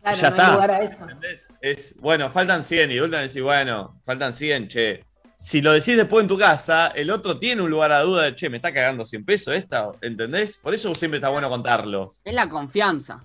[0.02, 0.54] Claro, ya no hay está.
[0.54, 1.04] lugar a eso.
[1.04, 1.48] ¿Entendés?
[1.62, 5.06] Es, bueno, faltan 100 y última decís, bueno, faltan 100, che.
[5.40, 8.36] Si lo decís después en tu casa, el otro tiene un lugar a duda de,
[8.36, 10.58] che, me está cagando 100 pesos esta, ¿entendés?
[10.58, 12.10] Por eso siempre está bueno contarlo.
[12.24, 13.24] Es la confianza,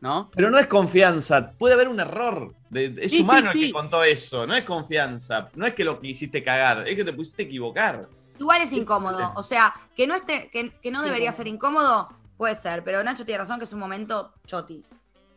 [0.00, 0.30] ¿no?
[0.34, 2.54] Pero no es confianza, puede haber un error.
[2.68, 5.72] de- de- es Sí, sí, humano el que contó eso, no es confianza, no es
[5.74, 8.08] que lo quisiste cagar, es que te pusiste a equivocar.
[8.38, 9.32] Igual es incómodo.
[9.36, 12.82] O sea, que no esté, que, que no debería ser incómodo, puede ser.
[12.84, 14.84] Pero Nacho tiene razón que es un momento choti.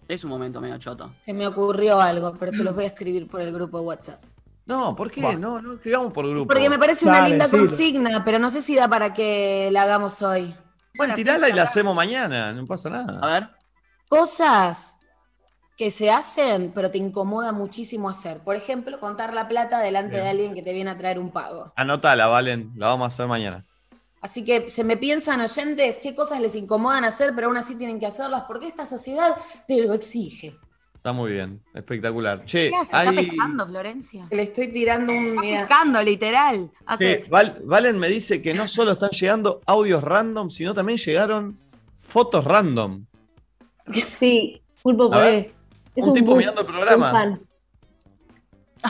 [0.07, 1.11] Es un momento medio choto.
[1.23, 4.21] Se me ocurrió algo, pero se los voy a escribir por el grupo de WhatsApp.
[4.65, 5.21] No, ¿por qué?
[5.37, 6.47] No, no escribamos por grupo.
[6.47, 7.51] Porque me parece una Dale, linda sí.
[7.51, 10.53] consigna, pero no sé si da para que la hagamos hoy.
[10.97, 13.27] Bueno, tirala y la hacemos mañana, no pasa A nada.
[13.39, 13.49] ver.
[14.09, 14.97] Cosas
[15.77, 18.39] que se hacen, pero te incomoda muchísimo hacer.
[18.39, 20.23] Por ejemplo, contar la plata delante Bien.
[20.23, 21.71] de alguien que te viene a traer un pago.
[21.77, 23.65] Anotala, Valen, la vamos a hacer mañana.
[24.19, 27.99] Así que se me piensan oyentes qué cosas les incomodan hacer, pero aún así tienen
[27.99, 29.37] que hacerlas porque esta sociedad
[29.67, 30.57] te lo exige.
[30.95, 32.43] Está muy bien, espectacular.
[32.43, 32.93] Che, ¿Qué hace?
[32.93, 33.07] hay...
[33.07, 34.27] ¿Está pescando, Florencia?
[34.31, 35.27] Le estoy tirando un.
[35.27, 36.71] Está mira, pescando, literal.
[36.85, 40.97] Hace, Che, Val- Valen me dice que no solo están llegando audios random, sino también
[40.97, 41.57] llegaron
[41.95, 43.05] fotos random.
[44.19, 45.53] Sí, pulpo A ver,
[45.85, 47.11] porque es un tipo mirando el programa.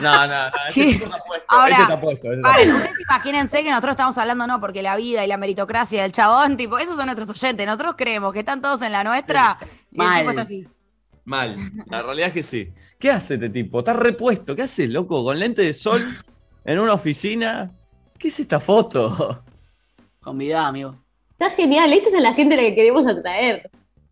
[0.00, 0.92] no, no, este ¿Qué?
[0.92, 1.46] tipo está puesto.
[1.48, 2.26] Ahora, este está puesto.
[2.28, 2.84] este está Paren, puesto.
[2.88, 6.56] ustedes imagínense que nosotros estamos hablando, no, porque la vida y la meritocracia del chabón,
[6.56, 7.66] tipo, esos son nuestros oyentes.
[7.66, 9.58] Nosotros creemos que están todos en la nuestra
[9.90, 10.18] y el Mal.
[10.20, 10.68] tipo está así.
[11.24, 12.72] Mal, la realidad es que sí.
[12.98, 13.80] ¿Qué hace este tipo?
[13.80, 14.54] Está repuesto.
[14.54, 15.24] ¿Qué hace, loco?
[15.24, 16.02] Con lente de sol
[16.64, 17.72] en una oficina.
[18.18, 19.42] ¿Qué es esta foto?
[20.20, 20.96] Convidá, amigo.
[21.32, 23.69] Está genial, esta es la gente a la que queremos atraer.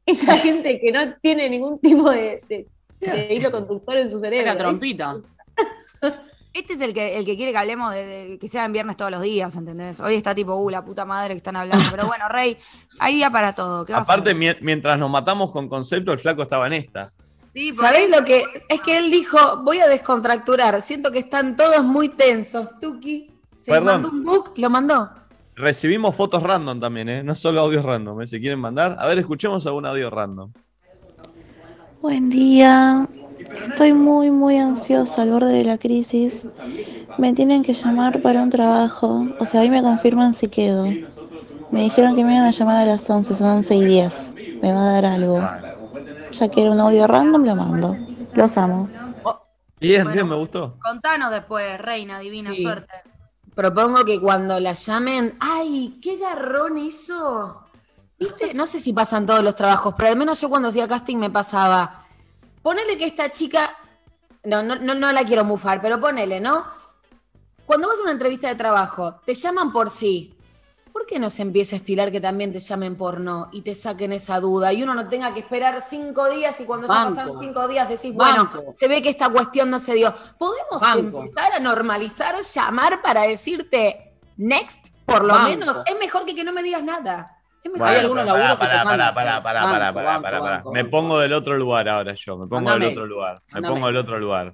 [0.09, 2.66] Esa gente que no tiene ningún tipo de,
[3.30, 4.46] hilo conductor en su cerebro.
[4.46, 5.16] la trompita.
[6.54, 9.11] Este es el que, el que quiere que hablemos de, de- que sean viernes todos
[9.11, 10.00] los días, ¿entendés?
[10.00, 11.84] Hoy está tipo, uh, la puta madre que están hablando.
[11.90, 12.56] Pero bueno, Rey,
[12.98, 13.84] hay día para todo.
[13.84, 17.12] ¿Qué va a Aparte, mientras nos matamos con concepto, el flaco estaba en esta.
[17.54, 18.44] Sí, por ¿Sabés eso- lo que?
[18.68, 20.80] Es que él dijo, voy a descontracturar.
[20.82, 22.76] Siento que están todos muy tensos.
[22.80, 23.84] Tuki, se Perdón.
[24.02, 25.11] mandó un book, lo mandó.
[25.59, 27.22] Recibimos fotos random también, ¿eh?
[27.24, 28.26] No solo audios random, ¿eh?
[28.28, 28.96] Si quieren mandar.
[29.00, 30.52] A ver, escuchemos algún audio random.
[32.00, 33.09] Buen día.
[33.68, 36.46] Estoy muy, muy ansiosa al borde de la crisis.
[37.18, 39.26] Me tienen que llamar para un trabajo.
[39.40, 40.86] O sea, hoy me confirman si quedo.
[41.72, 44.34] Me dijeron que me iban a llamar a las 11, son 11 y 10.
[44.62, 45.40] Me va a dar algo.
[46.30, 47.96] Ya que era un audio random, lo mando.
[48.34, 48.88] Los amo.
[49.80, 50.11] Bien, Bueno.
[50.12, 50.76] bien, me gustó.
[50.78, 52.62] Contanos después, Reina, divina Sí.
[52.62, 52.92] suerte.
[53.59, 57.64] Propongo que cuando la llamen, ¡ay, qué garrón eso!
[58.16, 58.54] ¿Viste?
[58.54, 61.28] No sé si pasan todos los trabajos, pero al menos yo cuando hacía casting me
[61.28, 62.06] pasaba.
[62.62, 63.76] Ponele que esta chica.
[64.44, 66.66] No, no, no, no la quiero mufar, pero ponele, ¿no?
[67.66, 70.38] Cuando vas a una entrevista de trabajo, te llaman por sí.
[70.99, 73.76] ¿Por qué no se empieza a estilar que también te llamen por no y te
[73.76, 77.11] saquen esa duda y uno no tenga que esperar cinco días y cuando ya Banco.
[77.14, 78.72] pasaron cinco días decís, bueno, Banco.
[78.74, 80.12] se ve que esta cuestión no se dio.
[80.36, 81.20] ¿Podemos Banco.
[81.20, 85.51] empezar a normalizar llamar para decirte next, por lo Banco.
[85.51, 85.76] menos?
[85.86, 87.38] Es mejor que que no me digas nada.
[87.62, 87.86] Es mejor.
[87.86, 91.88] Hay algunos laburos pará, pará, pará, pará, pará, pará, pará, Me pongo del otro lugar
[91.88, 92.36] ahora yo.
[92.36, 93.40] Me pongo del otro lugar.
[93.53, 94.53] Me pongo del otro lugar.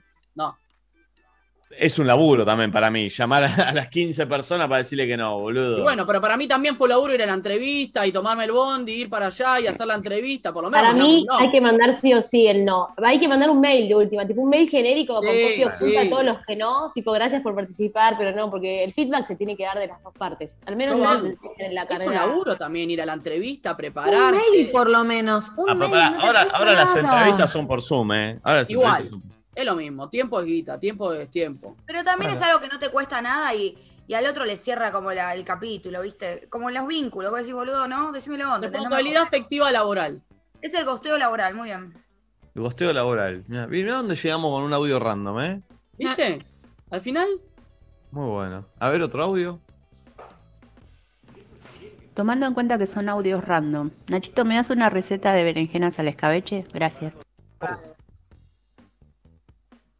[1.78, 3.08] Es un laburo también para mí.
[3.08, 5.78] Llamar a las 15 personas para decirle que no, boludo.
[5.78, 8.52] Y bueno, pero para mí también fue laburo ir a la entrevista y tomarme el
[8.52, 10.86] bondi, ir para allá y hacer la entrevista, por lo menos.
[10.86, 11.38] Para mí no.
[11.38, 12.88] hay que mandar sí o sí el no.
[13.02, 16.00] Hay que mandar un mail de última, tipo un mail genérico con Sí, copia oculta
[16.02, 16.06] sí.
[16.06, 19.36] a todos los que no, tipo gracias por participar, pero no, porque el feedback se
[19.36, 20.56] tiene que dar de las dos partes.
[20.66, 22.26] Al menos No, en, en la Es un carrera.
[22.26, 24.32] laburo también ir a la entrevista, un prepararse.
[24.52, 25.50] mail, por lo menos.
[25.56, 25.90] Un Ah, mail.
[25.90, 28.38] no ahora, ahora las entrevistas son por Zoom, ¿eh?
[28.42, 28.90] Ahora las Igual.
[29.02, 31.76] entrevistas son- Es lo mismo, tiempo es guita, tiempo es tiempo.
[31.86, 33.76] Pero también es algo que no te cuesta nada y,
[34.06, 36.46] y al otro le cierra como la- el capítulo, ¿viste?
[36.50, 37.30] Como en los vínculos.
[37.30, 38.46] Vos decís, boludo, no, decímelo.
[38.46, 39.36] No me Responsabilidad acordé.
[39.36, 40.22] afectiva laboral.
[40.60, 41.94] Es el costeo laboral, muy bien.
[42.54, 43.44] El gosteo laboral.
[43.48, 45.62] Mirá, mirá dónde llegamos con un audio random, ¿eh?
[45.98, 46.44] ¿Viste?
[46.90, 47.28] Al final,
[48.10, 48.64] Muy bueno.
[48.78, 49.60] A ver, otro audio.
[52.14, 53.90] Tomando en cuenta que son audios random.
[54.08, 56.64] Nachito, ¿me das una receta de berenjenas al escabeche?
[56.72, 57.12] Gracias.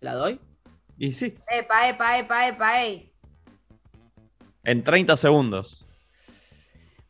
[0.04, 0.38] ¿La doy?
[0.96, 3.10] Y sí, Epa, epa, epa, epa, ey.
[4.62, 5.84] en 30 segundos.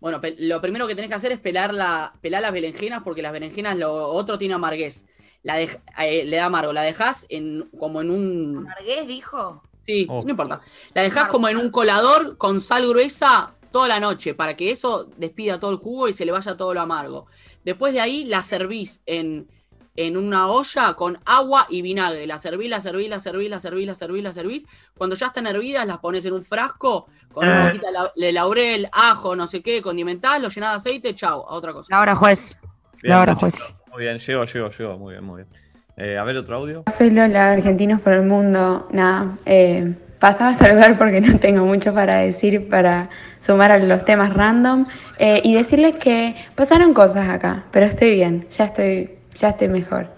[0.00, 3.32] Bueno, lo primero que tenés que hacer es pelar, la, pelar las berenjenas porque las
[3.32, 5.06] berenjenas lo otro tiene amarguez.
[5.42, 6.72] La eh, le da amargo.
[6.72, 8.64] La dejás en, como en un...
[8.64, 9.62] ¿Margués dijo?
[9.86, 10.22] Sí, Oh.
[10.22, 10.60] no importa.
[10.94, 15.10] La dejás como en un colador con sal gruesa toda la noche para que eso
[15.16, 17.26] despida todo el jugo y se le vaya todo lo amargo.
[17.64, 19.48] Después de ahí la servís en,
[19.96, 22.26] en una olla con agua y vinagre.
[22.26, 24.66] La servís, la servís, la servís, la servís, la servís, la servís.
[24.96, 28.32] Cuando ya están hervidas, las pones en un frasco con una hojita de la- de
[28.32, 31.88] laurel, ajo, no sé qué, condimentás, lo llenás de aceite, chau, a otra cosa.
[31.94, 32.56] La hora juez.
[33.02, 33.40] Bien, La hora Nacho.
[33.40, 33.74] juez.
[33.92, 34.98] Muy bien, llegó, llegó, llegó.
[34.98, 35.48] Muy bien, muy bien.
[35.96, 36.84] Eh, a ver otro audio.
[36.96, 38.88] Soy Lola, Argentinos por el Mundo.
[38.90, 44.04] Nada, eh, pasaba a saludar porque no tengo mucho para decir para sumar a los
[44.04, 44.86] temas random
[45.18, 50.08] eh, y decirles que pasaron cosas acá, pero estoy bien, ya estoy, ya estoy mejor.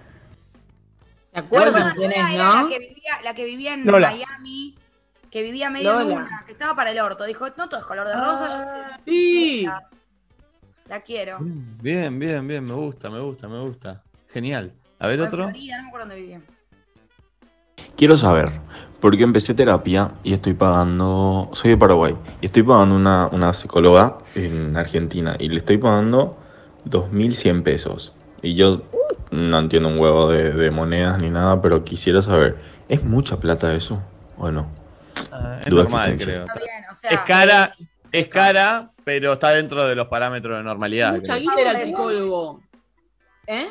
[1.33, 2.62] ¿Te acuerdas quién es, era no?
[2.62, 4.11] La que vivía, la que vivía en Lola.
[4.11, 4.75] Miami,
[5.31, 6.05] que vivía medio Lola.
[6.05, 7.25] luna, que estaba para el orto.
[7.25, 8.99] Dijo, no todo es color de rosa.
[8.99, 9.69] yo- Sí.
[10.89, 11.39] La quiero.
[11.41, 14.03] Bien, bien, bien, me gusta, me gusta, me gusta.
[14.33, 14.73] Genial.
[14.99, 15.45] A ver otro.
[15.45, 16.41] Florida, no me acuerdo dónde vivía.
[17.97, 18.53] Quiero saber
[19.01, 23.53] por qué empecé terapia y estoy pagando, soy de Paraguay, y estoy pagando una, una
[23.53, 26.39] psicóloga en Argentina y le estoy pagando
[26.85, 28.14] 2.100 pesos.
[28.47, 28.83] Y yo
[29.31, 32.57] no entiendo un huevo de, de monedas ni nada, pero quisiera saber,
[32.89, 34.01] ¿es mucha plata eso
[34.39, 34.69] o no?
[35.33, 36.45] Ah, es Duda normal, creo.
[36.45, 37.11] Está bien, o sea.
[37.11, 37.75] Es cara,
[38.13, 41.15] es cara, pero está dentro de los parámetros de normalidad.
[41.15, 42.61] Mucha guita era el psicólogo.
[43.49, 43.67] ¿Eh?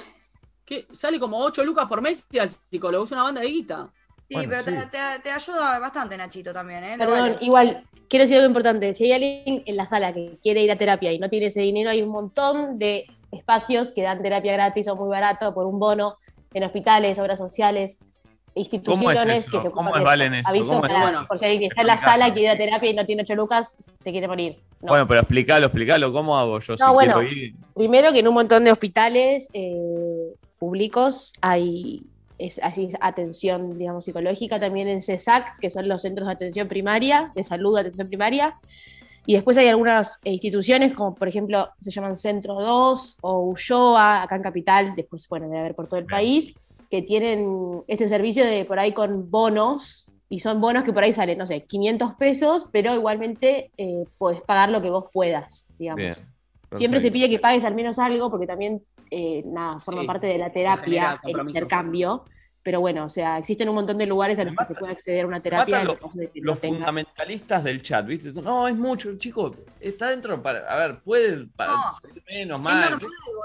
[0.65, 0.87] ¿Qué?
[0.91, 3.05] Sale como 8 lucas por mes y al psicólogo.
[3.05, 3.89] Es una banda de guita.
[4.27, 4.71] Sí, Bueno, pero sí.
[4.71, 6.95] Te, te- te ayuda bastante, Nachito, también, ¿eh?
[6.97, 7.37] Perdón, vale.
[7.41, 8.93] igual, quiero decir algo importante.
[8.95, 11.61] Si hay alguien en la sala que quiere ir a terapia y no tiene ese
[11.61, 13.05] dinero, hay un montón de
[13.35, 16.17] espacios que dan terapia gratis o muy barato por un bono
[16.53, 17.99] en hospitales, obras sociales,
[18.55, 19.51] instituciones eso?
[19.51, 20.49] que se ¿Cómo ocupan de Valen, eso?
[20.49, 21.25] Aviso ¿Cómo es para- eso?
[21.27, 23.21] por si alguien que está en la sala quiere ir a terapia y no tiene
[23.23, 24.57] 8 lucas, se quiere morir.
[24.81, 24.89] No.
[24.89, 26.13] Bueno, pero explícalo, explícalo.
[26.13, 27.13] ¿Cómo hago yo No, si bueno.
[27.15, 27.55] quiero ir?
[27.75, 32.03] Primero que en un montón de hospitales eh, públicos hay
[32.37, 37.31] es, así, atención, digamos, psicológica, también en CESAC, que son los centros de atención primaria,
[37.33, 38.55] de salud de atención primaria,
[39.25, 44.23] y después hay algunas eh, instituciones, como por ejemplo, se llaman Centro 2 o Ulloa,
[44.23, 46.53] acá en Capital, después, bueno, debe haber por todo el país,
[46.89, 51.13] que tienen este servicio de por ahí con bonos, y son bonos que por ahí
[51.13, 55.97] salen, no sé, 500 pesos, pero igualmente eh, podés pagar lo que vos puedas, digamos.
[55.97, 56.13] Bien.
[56.71, 60.27] Siempre se pide que pagues al menos algo porque también, eh, nada, forma Sí, parte
[60.27, 62.25] de la terapia, el intercambio.
[62.65, 65.25] Pero bueno, o sea, existen un montón de lugares a los que se puede acceder
[65.25, 66.77] a una terapia el de que no Los tengas.
[66.79, 68.31] fundamentalistas del chat, ¿viste?
[68.41, 69.55] No, es mucho, chico.
[69.79, 70.67] Está dentro para.
[70.67, 71.83] A ver, puede para No.
[72.01, 72.89] salir menos, Es más.
[72.89, 72.99] normal,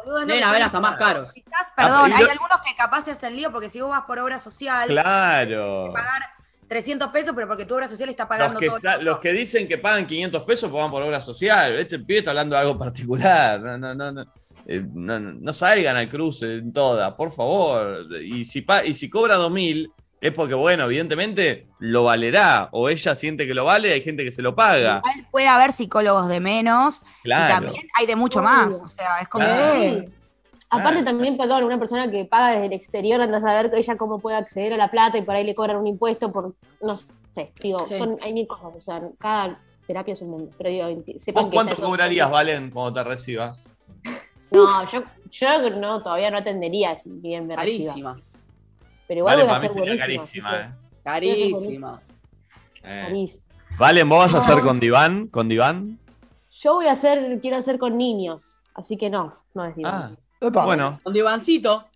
[0.07, 0.65] boludo, es que haber pasa.
[0.65, 1.33] hasta más caros.
[1.35, 4.05] Quizás, perdón, Ah, hay lo- algunos que capaz se hacen lío porque si vos vas
[4.07, 5.93] por obra social, Claro.
[5.95, 6.23] pagar
[6.67, 8.77] 300 pesos, pero porque tu obra social está Los pagando que, todo.
[8.77, 9.05] el sa- otro.
[9.05, 11.79] los que dicen que pagan 500 pesos pues van por obra social.
[11.79, 13.61] Este pibe está hablando de algo particular.
[13.61, 14.33] No, no, no, no.
[14.67, 18.07] Eh, no, salgan al cruce en toda, por favor.
[18.23, 19.91] Y si, pa- y si cobra 2000,
[20.21, 22.69] es porque, bueno, evidentemente lo valerá.
[22.73, 24.99] O ella siente que lo vale, hay gente que se lo paga.
[25.05, 27.55] Igual puede haber psicólogos de menos y Claro.
[27.67, 28.81] también hay de mucho más.
[28.83, 29.45] O sea, es como.
[29.47, 30.05] Claro.
[30.73, 31.05] Aparte Ah.
[31.05, 34.37] también, perdón, una persona que paga desde el exterior anda a saber ella cómo puede
[34.37, 37.83] acceder a la plata y por ahí le cobran un impuesto por, no sé, digo,
[37.85, 37.99] Sí.
[37.99, 40.51] son, hay mil cosas, o sea, cada terapia es un mundo.
[40.57, 41.03] Pero digo,
[41.35, 43.69] ¿Vos que cuánto cobrarías, Valen, cuando te recibas?
[44.53, 47.93] No, yo, yo no, todavía no atendería si bien me reciba.
[47.93, 48.21] Carísima.
[49.07, 50.51] Pero igual Valen, voy a para mí ser sería buenísima.
[50.51, 50.75] carísima, eh.
[51.05, 52.03] Carísima.
[52.83, 53.03] Eh.
[53.07, 53.45] Carísima.
[53.79, 55.27] Valen, ¿vos vas a hacer con Diván?
[55.29, 55.99] ¿Con Diván?
[56.53, 60.19] Yo voy a hacer, quiero hacer con niños, así que no, no es Ah, diván.
[60.41, 60.65] Epa.
[60.65, 61.87] bueno, Con Divancito.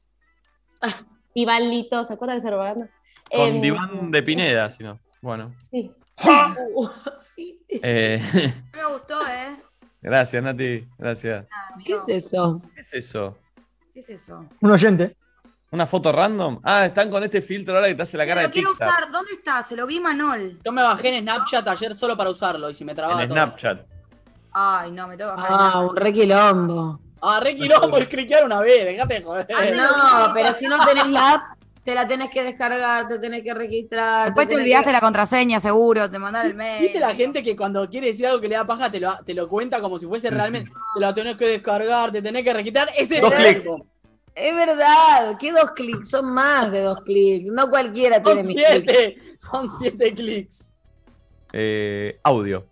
[1.35, 2.89] Lito, ¿se acuerdan de esa propaganda?
[3.31, 4.99] con Em, Diván de Pineda, si no.
[5.21, 5.55] Bueno.
[5.71, 5.91] Sí.
[7.21, 7.61] Sí.
[7.69, 8.23] Eh,
[8.73, 9.57] Me gustó, ¿eh?
[10.05, 10.87] Gracias, Nati.
[10.99, 11.47] Gracias.
[11.51, 12.63] Ah, ¿Qué es eso?
[12.75, 13.37] ¿Qué es eso?
[13.93, 14.47] ¿Qué es eso?
[14.61, 15.17] Un oyente.
[15.71, 16.61] ¿Una foto random?
[16.63, 19.11] Ah, están con este filtro ahora que te hace la cara lo de quiero usar.
[19.11, 19.61] ¿Dónde está?
[19.65, 20.61] Se lo vi Manol.
[20.65, 23.37] Yo me bajé en Snapchat ayer solo para usarlo y si me trababa En todo.
[23.37, 23.87] Snapchat.
[24.53, 25.57] Ay, no, me tengo que bajar.
[25.75, 27.01] Ah, un re quilombo.
[27.21, 29.47] Ah, re quilombo por cliquear una vez, dejate de joder.
[29.57, 31.43] Ay, No, pero si no tenés la app,
[31.85, 34.27] te la tenés que descargar, te tenés que registrar.
[34.27, 36.83] Después te olvidaste que- la contraseña, seguro, te mandaron el mail.
[36.83, 39.35] ¿Viste la gente que cuando quiere decir algo que le da paja te lo, te
[39.35, 40.71] lo cuenta como si fuese realmente?
[40.95, 42.89] Te la tenés que descargar, te tenés que registrar.
[42.97, 43.57] Ese Dos es clics.
[43.61, 43.87] tipo.
[44.35, 46.09] Es verdad, ¿qué dos clics?
[46.11, 47.51] Son más de dos clics.
[47.53, 48.71] No cualquiera tiene Son mis clics.
[48.93, 49.19] siete.
[49.39, 50.75] Son siete clics.
[51.53, 52.67] Eh, audio.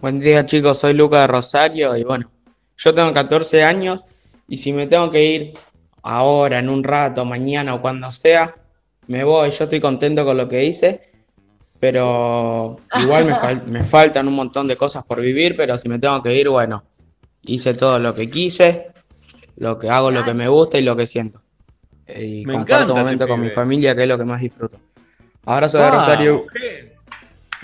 [0.00, 2.30] Buen día chicos, soy Luca de Rosario y bueno,
[2.76, 4.04] yo tengo 14 años
[4.48, 5.54] y si me tengo que ir
[6.02, 8.54] ahora, en un rato, mañana o cuando sea,
[9.06, 11.00] me voy, yo estoy contento con lo que hice,
[11.80, 15.98] pero igual me, fal- me faltan un montón de cosas por vivir, pero si me
[15.98, 16.84] tengo que ir, bueno,
[17.42, 18.88] hice todo lo que quise,
[19.56, 21.40] lo que hago, lo que me gusta y lo que siento.
[22.08, 24.40] Y Me comparto encanta un este momento con mi familia, que es lo que más
[24.40, 24.78] disfruto.
[25.46, 26.46] Abrazo de Ah, Rosario.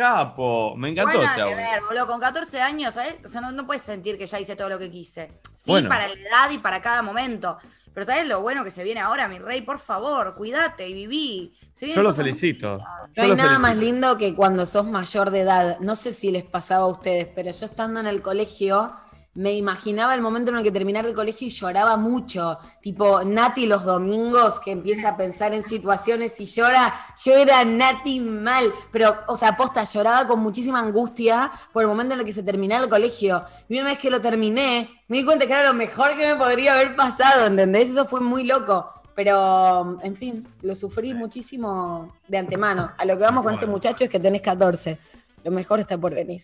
[0.01, 1.57] Capo, me encantó Bueno, este que audio.
[1.57, 3.17] ver, boludo, con 14 años, ¿sabes?
[3.25, 5.41] O sea, no, no puedes sentir que ya hice todo lo que quise.
[5.53, 5.89] Sí, Bueno.
[5.89, 7.59] para la edad y para cada momento.
[7.93, 9.63] Pero ¿sabes lo bueno que se viene ahora, mi rey?
[9.63, 11.55] Por favor, cuídate y viví.
[11.75, 12.79] Se Yo lo felicito.
[12.79, 12.85] No
[13.23, 13.61] hay nada felicito.
[13.61, 15.79] más lindo que cuando sos mayor de edad.
[15.81, 18.95] No sé si les pasaba a ustedes, pero yo estando en el colegio
[19.35, 22.59] me imaginaba el momento en el que terminara el colegio y lloraba mucho.
[22.82, 26.93] Tipo, Nati los domingos que empieza a pensar en situaciones y llora.
[27.24, 32.15] Yo era Nati mal, pero, o sea, posta, lloraba con muchísima angustia por el momento
[32.15, 33.44] en el que se terminara el colegio.
[33.69, 36.36] Y una vez que lo terminé, me di cuenta que era lo mejor que me
[36.36, 37.90] podría haber pasado, ¿entendés?
[37.90, 38.93] Eso fue muy loco.
[39.15, 42.93] Pero, en fin, lo sufrí muchísimo de antemano.
[42.97, 44.98] A lo que vamos con este muchacho es que tenés 14.
[45.44, 46.43] Lo mejor está por venir.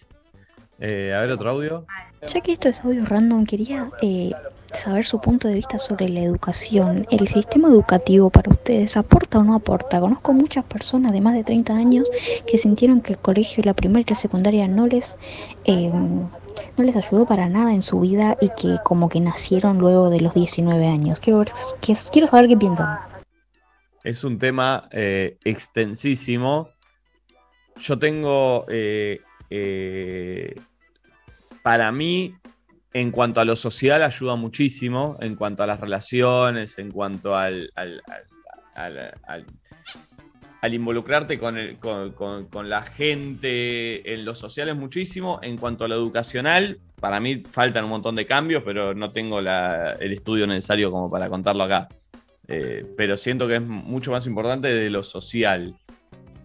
[0.79, 1.87] Eh, a ver, otro audio.
[2.29, 4.33] Ya que esto es audio random, quería eh,
[4.73, 7.07] saber su punto de vista sobre la educación.
[7.11, 10.01] ¿El sistema educativo para ustedes aporta o no aporta?
[10.01, 12.11] Conozco muchas personas de más de 30 años
[12.47, 15.17] que sintieron que el colegio, la primaria y la secundaria no les,
[15.67, 20.11] eh, no les ayudó para nada en su vida y que como que nacieron luego
[20.11, 21.21] de los 19 años.
[21.21, 21.45] Quiero,
[22.11, 22.99] quiero saber qué piensan.
[24.03, 26.71] Es un tema eh, extensísimo.
[27.77, 29.21] Yo tengo, eh,
[31.67, 32.33] para mí,
[32.93, 37.73] en cuanto a lo social, ayuda muchísimo, en cuanto a las relaciones, en cuanto al,
[37.75, 38.01] al-
[38.77, 39.45] al-
[40.73, 45.85] involucrarte con, el- con- con- con la gente, en lo social es muchísimo, en cuanto
[45.85, 50.47] a lo educacional, para mí faltan un montón de cambios, pero no tengo el estudio
[50.47, 51.89] necesario como para contarlo acá.
[52.47, 55.75] Eh, pero siento que es mucho más importante de lo social.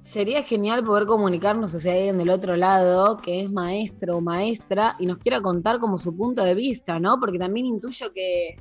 [0.02, 5.06] Sería genial poder comunicarnos hacia alguien del otro lado que es maestro o maestra y
[5.06, 7.19] nos quiera contar como su punto de vista, ¿no?
[7.19, 8.56] Porque también intuyo que,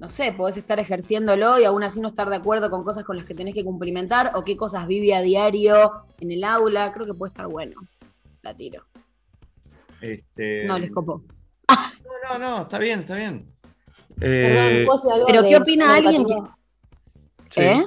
[0.00, 3.16] no sé, podés estar ejerciéndolo y aún así no estar de acuerdo con cosas con
[3.16, 6.92] las que tenés que cumplimentar o qué cosas vive a diario en el aula.
[6.92, 7.80] Creo que puede estar bueno.
[8.42, 8.84] La tiro.
[10.00, 11.22] Este, No, les copó.
[11.68, 13.46] No, no, no, está bien, está bien.
[14.18, 16.56] Perdón, ¿puedo decir algo Pero de ¿qué opina alguien que- educativo?
[17.56, 17.84] ¿Eh?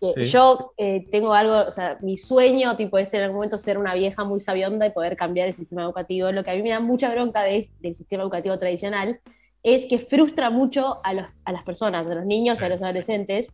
[0.00, 0.30] Que Sí.
[0.30, 3.94] Yo eh, tengo algo, o sea, mi sueño tipo es en algún momento ser una
[3.94, 6.30] vieja muy sabionda y poder cambiar el sistema educativo.
[6.30, 9.20] Lo que a mí me da mucha bronca de- del sistema educativo tradicional
[9.64, 12.80] es que frustra mucho a, los- a las personas, a los niños y a los
[12.80, 13.52] adolescentes,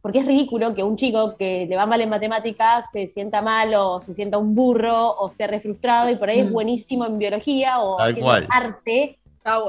[0.00, 3.74] porque es ridículo que un chico que le va mal en matemáticas se sienta mal
[3.74, 6.52] o se sienta un burro o esté re frustrado y por ahí es Mm.
[6.52, 8.46] buenísimo en biología o cual.
[8.50, 9.18] arte.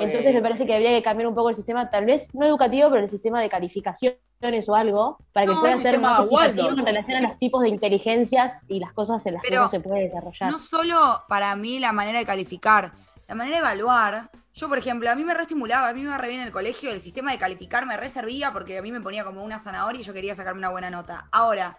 [0.02, 2.90] Entonces me parece que habría que cambiar un poco el sistema, tal vez no educativo,
[2.90, 6.78] pero el sistema de calificaciones o algo, para que No, pueda ser más Waldorf.
[6.78, 9.70] en relación a los tipos de inteligencias y las cosas en las que Pero uno
[9.70, 10.52] se puede desarrollar.
[10.52, 12.94] No solo para mí la manera de calificar,
[13.28, 14.32] la manera de evaluar.
[14.54, 16.92] Yo, por ejemplo, a mí me reestimulaba, a mí me re bien en el colegio,
[16.92, 20.02] el sistema de calificar me re servía porque a mí me ponía como una zanahoria
[20.02, 21.28] y yo quería sacarme una buena nota.
[21.32, 21.78] Ahora,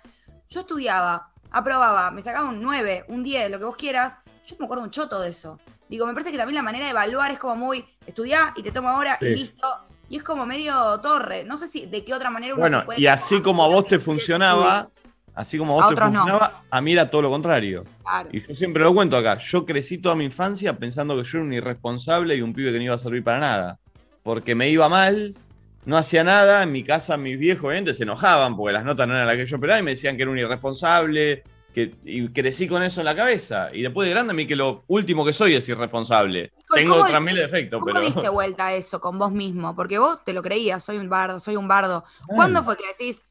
[0.48, 4.18] yo estudiaba, aprobaba, me sacaba un 9, un 10, lo que vos quieras.
[4.46, 5.58] Yo me acuerdo un choto de eso.
[5.88, 8.70] Digo, me parece que también la manera de evaluar es como muy estudiá y te
[8.70, 9.66] tomo ahora y listo.
[10.10, 11.44] Y es como medio torre.
[11.44, 13.00] No sé si de qué otra manera uno Bueno, se puede.
[13.00, 14.90] y así como a vos te funcionaba,
[15.34, 16.18] así como a vos A te otros no.
[16.18, 17.84] funcionaba, a mí era todo lo contrario.
[18.02, 18.28] Claro.
[18.32, 19.38] Y yo siempre lo cuento acá.
[19.38, 22.78] Yo crecí toda mi infancia pensando que yo era un irresponsable y un pibe que
[22.78, 23.78] no iba a servir para nada.
[24.24, 25.34] Porque me iba mal,
[25.86, 26.64] no hacía nada.
[26.64, 29.46] En mi casa mis viejos obviamente se enojaban porque las notas no eran las que
[29.46, 31.44] yo esperaba y me decían que era un irresponsable.
[31.72, 33.70] Que, y crecí con eso en la cabeza.
[33.72, 36.50] Y después de grande a mí que lo último que soy es irresponsable.
[36.72, 38.04] ¿Y Tengo cómo- otras mil defectos, ¿Cómo pero...
[38.06, 39.74] diste vuelta a eso con vos mismo?
[39.74, 42.04] Porque vos te lo creías, soy un bardo, soy un bardo.
[42.26, 43.24] ¿Cuándo fue que decís,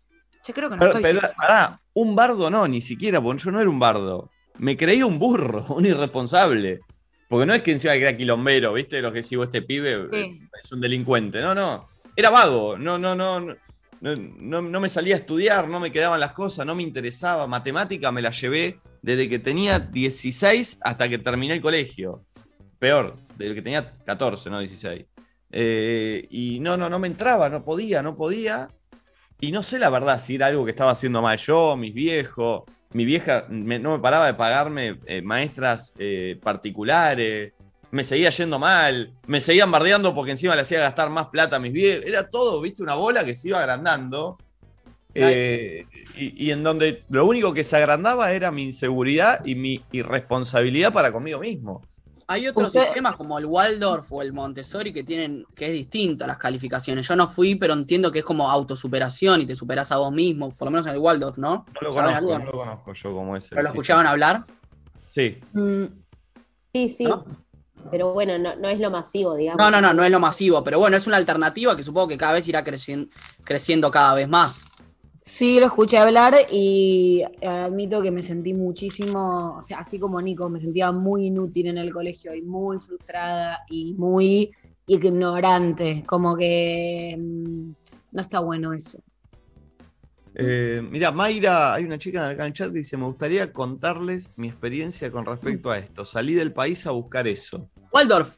[0.43, 3.51] che, creo que no Pero, estoy pero, pará, un bardo no, ni siquiera, porque yo
[3.51, 4.29] no era un bardo.
[4.57, 6.79] Me creía un burro, un irresponsable.
[7.29, 9.01] Porque no es que encima que era quilombero, ¿viste?
[9.01, 10.17] Lo que sigo este pibe Sí.
[10.19, 11.39] eh, es un delincuente.
[11.41, 11.87] No, no.
[12.15, 12.77] Era vago.
[12.77, 13.39] No, no, no.
[13.39, 13.55] No,
[14.01, 17.45] no, no- no me salía a estudiar, no me quedaban las cosas, no me interesaba.
[17.47, 22.23] Matemática me la llevé desde que tenía 16 hasta que terminé el colegio.
[22.79, 25.05] Peor, desde que tenía 14, no 16.
[25.51, 28.69] Eh, y no, no, no me entraba, no podía, no podía.
[29.41, 32.63] Y no sé la verdad si era algo que estaba haciendo mal yo, mis viejos.
[32.93, 37.53] Mi vieja me- no me paraba de pagarme eh, maestras eh, particulares.
[37.91, 39.13] Me seguía yendo mal.
[39.27, 42.05] Me seguían bardeando porque encima le hacía gastar más plata a mis viejos.
[42.05, 44.37] Era todo, viste, una bola que se iba agrandando.
[45.15, 45.85] Eh,
[46.15, 50.93] y, y en donde lo único que se agrandaba era mi inseguridad y mi irresponsabilidad
[50.93, 51.81] para conmigo mismo.
[52.31, 56.25] Hay otros Usted- sistemas como el Waldorf o el Montessori que tienen, que es distinto
[56.25, 57.07] a las calificaciones.
[57.07, 60.51] Yo no fui, pero entiendo que es como autosuperación y te superás a vos mismo,
[60.51, 61.65] por lo menos en el Waldorf, ¿no?
[61.73, 62.39] No lo ¿Saben conozco, algo?
[62.39, 63.49] no lo conozco yo como ese.
[63.49, 64.45] ¿Pero lo escuchaban hablar?
[65.09, 65.39] Sí.
[65.53, 65.85] Mm,
[66.71, 67.07] sí, sí.
[67.89, 69.57] Pero bueno, no, no es lo masivo, digamos.
[69.57, 72.17] No, no, no, no es lo masivo, pero bueno, es una alternativa que supongo que
[72.19, 73.09] cada vez irá creciendo,
[73.43, 74.65] creciendo cada vez más.
[75.29, 80.49] Sí, lo escuché hablar y admito que me sentí muchísimo, o sea, así como Nico,
[80.49, 84.49] me sentía muy inútil en el colegio y muy frustrada y muy
[84.87, 87.71] ignorante, como que mm,
[88.11, 88.97] no está bueno eso.
[90.33, 94.31] Eh, mira, Mayra, hay una chica acá en el chat que dice: Me gustaría contarles
[94.35, 96.05] mi experiencia con respecto a esto.
[96.05, 97.69] Salí del país a buscar eso.
[97.93, 98.35] Waldorf.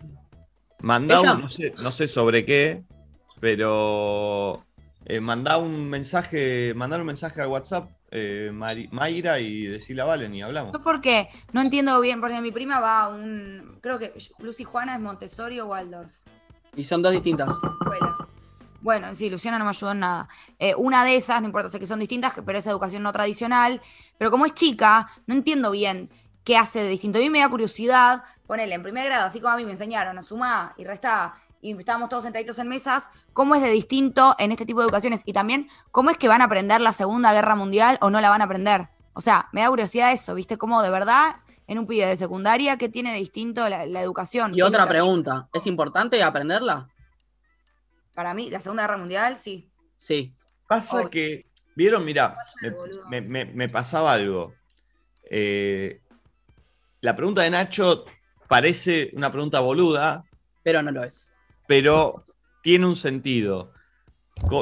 [0.82, 1.36] Mandá ¿Ella?
[1.36, 2.84] un, no sé, no sé sobre qué,
[3.40, 4.66] pero
[5.12, 10.06] eh, mandá un mensaje, mandar un mensaje al WhatsApp, eh, Mari- Mayra, y decirle a
[10.06, 10.72] Valen y hablamos.
[10.74, 13.78] Yo porque no entiendo bien, porque mi prima va a un.
[13.82, 16.14] Creo que Lucy Juana es Montessori o Waldorf.
[16.76, 17.50] Y son dos distintas.
[17.50, 18.18] escuela.
[18.80, 20.28] Bueno, sí, Luciana no me ayudó en nada.
[20.58, 23.82] Eh, una de esas, no importa, sé que son distintas, pero es educación no tradicional.
[24.18, 26.10] Pero como es chica, no entiendo bien
[26.44, 27.20] qué hace de distinto.
[27.20, 30.18] A mí me da curiosidad, ponerle en primer grado, así como a mí me enseñaron
[30.18, 34.52] a sumar y restar, y estábamos todos sentaditos en mesas, cómo es de distinto en
[34.52, 35.22] este tipo de educaciones.
[35.26, 38.30] Y también, cómo es que van a aprender la Segunda Guerra Mundial o no la
[38.30, 38.90] van a aprender.
[39.14, 40.58] O sea, me da curiosidad eso, ¿viste?
[40.58, 41.36] Cómo de verdad,
[41.68, 44.52] en un pibe de secundaria, ¿qué tiene de distinto la, la educación?
[44.52, 46.88] Y ¿Qué es otra pregunta, ¿es importante aprenderla?
[48.14, 49.70] Para mí, la Segunda Guerra Mundial, sí.
[49.98, 50.34] Sí.
[50.68, 51.10] Pasa Oh.
[51.10, 53.08] que, vieron, mira, me, boludo.
[53.10, 54.54] me- me- me pasaba algo.
[55.30, 56.02] Eh,
[57.02, 58.06] la pregunta de Nacho
[58.48, 60.24] parece una pregunta boluda,
[60.64, 61.31] Pero no lo es.
[61.72, 62.26] Pero
[62.62, 63.72] tiene un sentido.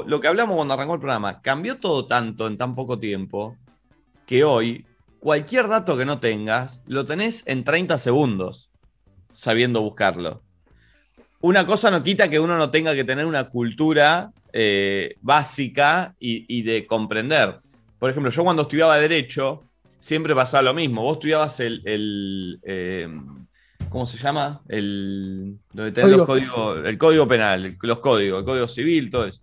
[0.05, 3.57] Lo que hablamos cuando arrancó el programa, cambió todo tanto en tan poco tiempo
[4.27, 4.85] que hoy
[5.19, 8.69] cualquier dato que no tengas lo tenés en 30 segundos
[9.33, 10.43] sabiendo buscarlo.
[11.41, 16.61] Una cosa no quita que uno no tenga que tener una cultura eh, básica y,
[16.61, 17.55] de comprender.
[17.97, 19.63] Por ejemplo, yo cuando estudiaba Derecho,
[19.97, 21.01] siempre pasaba lo mismo.
[21.01, 21.81] Vos estudiabas el.
[21.85, 23.09] el, eh,
[23.89, 24.61] ¿Cómo se llama?
[24.67, 25.57] El.
[25.73, 26.53] Donde tenés los Código.
[26.55, 26.87] códigos.
[26.87, 29.41] El código penal, los códigos, el código civil, todo eso.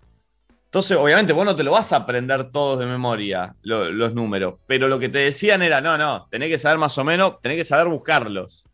[0.66, 4.54] Entonces, obviamente, vos no te lo vas a aprender todos de memoria, lo- los números.
[4.66, 7.56] Pero lo que te decían era: no, no, tenés que saber más o menos, tenés
[7.58, 8.64] que saber buscarlos.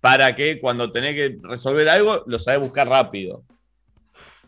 [0.00, 3.44] Para que cuando tenés que resolver algo, lo sabés buscar rápido.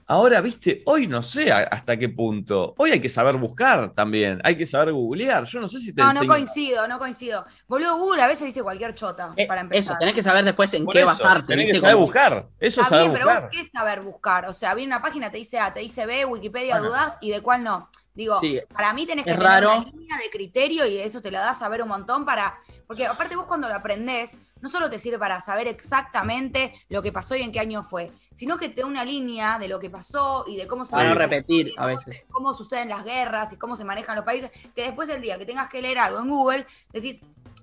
[0.06, 2.74] Ahora, viste, hoy no sé hasta qué punto.
[2.76, 4.40] Hoy hay que saber buscar también.
[4.44, 5.44] Hay que saber googlear.
[5.44, 7.46] Yo no sé si te No, no coincido, no coincido.
[7.66, 9.92] Boludo, Google a veces dice cualquier chota para empezar.
[9.94, 11.46] Eso, tenés que saber después en Por qué eso, basarte.
[11.46, 12.48] tenés que saber buscar.
[12.60, 13.42] Eso es saber bien, pero buscar.
[13.44, 14.46] vos qué es saber buscar.
[14.46, 16.88] O sea, viene una página, te dice A, te dice B, Wikipedia Bueno.
[16.88, 17.88] dudás y de cuál no.
[18.14, 19.72] Digo, Sí, para mí tenés que tener raro.
[19.78, 22.56] una línea de criterio y eso te la da a saber un montón para.
[22.86, 27.10] Porque aparte vos cuando lo aprendés, no solo te sirve para saber exactamente lo que
[27.12, 29.90] pasó y en qué año fue, sino que te da una línea de lo que
[29.90, 32.24] pasó y de cómo se Para no repetir a cómo veces.
[32.30, 35.46] cómo suceden las guerras y cómo se manejan los países, que después del día que
[35.46, 37.22] tengas que leer algo en Google, decís,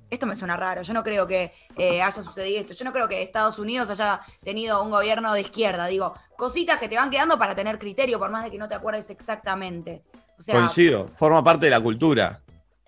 [0.09, 3.07] esto me suena raro, yo no creo que eh, haya sucedido esto, yo no creo
[3.07, 7.39] que Estados Unidos haya tenido un gobierno de izquierda, digo, cositas que te van quedando
[7.39, 10.01] para tener criterio, por más de que no te acuerdes exactamente.
[10.41, 11.07] O sea, Coincido.
[11.13, 12.41] Forma parte de la cultura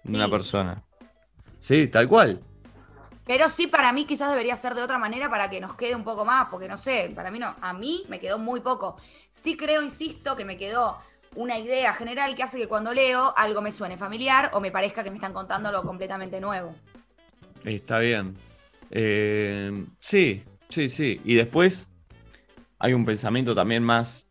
[0.04, 0.16] de Sí.
[0.18, 0.84] una persona.
[1.60, 2.42] Sí, tal cual.
[3.26, 6.04] pero sí para mí quizás debería ser de otra manera para que nos quede un
[6.04, 8.98] poco más, porque no sé, para mí no, a mí me quedó muy poco.
[9.32, 10.98] Sí creo, insisto, que me quedó
[11.36, 15.04] una idea general que hace que cuando leo algo me suene familiar o me parezca
[15.06, 16.76] que me están contando algo completamente nuevo.
[17.64, 18.36] Está bien.
[18.92, 21.22] Eh, sí, sí, sí.
[21.24, 21.88] Y después
[22.78, 24.30] hay un pensamiento también más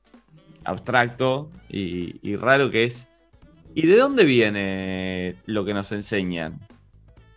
[0.65, 3.09] abstracto y, y raro que es,
[3.74, 6.59] ¿y de dónde viene lo que nos enseñan?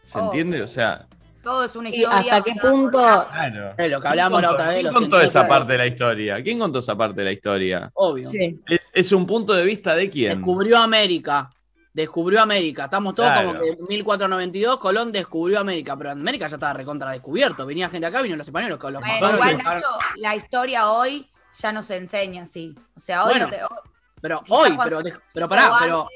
[0.02, 0.26] ¿Se Oh.
[0.26, 0.62] entiende?
[0.62, 1.08] O sea,
[1.44, 2.18] Todo es una historia.
[2.20, 2.98] hasta qué punto.
[3.00, 3.74] claro.
[3.78, 4.82] Es lo que ¿Quién hablábamos la contó- otra vez.
[4.82, 6.44] ¿Quién contó esa parte de la historia?
[6.44, 7.92] ¿Quién contó esa parte de la historia?
[7.94, 8.28] Obvio.
[8.28, 8.60] Sí.
[8.68, 10.38] Es, es un punto de vista de quién.
[10.38, 11.50] Descubrió América.
[11.94, 12.86] Descubrió América.
[12.86, 13.48] Estamos todos Claro.
[13.50, 17.66] como que en 1492 Colón descubrió América, pero América ya estaba recontra descubierto.
[17.66, 20.90] Venía gente acá, vino los españoles con los Bueno, mataron, igual, dejaron- Nacho, la historia
[20.92, 22.76] hoy ya no se enseña así.
[22.98, 23.64] O sea, hoy Bueno, no te.
[23.64, 23.90] hoy-
[24.22, 26.08] Pero hoy, pero, pero hizo pará, antes, pero,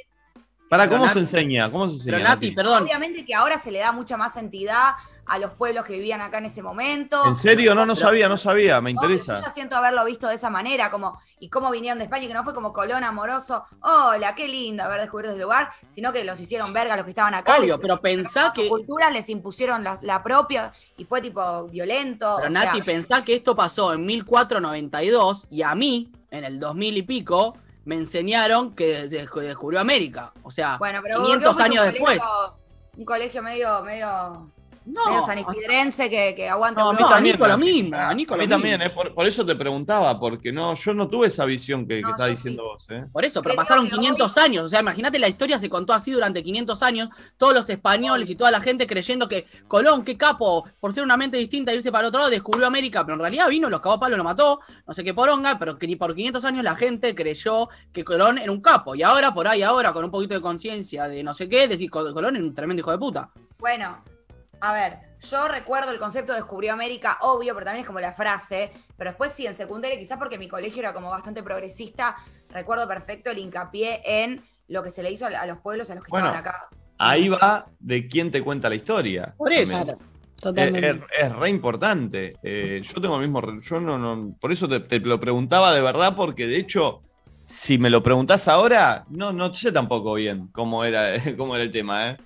[0.70, 1.72] ¿Para cómo Nati- se enseña?
[1.72, 2.18] ¿Cómo se enseña?
[2.18, 2.56] pero Nati, Nati?
[2.56, 2.84] perdón.
[2.84, 4.94] Obviamente que ahora se le da mucha más entidad
[5.26, 7.24] a los pueblos que vivían acá en ese momento.
[7.28, 7.76] ¿En serio?
[7.76, 9.40] No, no Pero- sabía, no sabía, me No, Yo interesa.
[9.44, 12.44] ya siento haberlo visto de esa manera, como, y cómo vinieron de España, que no
[12.44, 16.74] fue como Colón amoroso, hola, qué lindo haber descubierto ese lugar, sino que los hicieron
[16.74, 17.58] verga los que estaban acá.
[17.60, 18.70] Obvio, les- pero pensá su que.
[18.70, 22.38] cultura les impusieron la, la propia y fue tipo violento.
[22.38, 26.60] Pero o sea, Nati, pensá que esto pasó en 1492 y a mí, en el
[26.60, 27.56] 2000 y pico,
[27.90, 30.32] me enseñaron que descubrió América.
[30.44, 32.20] O sea, bueno, pero 500 vos fuiste años después.
[32.20, 32.60] colegio-
[32.98, 34.52] Un colegio medio, medio,
[34.85, 37.15] No, medio sanifidrense que, que aguanta No, a mí Europa.
[37.15, 37.35] también.
[37.35, 38.91] Nico lo mismo, a Nico A lo mí también, mismo.
[38.91, 42.18] eh, por, por eso te preguntaba, porque no, yo no tuve esa visión que, No,
[42.18, 42.85] yo diciendo vos.
[42.89, 43.06] ¿eh?
[43.11, 44.65] Por eso, pero Creo pasaron que 500 años.
[44.65, 47.10] O sea, imagínate la historia se contó así durante 500 años.
[47.38, 51.18] Todos los españoles y toda la gente creyendo que Colón, qué capo, por ser una
[51.18, 53.03] mente distinta, irse para el otro lado, descubrió América.
[53.06, 55.60] Pero en realidad vino, los cagó a palo, lo mató, no sé qué poronga.
[55.60, 58.95] Pero que ni por 500 años la gente creyó que Colón era un capo.
[58.95, 61.89] Y ahora, por ahí, ahora, con un poquito de conciencia de no sé qué, decir
[61.91, 63.30] "Col- Colón era un tremendo hijo de puta.
[63.60, 64.03] Bueno,
[64.61, 68.14] a ver, yo recuerdo el concepto de descubrió América, obvio, pero también es como la
[68.14, 68.72] frase.
[68.98, 72.15] Pero después sí, en secundaria, quizás porque mi colegio era como bastante progresista,
[72.49, 76.03] recuerdo perfecto el hincapié en lo que se le hizo a, los pueblos a los
[76.03, 76.68] que Bueno, estaban acá.
[76.98, 79.34] Ahí va de quién te cuenta la historia.
[79.38, 79.86] Por eso.
[80.36, 80.90] Totalmente.
[80.90, 82.36] Es, es- es re importante.
[82.44, 83.41] Eh, yo tengo el mismo.
[83.41, 87.02] re- Yo no, no- por eso te, te lo preguntaba de verdad, porque de hecho,
[87.45, 91.72] si me lo preguntás ahora, no, no sé tampoco bien cómo era, cómo era el
[91.72, 92.11] tema.
[92.11, 92.18] ¿eh?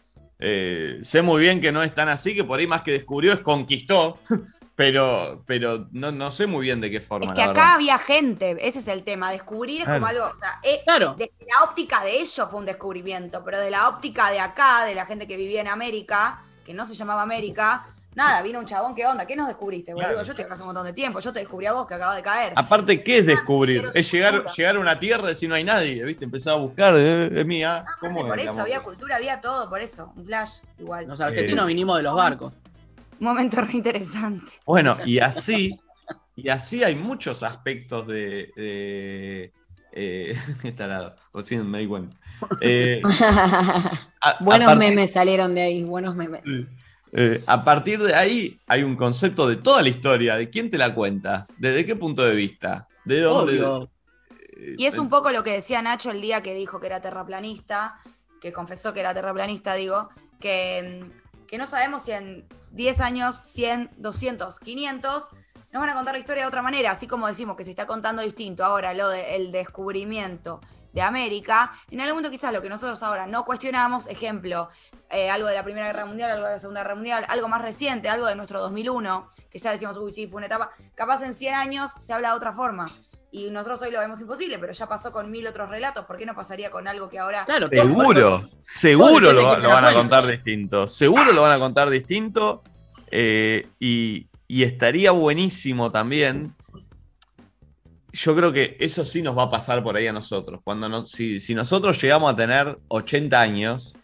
[0.46, 3.32] Eh, sé muy bien que no es tan así, que por ahí más que descubrió
[3.34, 4.20] es conquistó,
[4.76, 7.28] pero, pero no, no sé muy bien de qué forma.
[7.28, 7.76] Es que la acá verdad.
[7.76, 9.32] había gente, ese es el tema.
[9.32, 10.26] Descubrir es como Claro.
[10.26, 10.82] algo, o sea, eh,
[11.18, 14.96] desde la óptica de ellos fue un descubrimiento, pero de la óptica de acá, de
[14.96, 18.94] la gente que vivía en América, que no se llamaba América, nada, vino un chabón,
[18.96, 19.26] ¿qué onda?
[19.26, 20.10] ¿Qué nos descubriste, boludo?
[20.10, 20.24] Claro.
[20.24, 22.16] Yo estoy acá hace un montón de tiempo, yo te descubrí a vos que acabas
[22.16, 22.54] de caer.
[22.56, 23.84] Aparte, ¿qué es descubrir?
[23.94, 26.26] Es llegar, llegar a una tierra y decir no hay nadie, ¿viste?
[26.26, 27.86] Empezar a buscar, eh, es mía.
[28.00, 31.08] ¿Cómo Por es, eso, había cultura, había todo, por eso, un flash, igual.
[31.08, 32.54] Los argentinos vinimos de los barcos.
[33.20, 34.52] Un momento re interesante.
[34.66, 35.80] Bueno, y así,
[36.36, 38.52] y así hay muchos aspectos de.
[38.56, 39.54] de
[39.96, 40.36] eh,
[41.34, 42.18] recién me di cuenta.
[42.60, 43.02] Eh,
[44.22, 46.42] a- buenos a partir- memes salieron de ahí, buenos memes.
[47.16, 50.78] Eh, a partir de ahí hay un concepto de toda la historia, de quién te
[50.78, 53.64] la cuenta, desde qué punto de vista, de dónde.
[53.64, 53.90] Obvio.
[54.78, 58.00] Y es un poco lo que decía Nacho el día que dijo que era terraplanista,
[58.42, 60.10] que confesó que era terraplanista, digo,
[60.40, 65.30] que, mm, que no sabemos si en 10 años, 100, 200, 500,
[65.72, 67.86] nos van a contar la historia de otra manera, así como decimos que se está
[67.86, 70.62] contando distinto ahora lo del descubrimiento
[70.94, 74.70] de América, en algún momento quizás lo que nosotros ahora no cuestionamos, ejemplo,
[75.10, 77.62] eh, algo de la Primera Guerra Mundial, algo de la Segunda Guerra Mundial, algo más
[77.62, 81.34] reciente, algo de nuestro 2001, que ya decimos, uy, sí, fue una etapa, capaz en
[81.34, 82.90] 100 años se habla de otra forma.
[83.32, 86.06] Y nosotros hoy lo vemos imposible, pero ya pasó con mil otros relatos.
[86.06, 87.46] ¿Por qué no pasaría con algo que ahora...
[87.72, 90.88] Seguro, seguro depende lo, van a contar distinto.
[90.88, 92.62] Seguro lo van a contar distinto.
[93.10, 96.56] eh, y, y estaría buenísimo también.
[98.14, 100.62] Yo creo que eso sí nos va a pasar por ahí a nosotros.
[100.64, 103.96] Cuando no- si, si nosotros llegamos a tener 80 años,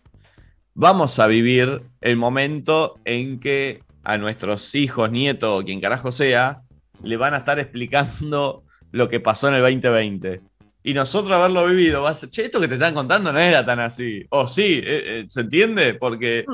[0.74, 6.62] vamos a vivir el momento en que a nuestros hijos, nietos o quien carajo sea,
[7.04, 10.42] le van a estar explicando lo que pasó en el 2020.
[10.82, 13.64] Y nosotros haberlo vivido, va a ser, che, esto que te están contando no era
[13.66, 14.24] tan así.
[14.30, 15.94] O sí, eh, eh, ¿se entiende?
[15.94, 16.46] Porque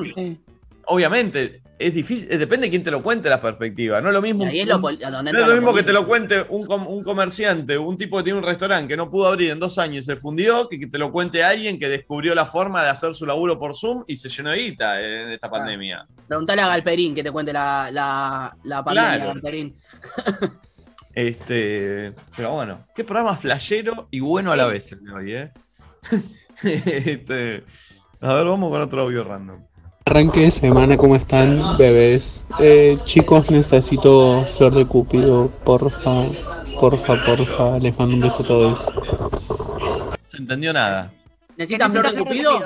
[0.88, 4.00] obviamente es difícil, eh, depende de quién te lo cuente la perspectiva.
[4.00, 6.88] No es lo mismo, es lo no es lo que te lo cuente un, com-
[6.88, 10.04] un comerciante, un tipo que tiene un restaurante que no pudo abrir en dos años
[10.04, 13.14] y se fundió, que, que te lo cuente alguien que descubrió la forma de hacer
[13.14, 16.08] su laburo por Zoom y se llenó de guita en esta pandemia.
[16.28, 19.34] Preguntale a Galperín que te cuente la, la, la pandemia, Claro.
[19.34, 19.76] Galperín.
[21.14, 25.52] Este, pero bueno, qué programa flashero y bueno a la vez el de hoy, ¿eh?
[26.64, 27.64] Este,
[28.20, 29.64] a ver, vamos con otro audio random.
[30.08, 32.46] Arranque de semana, ¿cómo están, bebés?
[32.60, 36.28] Eh, chicos, necesito flor de Cupido, porfa,
[36.80, 37.80] porfa, porfa.
[37.80, 38.92] Les mando un beso a todos.
[40.32, 41.12] No entendió nada.
[41.58, 42.60] ¿Necesitas flor de cupido?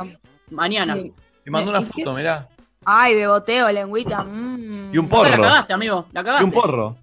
[0.49, 0.97] Mañana.
[1.43, 2.49] Te mandó una foto, mirá.
[2.83, 4.23] Ay, beboteo, lengüita.
[4.25, 4.93] mm.
[4.93, 5.41] Y un La porro.
[5.41, 6.07] cagaste, amigo.
[6.11, 6.43] La Y cagaste.
[6.43, 6.97] un porro.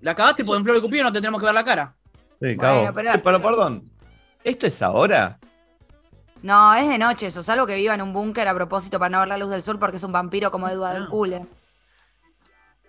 [0.00, 1.94] La cagaste porque en flor de cupido no te tenemos que ver la cara.
[2.40, 3.90] Sí, pero- Eh, pero perdón,
[4.42, 5.38] ¿esto es ahora?
[6.42, 9.18] No, es de noche eso, salvo que viva en un búnker a propósito para no
[9.20, 11.48] ver la luz del sol porque es un vampiro como Edward Cullen.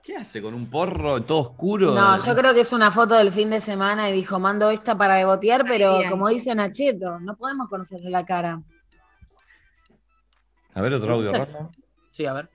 [0.03, 1.91] ¿Qué hace con un porro todo oscuro?
[1.93, 4.97] No, yo creo que es una foto del fin de semana y dijo, mando esta
[4.97, 6.09] para bebotear, pero bien.
[6.09, 8.61] como dice Nacheto, no podemos conocerle la cara.
[10.73, 11.31] A ver, otro audio.
[12.11, 12.49] Sí, a ver.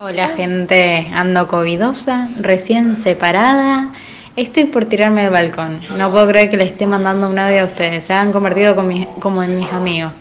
[0.00, 3.92] Hola gente, ando covidosa, recién separada.
[4.34, 5.80] Estoy por tirarme del balcón.
[5.96, 8.02] No puedo creer que le esté mandando un audio a ustedes.
[8.04, 10.12] Se han convertido con mis- como en mis amigos.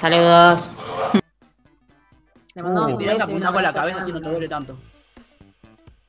[0.00, 0.70] Saludos.
[2.54, 2.96] Le mandamos Uh.
[2.96, 4.78] un beso con la cabeza si no te duele tanto.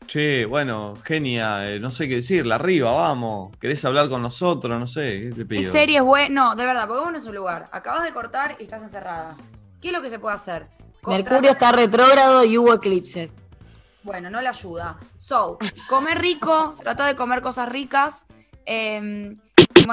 [0.07, 3.55] Che, bueno, genia, eh, no sé qué decirle, arriba, vamos.
[3.59, 4.79] ¿Querés hablar con nosotros?
[4.79, 5.71] No sé, ¿qué te ¿Qué pido?
[5.71, 6.29] serie es buena?
[6.49, 7.69] No, de verdad, pongámonos en su lugar.
[7.71, 9.37] Acabas de cortar y estás encerrada.
[9.79, 10.65] ¿Qué es lo que se puede hacer?
[11.05, 13.35] Mercurio está retrógrado y hubo eclipses.
[14.01, 14.97] Bueno, no le ayuda.
[15.17, 18.25] So, comer rico, trata de comer cosas ricas.
[18.65, 19.35] eh,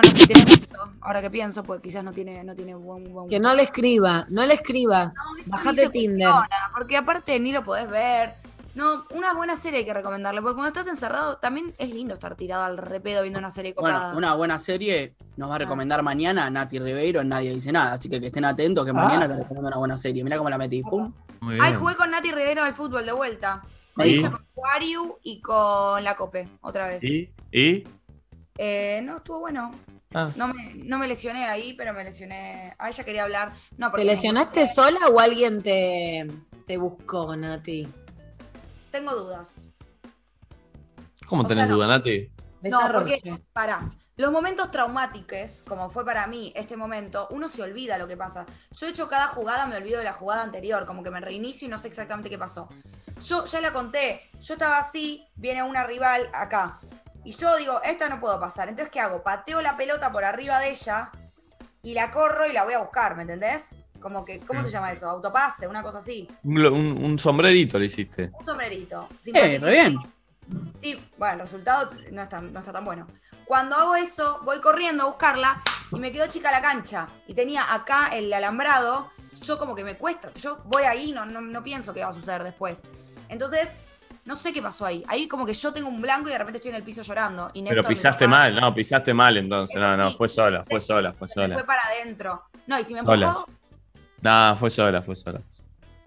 [0.03, 3.29] bueno, si tienes gusto, ahora que pienso, pues quizás no tiene, no tiene buen, buen
[3.29, 5.15] Que no le escriba, no le escribas.
[5.39, 5.45] Ni
[5.75, 6.29] se Tinder.
[6.29, 8.35] cuestiona, porque aparte ni lo podés ver.
[8.75, 12.35] No, una buena serie hay que recomendarle, porque cuando estás encerrado también es lindo estar
[12.35, 14.13] tirado al repedo viendo una serie copada.
[14.13, 17.95] Bueno, una buena serie nos va a recomendar mañana Nati Ribeiro en Nadie Dice Nada.
[17.95, 18.95] Así que que estén atentos que Ah.
[18.95, 20.23] mañana te recomiendo una buena serie.
[20.23, 20.83] Mirá cómo la metí.
[20.83, 21.11] Pum.
[21.59, 23.63] Ay, jugué con Nati Rivero al fútbol de vuelta.
[23.97, 27.03] Me con Wario y con la Cope, otra vez.
[27.03, 27.31] ¿Y?
[27.51, 27.83] ¿Y?
[28.59, 29.73] Eh, no, estuvo bueno.
[30.15, 30.31] Ah.
[30.37, 32.75] No me, no me lesioné ahí, pero me lesioné.
[32.79, 33.53] Ah, ella quería hablar.
[33.77, 36.27] No, ¿Te lesionaste sola o alguien te,
[36.67, 37.87] te buscó, Nati?
[38.91, 39.69] Tengo dudas.
[41.27, 41.77] ¿Cómo O tenés sea, no.
[41.77, 42.31] duda, Nati?
[42.63, 43.21] No, porque,
[43.53, 43.91] pará.
[44.17, 48.47] los momentos traumáticos, como fue para mí este momento, uno se olvida lo que pasa.
[48.71, 51.67] Yo, de hecho, cada jugada me olvido de la jugada anterior, como que me reinicio
[51.67, 52.69] y no sé exactamente qué pasó.
[53.25, 56.81] Yo ya la conté, yo estaba así, viene una rival acá.
[57.27, 58.69] Y yo digo, esta no puedo pasar.
[58.69, 59.23] Entonces, ¿qué hago?
[59.23, 61.11] Pateo la pelota por arriba de ella
[61.83, 63.75] y la corro y la voy a buscar, ¿me entendés?
[64.01, 65.09] Como que, ¿cómo se llama eso?
[65.11, 66.29] Autopase, una cosa así.
[66.45, 68.31] Un, un- un sombrerito le hiciste.
[68.39, 69.09] Un sombrerito.
[69.35, 69.97] Eh, re bien.
[70.81, 73.09] Sí, bueno, el resultado no está, no está tan bueno.
[73.45, 77.09] Cuando hago eso, voy corriendo a buscarla y me quedó chica la cancha.
[77.27, 79.11] Y tenía acá el alambrado.
[79.43, 80.33] Yo como que me cuesta.
[80.35, 82.83] Yo voy ahí, no, no, no pienso qué va a suceder después.
[83.29, 83.69] Entonces,
[84.27, 85.03] no sé qué pasó ahí.
[85.09, 87.51] Ahí como que yo tengo un blanco y de repente estoy en el piso llorando.
[87.55, 89.81] Y Pero Néstor, pisaste mal, no, pisaste mal entonces.
[89.81, 91.65] No, no, fue sola, fue sola, fue me fue sola.
[91.67, 92.43] para adentro.
[92.67, 93.27] No, y si me Sola.
[93.27, 93.47] empujó,
[94.21, 95.41] No, fue sola, fue sola.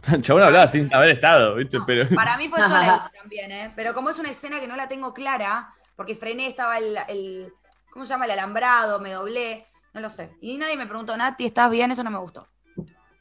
[0.21, 1.79] Chabón hablaba sin haber estado, ¿viste?
[1.85, 2.07] Pero.
[2.15, 3.71] Para mí fue sola también, ¿eh?
[3.75, 7.53] Pero como es una escena que no la tengo clara, porque frené, estaba el, el-
[7.91, 8.25] ¿cómo se llama?
[8.25, 10.35] El alambrado, me doblé, no lo sé.
[10.41, 11.91] Y nadie me preguntó, Nati, ¿estás bien?
[11.91, 12.47] Eso no me gustó.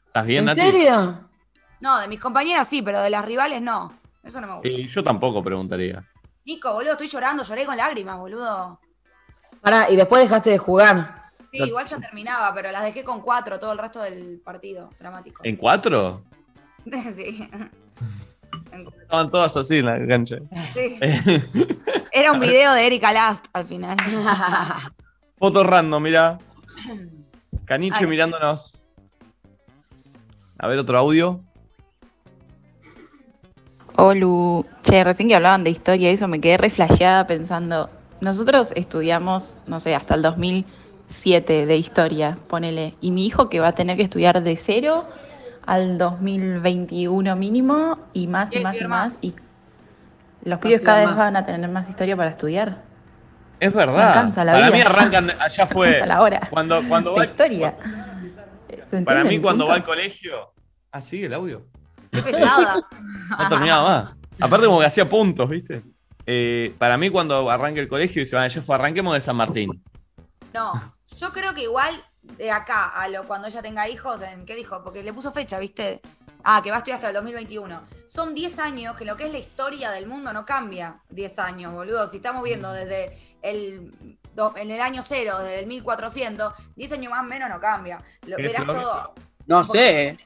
[0.07, 0.61] ¿Estás bien, ¿En Nati?
[0.61, 1.29] serio?
[1.81, 3.98] No, de mis compañeras sí, pero de las rivales no.
[4.29, 4.69] Eso no me gusta.
[4.69, 6.07] Y yo tampoco preguntaría.
[6.45, 8.79] Nico, boludo, estoy llorando, lloré con lágrimas, boludo.
[9.59, 11.31] Pará, y después dejaste de jugar.
[11.51, 14.91] Sí, igual ya terminaba, pero las dejé con cuatro todo el resto del partido.
[14.99, 15.41] Dramático.
[15.43, 16.21] ¿En cuatro?
[17.11, 17.49] sí.
[19.01, 20.37] Estaban todas así en la cancha.
[20.75, 20.99] Sí.
[22.11, 23.97] Era un video de Erika Last al final.
[25.39, 26.37] Foto random, mirá.
[27.65, 28.05] Caniche Ay.
[28.05, 28.83] mirándonos.
[30.59, 31.43] A ver, otro audio.
[33.99, 37.89] Olu, che, recién que hablaban de historia, eso me quedé reflasheada pensando.
[38.21, 42.95] Nosotros estudiamos, no sé, hasta el 2007 de historia, ponele.
[43.01, 45.05] Y mi hijo que va a tener que estudiar de cero
[45.65, 48.89] al 2021 mínimo y más y más y más.
[48.89, 49.17] más.
[49.21, 49.35] Y
[50.43, 51.17] los pibes cada vez más.
[51.17, 52.81] van a tener más historia para estudiar.
[53.59, 54.29] Es verdad.
[54.37, 54.71] la Para vida.
[54.71, 56.05] mí arrancan, allá fue.
[56.07, 56.47] La hora.
[56.49, 57.75] Cuando, cuando va, historia.
[58.87, 59.91] ¿Se para mí, cuando va al punto?
[59.91, 60.53] colegio.
[60.91, 61.65] Ah, sigue el audio.
[62.11, 62.87] Qué pesada.
[63.37, 64.13] No terminaba más.
[64.39, 65.83] Aparte, como que hacía puntos, ¿viste?
[66.25, 69.83] Eh, para mí, cuando arranque el colegio, dice, bueno, yo fue, arranquemos de San Martín.
[70.53, 74.55] No, yo creo que igual de acá a lo cuando ella tenga hijos, ¿en qué
[74.55, 74.83] dijo?
[74.83, 76.01] Porque le puso fecha, ¿viste?
[76.43, 77.81] Ah, que va a estudiar hasta el 2021.
[78.07, 81.73] Son 10 años que lo que es la historia del mundo no cambia 10 años,
[81.73, 82.07] boludo.
[82.07, 87.11] Si estamos viendo desde el, do- en el año cero, desde el 1400, 10 años
[87.11, 88.01] más o menos no cambia.
[88.25, 89.13] Lo, ¿Qué verás es lo que- todo.
[89.47, 90.17] No sé.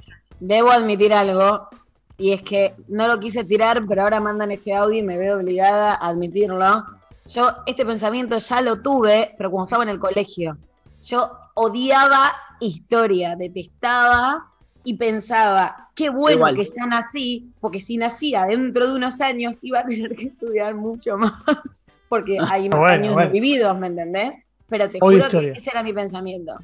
[0.45, 1.69] Debo admitir algo,
[2.17, 5.37] y es que no lo quise tirar, pero ahora mandan este audio y me veo
[5.37, 6.83] obligada a admitirlo.
[7.27, 10.57] Yo este pensamiento ya lo tuve, pero cuando estaba en el colegio.
[11.01, 14.49] Yo odiaba historia, detestaba
[14.83, 16.55] y pensaba, qué bueno Igual.
[16.55, 20.75] que están así, porque si nacía dentro de unos años iba a tener que estudiar
[20.75, 23.31] mucho más, porque hay más Bueno, años bueno.
[23.31, 24.35] vividos, ¿me entendés?
[24.67, 26.57] Pero te Odio juro que ese era mi pensamiento.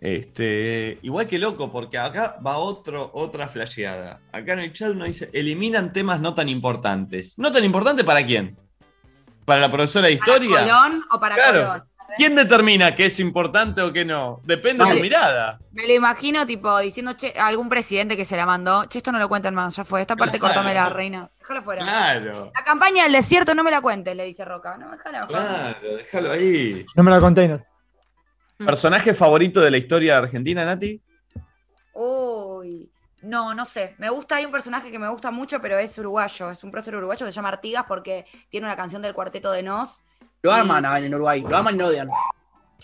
[0.00, 4.20] Este, igual que loco, porque acá va otro, otra flasheada.
[4.32, 7.38] Acá en el chat uno dice, eliminan temas no tan importantes.
[7.38, 8.58] ¿No tan importante para quién?
[9.44, 10.60] ¿Para la profesora de historia?
[10.60, 11.60] ¿Colón o para Claro.
[11.66, 11.84] Colón?
[12.16, 14.40] ¿Quién determina qué es importante o qué no?
[14.44, 15.58] Depende de tu mirada.
[15.72, 19.10] Me lo imagino, tipo, diciendo, che, a algún presidente que se la mandó, che, esto
[19.10, 20.54] no lo cuenten más, ya fue, esta parte Claro.
[20.54, 21.28] cortámela, reina.
[21.40, 21.82] Déjalo fuera.
[21.82, 24.76] Claro, La campaña del desierto no me la cuentes, le dice Roca.
[24.78, 25.26] No, déjala.
[25.26, 26.86] claro, déjalo ahí.
[26.94, 27.64] No me la container.
[28.58, 31.00] ¿Personaje favorito de la historia de Argentina, Nati?
[31.92, 32.90] Uy.
[33.22, 33.94] No, no sé.
[33.98, 36.50] Me gusta, hay un personaje que me gusta mucho, pero es uruguayo.
[36.50, 40.04] Es un prócer uruguayo, se llama Artigas porque tiene una canción del cuarteto de Nos
[40.42, 41.40] Lo aman en Uruguay.
[41.46, 42.08] Lo aman y lo odian.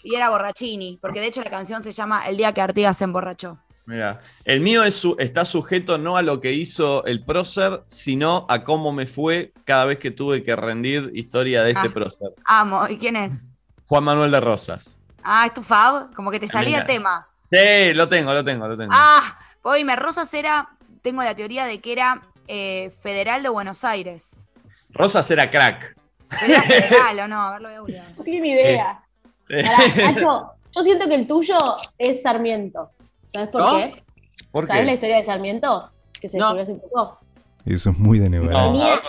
[0.02, 3.04] y era Borrachini, porque de hecho la canción se llama El día que Artigas se
[3.04, 3.58] emborrachó.
[3.84, 8.46] Mira, el mío es su- está sujeto no a lo que hizo el prócer, sino
[8.48, 11.92] a cómo me fue cada vez que tuve que rendir historia de este Ah.
[11.92, 12.28] prócer.
[12.46, 12.88] Amo.
[12.88, 13.44] ¿Y quién es?
[13.86, 14.98] Juan Manuel de Rosas.
[15.24, 16.12] Ah, es tu Fab.
[16.14, 17.28] Como que te salía el tema.
[17.50, 18.92] Sí, lo tengo, lo tengo, lo tengo.
[18.94, 20.70] Ah, Oíme, Rosas era,
[21.02, 24.48] tengo la teoría de que era eh, federal de Buenos Aires.
[24.90, 25.94] Rosas era crack.
[26.28, 28.08] Pero era federal o no, a ver, lo voy a.
[28.16, 29.02] No tiene idea.
[29.48, 29.78] Eh, Pará,
[30.12, 31.56] Nacho, yo siento que el tuyo
[31.98, 32.90] es Sarmiento.
[33.28, 33.76] ¿Sabes por ¿No?
[33.76, 34.02] qué?
[34.50, 34.86] ¿Por ¿Sabes qué?
[34.86, 35.90] la historia de Sarmiento?
[36.20, 36.54] Que se No.
[36.54, 37.18] descubrió hace poco.
[37.64, 38.62] Eso es muy de Nevará.
[38.64, 39.00] Tenía,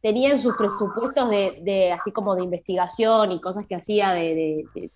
[0.00, 4.22] tenía en sus presupuestos de, de así como de investigación y cosas que hacía de,
[4.34, 4.90] de- de-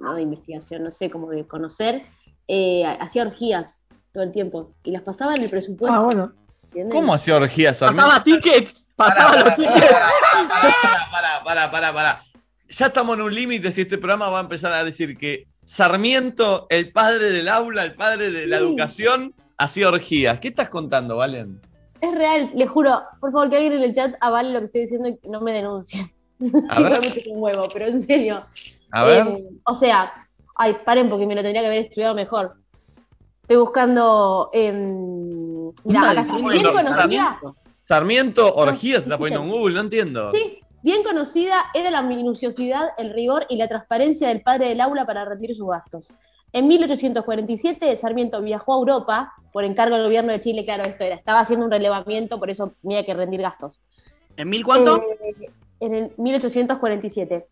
[0.00, 2.02] no de investigación, no sé, como de conocer,
[2.48, 5.96] eh, hacía orgías todo el tiempo y las pasaba en el presupuesto.
[5.96, 6.32] Ah, bueno.
[6.64, 6.94] ¿entiendes?
[6.94, 8.02] ¿Cómo hacía orgías Sarmiento?
[8.02, 8.88] Pasaba tickets.
[8.96, 9.94] Pasaba los tickets.
[11.10, 12.22] Pará, pará, pará, pará.
[12.68, 16.66] Ya estamos en un límite si este programa va a empezar a decir que Sarmiento,
[16.70, 18.64] el padre del aula, el padre de la Sí.
[18.64, 20.40] educación, hacía orgías.
[20.40, 21.60] ¿Qué estás contando, Valen?
[22.00, 23.02] Es real, le juro.
[23.20, 25.52] Por favor, que alguien en el chat avale lo que estoy diciendo y no me
[25.52, 26.12] denuncie.
[26.70, 26.98] A ver.
[27.30, 28.46] Un huevo, pero en serio.
[28.92, 29.26] A ver.
[29.26, 30.12] Eh, o sea,
[30.56, 32.54] ay, paren porque me lo tendría que haber estudiado mejor.
[33.42, 34.50] Estoy buscando.
[34.52, 36.36] Eh, mirá, acá está.
[36.36, 37.38] diciendo Bien conocida.
[37.82, 40.30] Sarmiento Orgía se está poniendo en Google, no entiendo.
[40.32, 45.04] Sí, bien conocida era la minuciosidad, el rigor y la transparencia del padre del aula
[45.06, 46.14] para rendir sus gastos.
[46.52, 51.16] En 1847, Sarmiento viajó a Europa por encargo del gobierno de Chile, claro, esto era,
[51.16, 53.80] estaba haciendo un relevamiento, por eso tenía que rendir gastos.
[54.36, 55.02] ¿En mil cuánto?
[55.02, 55.50] Eh,
[55.80, 57.46] en el 1847.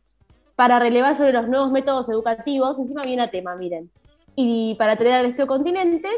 [0.59, 3.93] Para relevar sobre los nuevos métodos educativos, encima viene a tema, miren.
[4.35, 6.09] Y para traer resto del continente,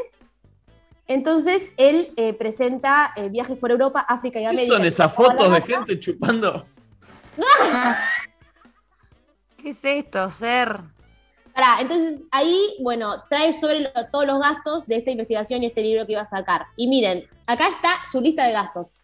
[1.07, 4.73] entonces él eh, presenta eh, viajes por Europa, África y ¿Qué América.
[4.77, 6.65] son esas fotos de gente chupando?
[9.63, 10.81] ¿Qué es esto, ser?
[11.55, 15.83] Pará, entonces ahí, bueno, trae sobre lo- todos los gastos de esta investigación y este
[15.83, 16.65] libro que iba a sacar.
[16.77, 18.95] Y miren, acá está su lista de gastos.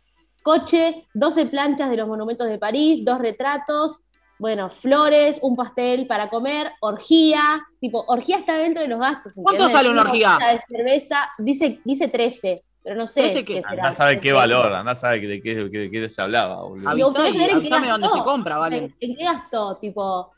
[0.42, 4.00] Coche, 12 planchas de los monumentos de París, dos retratos,
[4.38, 9.32] bueno, flores, un pastel para comer, orgía, tipo, orgía está dentro de los gastos.
[9.36, 10.38] ¿Cuánto sale una orgía?
[10.38, 13.22] De cerveza, dice, dice 13, pero no sé.
[13.22, 13.54] 13 qué?
[13.56, 13.68] será.
[13.70, 16.94] Andá sabe qué valor, andá sabe de qué, de qué- de qué se hablaba, boludo.
[16.94, 18.76] Digo, Avisá ¿querés y saber en qué dónde se compra, vale.
[18.78, 19.76] ¿En, en qué gastó?
[19.76, 20.32] Tipo,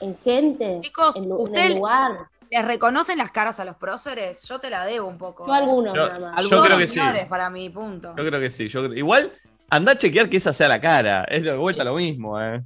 [0.00, 2.12] en gente, Chicos, en, usted- el lugar.
[2.50, 4.46] ¿Les reconocen las caras a los próceres?
[4.46, 5.46] Yo te la debo un poco.
[5.46, 6.32] Yo algunos Yo- nada más.
[6.32, 7.00] yo Algunos creo que sí.
[7.28, 8.14] para mi punto.
[8.14, 8.68] Yo creo que sí.
[8.68, 9.32] Yo creo- Igual,
[9.70, 11.24] andá a chequear que esa sea la cara.
[11.24, 12.62] Es de vuelta lo mismo, eh.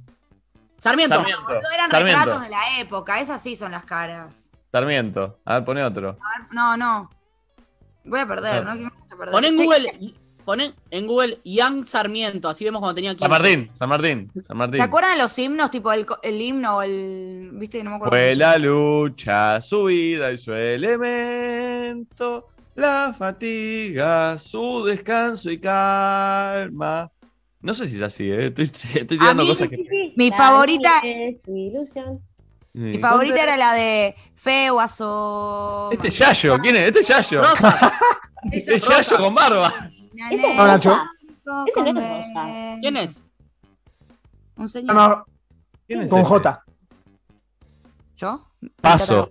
[0.87, 1.15] Sarmiento.
[1.15, 1.47] Sarmiento.
[1.49, 2.19] No eran Sarmiento.
[2.19, 4.51] retratos de la época, esas sí son las caras.
[4.71, 5.39] Sarmiento.
[5.45, 6.09] A ver, pone otro.
[6.09, 7.09] A ver, no, no.
[8.03, 8.73] Voy a perder, ¿no?
[8.73, 9.31] Que me gusta perder.
[9.31, 10.15] Pon en Google,
[10.47, 11.41] ponen en Google
[11.85, 13.21] Sarmiento, así vemos cuando tenía 15.
[13.21, 14.77] San Martín, San Martín, San Martín.
[14.77, 15.69] ¿Se acuerdan de los himnos?
[15.69, 17.49] Tipo el, el himno o el.
[17.53, 17.83] ¿Viste?
[17.83, 18.11] No me acuerdo.
[18.11, 27.11] Fue la lucha, su vida y su elemento, la fatiga, su descanso y calma.
[27.61, 28.47] No sé si es así, ¿eh?
[28.47, 28.65] estoy,
[28.95, 30.13] estoy tirando mí- cosas que.
[30.15, 31.01] Mi favorita.
[31.47, 32.21] Mi ilusión.
[32.73, 35.89] Mi favorita era la de Feo Asoma.
[35.93, 36.83] Este es Yayo, ¿quién es?
[36.87, 37.41] Este es Yayo.
[37.41, 37.93] Rosa.
[38.51, 39.73] Este es Yayo con barba.
[40.31, 40.89] Ese es No, Nacho.
[41.43, 41.65] Rosa.
[41.67, 42.77] Ese no es Rosa.
[42.81, 43.23] ¿Quién es?
[44.55, 45.25] Un Se señor.
[45.87, 46.29] ¿Quién es con este?
[46.29, 46.63] J.
[48.17, 48.43] ¿Yo?
[48.79, 49.29] Paso.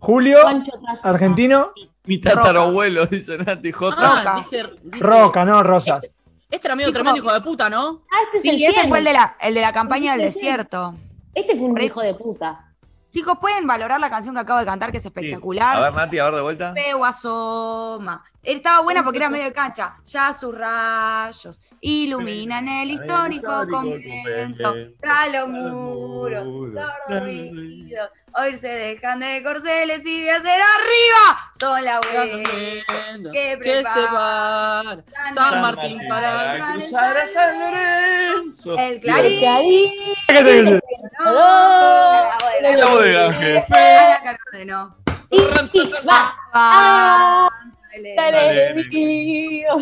[0.00, 0.38] Julio,
[1.02, 1.72] argentino,
[2.04, 3.96] Mi tatarabuelo, dice Nati J.
[3.98, 4.64] Ah, dije-
[5.00, 6.04] Roca, no Rosas.
[6.50, 7.02] Este era medio Chicos.
[7.02, 8.02] tremendo hijo de puta, ¿no?
[8.10, 8.88] Ah, este es Sí, el ese cien.
[8.88, 10.46] fue el de la, el de la campaña del Sí, sí, sí.
[10.46, 10.94] desierto.
[11.34, 12.67] Este fue un hijo de puta.
[13.10, 15.08] Chicos, ¿pueden valorar la canción que acabo de cantar, que es Sí.
[15.08, 15.76] espectacular?
[15.76, 16.72] A ver, Nati, a ver de vuelta.
[16.74, 18.22] Feo asoma.
[18.42, 19.96] Estaba buena porque era medio de cancha.
[20.04, 24.74] Ya sus rayos iluminan el histórico convento.
[25.00, 26.44] Tras los muros,
[26.74, 28.10] sordo ruido.
[28.34, 31.50] Hoy se dejan de corceles y de hacer arriba.
[31.58, 34.96] Son la vuelta que prepara va.
[35.34, 36.72] San Martín para.
[36.74, 38.78] cruzar a San Lorenzo.
[38.78, 40.80] el clarín.
[41.24, 41.32] No,
[42.62, 43.74] la La bodega, jefe.
[43.74, 44.94] A la.
[46.08, 46.34] Va.
[46.52, 47.48] Ah,
[47.92, 48.14] sale.
[48.16, 49.76] Dale, mío.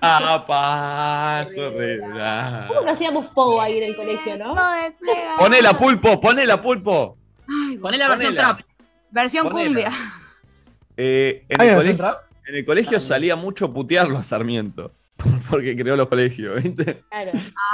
[0.00, 1.72] A paso.
[2.68, 4.54] ¿Cómo no hacíamos pogo ahí en el colegio, no?
[4.82, 5.38] Desplegado.
[5.38, 7.16] Ponela pulpo, ponela pulpo.
[7.48, 8.60] Ay, Poné la versión trap.
[9.10, 9.90] Versión cumbia.
[10.96, 12.16] Eh, en, ¿Hay el colegio,
[12.46, 14.92] en el colegio salía mucho putearlo a Sarmiento.
[15.50, 17.04] Porque creó los colegios, ¿viste?
[17.10, 17.32] Claro.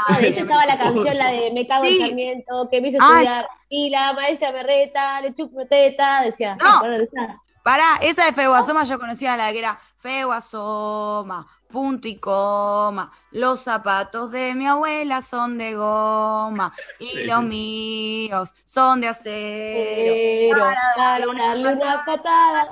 [0.09, 1.99] Ah, de hecho estaba la canción, la de Me cago en Sí.
[2.01, 3.13] Sarmiento, que me hizo Ay.
[3.25, 3.49] estudiar.
[3.69, 6.57] Y la maestra me reta, le chupo teta, decía.
[6.57, 6.85] No.
[6.95, 7.41] esa.
[7.63, 13.13] Pará, esa de Feo Asoma yo conocía la que era Feo Asoma, punto y coma.
[13.31, 19.09] Los zapatos de mi abuela son de goma y Sí, los sí, míos son de
[19.09, 20.13] acero.
[20.55, 22.69] Pero, Para dale darle una, una una patada.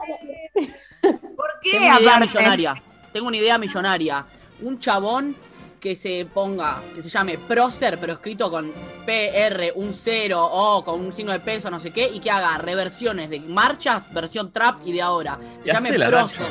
[1.03, 2.27] ¿Por qué Tengo una idea aparte?
[2.39, 2.83] millonaria.
[3.13, 4.27] Tengo una idea millonaria.
[4.63, 5.37] Un chabón
[5.81, 8.71] que se ponga, que se llame Procer, pero escrito con
[9.07, 12.59] PR, un cero o con un signo de peso, no sé qué, y que haga
[12.59, 15.39] reversiones de marchas, versión trap y de ahora.
[15.63, 16.47] Se Ya llame Procer.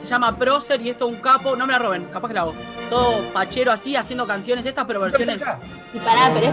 [0.00, 1.56] Se llama Procer y esto es un capo.
[1.56, 2.54] No me la roben, capaz que la hago.
[2.88, 5.42] Todo pachero así, haciendo canciones estas, pero versiones
[5.92, 6.52] Y pará, pero es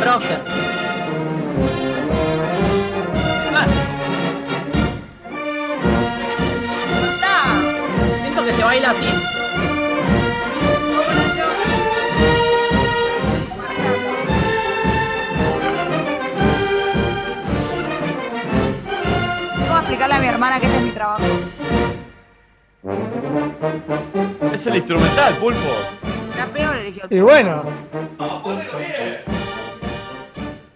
[0.00, 0.81] Procer.
[8.44, 9.06] Que se baila así.
[19.58, 21.22] Voy a explicarle a mi hermana que este es mi trabajo.
[24.52, 25.60] Es el instrumental, pulpo.
[26.36, 27.62] La peor eligió el Y bueno,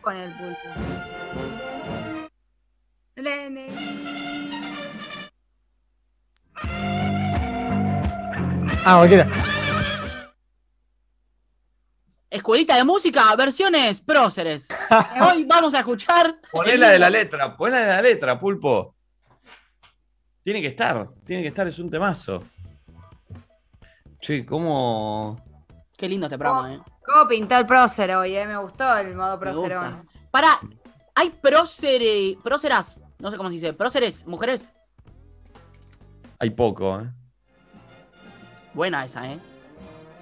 [0.00, 0.68] con el pulpo.
[3.16, 3.70] Lene.
[8.86, 9.30] Ah, cualquiera.
[12.30, 14.68] Escuelita de música, versiones próceres.
[15.20, 16.38] Hoy vamos a escuchar.
[16.50, 18.94] Ponela de la letra, ponela de la letra, pulpo.
[20.42, 22.44] Tiene que estar, tiene que estar, es un temazo.
[24.20, 25.42] Che, ¿cómo.
[25.96, 26.80] Qué lindo este programa, eh.
[27.04, 28.46] ¿Cómo pintó el prócer hoy, eh?
[28.46, 30.08] Me gustó el modo prócerón.
[30.30, 30.60] Para,
[31.14, 34.72] hay próceres, próceras, no sé cómo se dice, próceres, mujeres.
[36.38, 37.10] Hay poco, ¿eh?
[38.76, 39.40] Buena esa, ¿eh?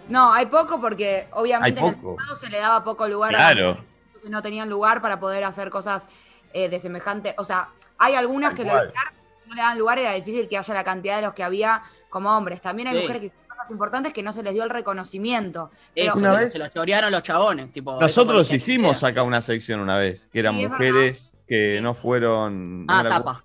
[0.09, 3.71] No, hay poco porque obviamente en el pasado se le daba poco lugar Claro.
[4.17, 6.09] a que no tenían lugar para poder hacer cosas
[6.53, 7.35] eh, de semejante.
[7.37, 8.87] O sea, hay algunas Tal que le cual.
[8.87, 9.05] lugar,
[9.47, 12.31] no le dan lugar, era difícil que haya la cantidad de los que había como
[12.37, 12.61] hombres.
[12.63, 13.01] También hay Sí.
[13.01, 15.73] mujeres que hicieron cosas importantes que no se les dio el reconocimiento.
[15.97, 17.73] Pero Eso, Una se- vez- se lo chorearon los chabones.
[17.73, 21.95] Tipo, Nosotros hicimos acá una sección una vez, que eran Sí, es mujeres que no
[21.95, 22.87] fueron.
[22.89, 23.43] Ah, tapa.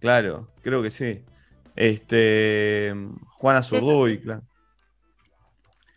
[0.00, 1.22] Claro, creo que sí.
[1.76, 2.92] Este.
[3.38, 4.42] Juana Zurduy, claro.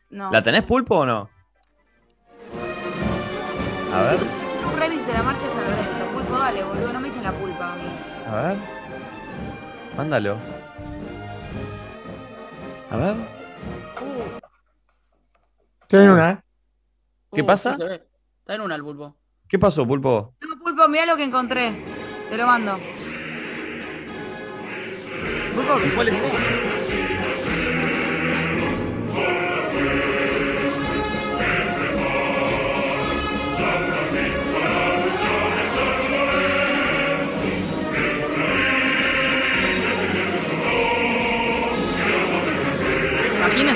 [0.10, 0.32] no.
[0.32, 1.30] ¿La tenés pulpo o no?
[3.94, 4.20] A ver,
[4.72, 6.06] Un remix de la marcha de San Lorenzo.
[6.14, 6.94] Pulpo, dale, boludo.
[6.94, 7.82] No me dicen la pulpa a mí.
[8.28, 8.58] a ver.
[9.98, 10.38] Mándalo.
[12.92, 13.16] A ver.
[15.82, 16.40] Estoy en una, ¿eh?
[17.34, 17.72] ¿Qué Uh, pasa?
[17.72, 19.16] Está en una el pulpo.
[19.48, 20.36] ¿Qué pasó, pulpo?
[20.42, 21.72] No, pulpo, mira lo que encontré.
[22.30, 22.78] Te lo mando.
[25.56, 26.69] Pulpo, ¿qué ¿Cuál es?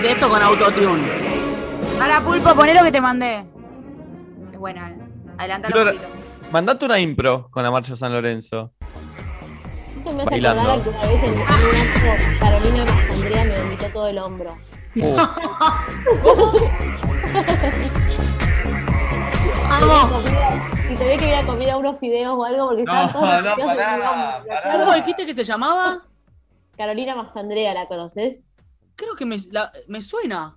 [0.03, 1.03] Esto con autotune.
[2.01, 3.45] Ahora, Pulpo, poné lo que te mandé.
[4.51, 4.97] Es buena, eh.
[5.37, 6.07] Adelantalo un poquito.
[6.51, 8.73] Mandate una impro con la marcha San Lorenzo.
[9.97, 10.61] Esto me hace Bailando.
[10.61, 11.59] acordar que una vez en, acto
[12.39, 14.57] Carolina Mastandrea me vomitó todo el hombro.
[19.79, 20.25] Vamos.
[20.89, 23.63] Y ve que había comido unos fideos o algo porque estaban todos no, pará, mi
[23.63, 23.83] hombro.
[24.65, 26.01] ¿Me ¿Cómo dijiste que se llamaba?
[26.77, 28.45] Carolina Mastandrea, ¿la conoces?
[28.95, 30.55] Creo que me, la- me suena.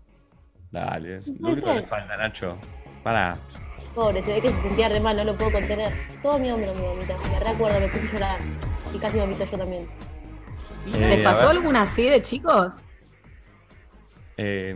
[0.71, 2.57] Dale, es lo único que le falta, Nacho.
[3.03, 3.39] Pará.
[3.95, 5.93] Pobre, se ve que se sentía re mal, no lo puedo contener.
[6.23, 7.15] Todo mi hombro me vomitó.
[7.31, 8.39] Me recuerdo, me puse a llorar.
[8.95, 9.87] Y casi vomito yo también.
[10.95, 12.85] Eh, ¿Les pasó alguna así de chicos?
[14.37, 14.75] Eh,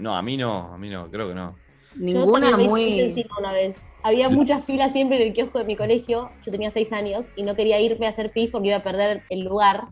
[0.00, 1.56] no, a mí no, a mí no, creo que no.
[1.96, 3.76] Ninguna muy- una vez.
[4.02, 6.30] Había muchas filas siempre en el kiosco de mi colegio.
[6.46, 9.22] Yo tenía seis años y no quería irme a hacer pis porque iba a perder
[9.30, 9.88] el lugar.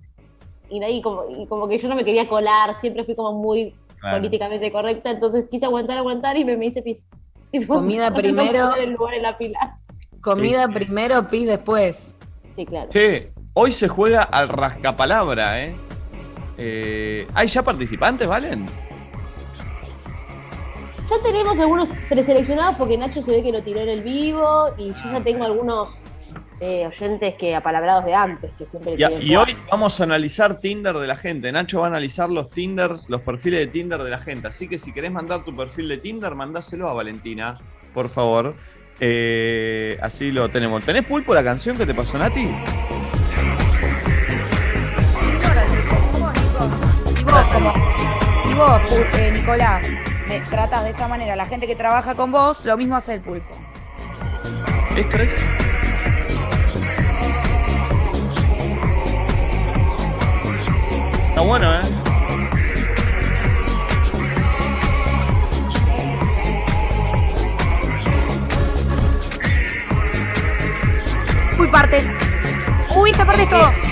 [0.68, 3.32] Y de ahí como, y como que yo no me quería colar, siempre fui como
[3.32, 4.18] muy Claro.
[4.18, 7.09] políticamente correcta, entonces quise aguantar, aguantar y me, me hice pis.
[7.51, 8.74] Tipo, Comida no primero.
[8.74, 9.78] el lugar en la fila.
[10.20, 12.16] Comida primero, pis después.
[12.56, 12.90] Sí, claro.
[12.90, 15.76] Che, hoy se juega al rascapalabra, ¿eh?
[16.59, 18.66] eh ¿Hay ya participantes, Valen?
[21.09, 24.88] Ya tenemos algunos preseleccionados porque Nacho se ve que lo tiró en el vivo y
[24.88, 26.15] yo ya tengo algunos
[26.61, 30.59] eh, oyentes que apalabrados de antes, que siempre le Y, y hoy vamos a analizar
[30.59, 31.53] Tinder de la gente.
[31.53, 34.49] Nacho va a analizar los Tinders, los perfiles de Tinder de la gente.
[34.49, 37.55] Así que si querés mandar tu perfil de Tinder, mandáselo a Valentina,
[37.93, 38.55] por favor.
[39.01, 40.83] Eh, así lo tenemos.
[40.85, 42.41] ¿Tenés pulpo la canción que te pasó Nati?
[47.20, 47.73] Y vos, como,
[48.51, 48.83] y vos,
[49.19, 49.85] eh, Nicolás,
[50.28, 53.15] me tratás de esa manera a la gente que trabaja con vos, lo mismo hace
[53.15, 53.55] el pulpo.
[54.97, 55.65] ¿Esto es?
[61.36, 61.82] Está bueno, ¿eh?
[71.58, 72.02] Uy, parte.
[72.96, 73.85] Uy, esta parte es todo.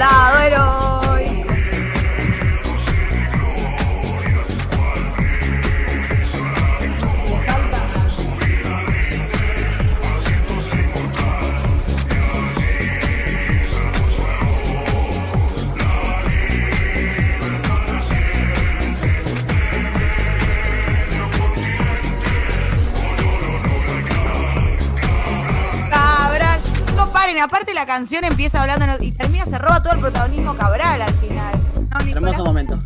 [0.00, 0.29] Soldado
[27.40, 31.62] Aparte la canción empieza hablando y termina, se roba todo el protagonismo Cabral al final.
[31.90, 32.78] No, Hermoso momento.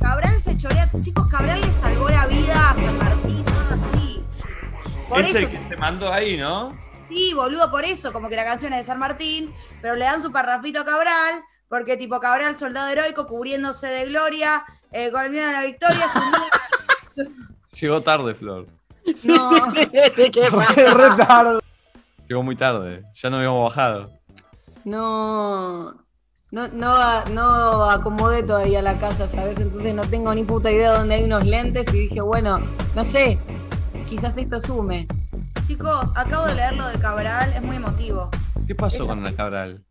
[0.00, 0.90] Cabral se chorea.
[1.00, 4.22] Chicos, Cabral le salvó la vida a San Martín, así.
[5.08, 6.76] Por Es eso, el que se mandó ahí, ¿no?
[7.08, 10.22] sí, boludo, por eso, como que la canción es de San Martín, pero le dan
[10.22, 15.30] su parrafito a Cabral, Porque tipo Cabral, soldado heroico, cubriéndose de gloria, eh, con el
[15.30, 16.06] miedo a la victoria.
[17.16, 17.28] duda-
[17.80, 18.66] Llegó tarde, Flor.
[19.24, 19.72] No.
[19.74, 21.60] Re tarde.
[22.28, 23.04] Llegó muy tarde.
[23.14, 24.10] Ya no habíamos bajado.
[24.84, 25.94] No,
[26.50, 29.58] no, no, no acomodé todavía la casa, ¿sabes?
[29.60, 32.58] Entonces no tengo ni puta idea dónde hay unos lentes y dije, bueno,
[32.94, 33.38] no sé,
[34.08, 35.06] quizás esto sume.
[35.66, 38.30] Chicos, acabo de leer lo de Cabral, es muy emotivo.
[38.66, 39.84] ¿Qué pasó Es con la Cabral?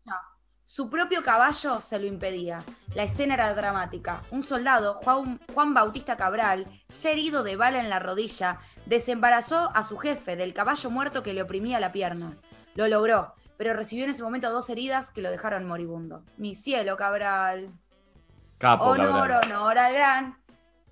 [0.78, 2.64] Su propio caballo se lo impedía.
[2.94, 4.22] La escena era dramática.
[4.30, 9.82] Un soldado, Juan, Juan Bautista Cabral, ya herido de bala en la rodilla, desembarazó a
[9.82, 12.36] su jefe del caballo muerto que le oprimía la pierna.
[12.76, 16.22] Lo logró, pero recibió en ese momento dos heridas que lo dejaron moribundo.
[16.36, 17.72] Mi cielo, Cabral.
[18.58, 19.40] Capo, honor, Cabral.
[19.46, 20.37] honor al gran.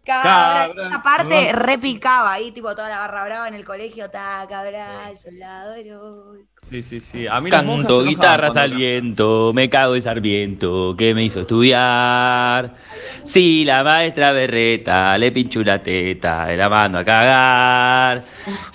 [0.06, 0.68] Cabral.
[0.68, 0.86] Cabral.
[0.86, 1.66] Esta parte Honor.
[1.66, 4.08] repicaba ahí, tipo toda la barra brava en el colegio.
[4.08, 6.46] Ta, Cabral, soldado heroico.
[6.70, 7.26] Sí, sí, sí.
[7.26, 12.74] A mí Canto guitarras al viento, me cago de sarmiento que me hizo estudiar.
[13.24, 18.24] Si la maestra berreta le pincho una teta, la mando a cagar.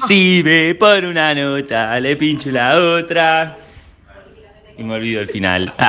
[0.07, 3.57] Si me pone una nota, le pincho la otra.
[4.77, 5.73] Y me olvido el final.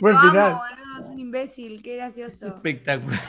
[0.00, 0.62] Buen Lo amo,
[1.26, 2.46] imbécil, qué gracioso.
[2.46, 3.20] Espectacular.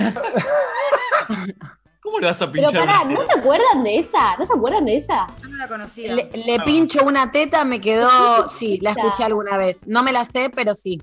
[2.02, 4.38] ¿Cómo le vas a Pero pinchar pará, una ¿no se acuerdan de esa?
[4.38, 5.28] ¿No se acuerdan de esa?
[5.41, 6.15] Yo no la conocía.
[6.15, 9.86] Le, le pincho una teta, me quedó, sí, la escuché alguna vez.
[9.88, 11.02] No me la sé, pero sí.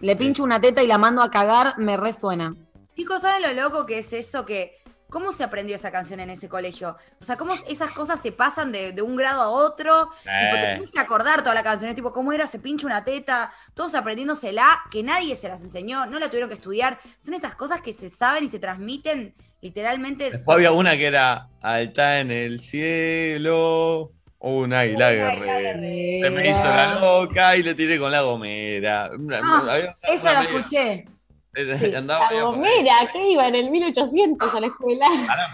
[0.00, 2.54] Le pincho una teta y la mando a cagar, me resuena.
[2.96, 4.46] Chicos, ¿saben lo loco que es eso?
[4.46, 4.83] Que,
[5.14, 6.96] ¿Cómo se aprendió esa canción en ese colegio?
[7.20, 10.10] O sea, ¿cómo esas cosas se pasan de, de un grado a otro?
[10.24, 10.74] Tipo, te Eh.
[10.76, 11.88] tienes que acordar toda la canción.
[11.88, 12.48] Es tipo, ¿cómo era?
[12.48, 13.52] Se pincha una teta.
[13.74, 16.98] Todos aprendiéndosela, que nadie se las enseñó, no la tuvieron que estudiar.
[17.20, 20.32] Son esas cosas que se saben y se transmiten literalmente.
[20.32, 24.10] Después había una que era alta en el cielo.
[24.40, 25.72] Un águila guerrera.
[25.74, 29.10] Se me hizo la loca y le tiré con la gomera.
[29.18, 31.06] Una- Ah, esa la escuché.
[31.54, 35.06] Sí, andaba la gomera, que iba en el 1800 a la escuela.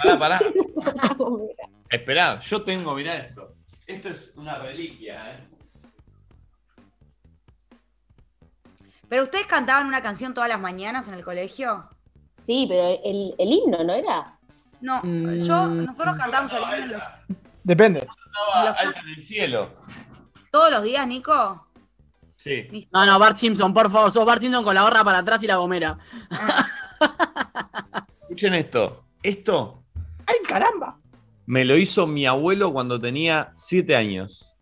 [0.03, 0.41] Pará, pará.
[1.17, 1.55] Gomera.
[1.91, 3.55] Esperá, yo tengo, mirá esto.
[3.87, 5.47] Esto es una reliquia, ¿eh?
[9.09, 11.89] ¿Pero ustedes cantaban una canción todas las mañanas en el colegio?
[12.47, 14.39] Sí, pero el, el himno, ¿no era?
[14.81, 15.85] No, yo, Mm.
[15.87, 17.03] nosotros cantamos el himno en los-
[17.65, 17.99] Depende.
[18.01, 19.75] Estaba Los- alta en el cielo.
[20.53, 21.67] todos los días, Nico.
[22.41, 22.67] Sí.
[22.91, 25.47] No, no, Bart Simpson, por favor, sos Bart Simpson con la gorra para atrás y
[25.47, 25.99] la gomera.
[28.23, 29.05] Escuchen esto.
[29.23, 29.85] Esto
[30.25, 30.99] ¡Ay, caramba!
[31.45, 34.57] me lo hizo mi abuelo cuando tenía siete años.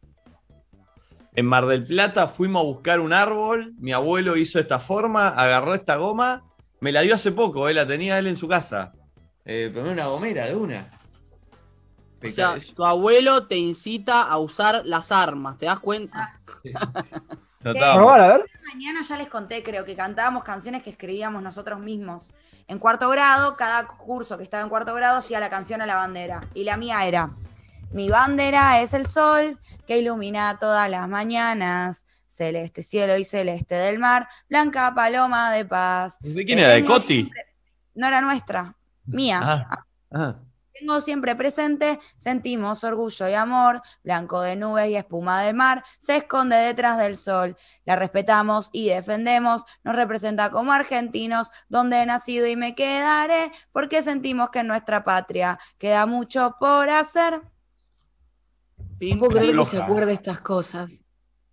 [1.36, 5.74] En Mar del Plata fuimos a buscar un árbol, mi abuelo hizo esta forma, agarró
[5.74, 6.42] esta goma,
[6.80, 8.92] me la dio hace poco, eh, la tenía él en su casa.
[9.44, 10.88] Eh, pero una gomera de una.
[12.24, 16.40] O sea, tu abuelo te incita a usar las armas, ¿te das cuenta?
[17.60, 18.50] Probar, a ver.
[18.72, 22.32] Mañana ya les conté, creo que cantábamos canciones que escribíamos nosotros mismos.
[22.68, 25.94] En cuarto grado, cada curso que estaba en cuarto grado hacía la canción a la
[25.96, 26.46] bandera.
[26.54, 27.30] Y la mía era,
[27.90, 32.04] mi bandera es el sol que ilumina todas las mañanas.
[32.26, 36.18] Celeste cielo y celeste del mar, blanca paloma de paz.
[36.20, 36.68] ¿De quién era?
[36.68, 37.22] ¿De Coti?
[37.22, 37.46] siempre-
[37.94, 38.76] No era nuestra,
[39.06, 39.40] mía.
[39.42, 40.36] Ah, ah.
[40.78, 46.16] Tengo siempre presente, sentimos orgullo y amor, blanco de nubes y espuma de mar, se
[46.18, 47.56] esconde detrás del sol.
[47.84, 54.02] La respetamos y defendemos, nos representa como argentinos, donde he nacido y me quedaré, porque
[54.02, 57.42] sentimos que en nuestra patria queda mucho por hacer.
[59.00, 61.04] No puedo creer que se acuerde estas cosas.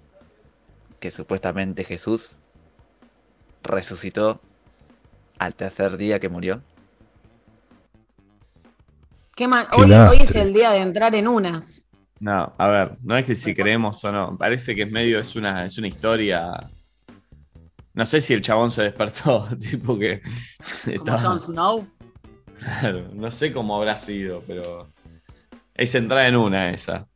[1.00, 2.36] que supuestamente Jesús
[3.62, 4.40] resucitó
[5.38, 6.62] al tercer día que murió?
[9.34, 9.68] Qué mal.
[9.70, 11.86] Qué Hoy, hoy es el día de entrar en unas.
[12.20, 15.34] No, a ver, no es que si creemos o no, parece que es medio, es
[15.34, 16.52] una, es una historia.
[17.94, 20.22] No sé si el chabón se despertó, tipo que.
[20.84, 21.86] Como estaba- Jon Snow.
[22.58, 24.88] Claro, no sé cómo habrá sido, pero
[25.74, 27.08] es entrar en una esa.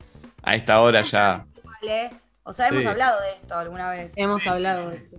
[0.43, 1.47] A esta hora ya.
[1.89, 2.11] ¿eh?
[2.43, 2.89] O sea, hemos Sí.
[2.89, 4.13] hablado de esto alguna vez.
[4.17, 5.19] Hemos hablado de esto.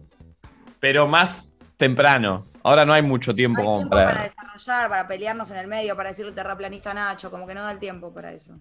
[0.82, 2.45] Pero más temprano.
[2.68, 4.23] Ahora no hay mucho tiempo para para.
[4.23, 7.80] desarrollar, para pelearnos en el medio, para decirle terraplanista Nacho, como que no da el
[7.80, 8.60] tiempo para eso.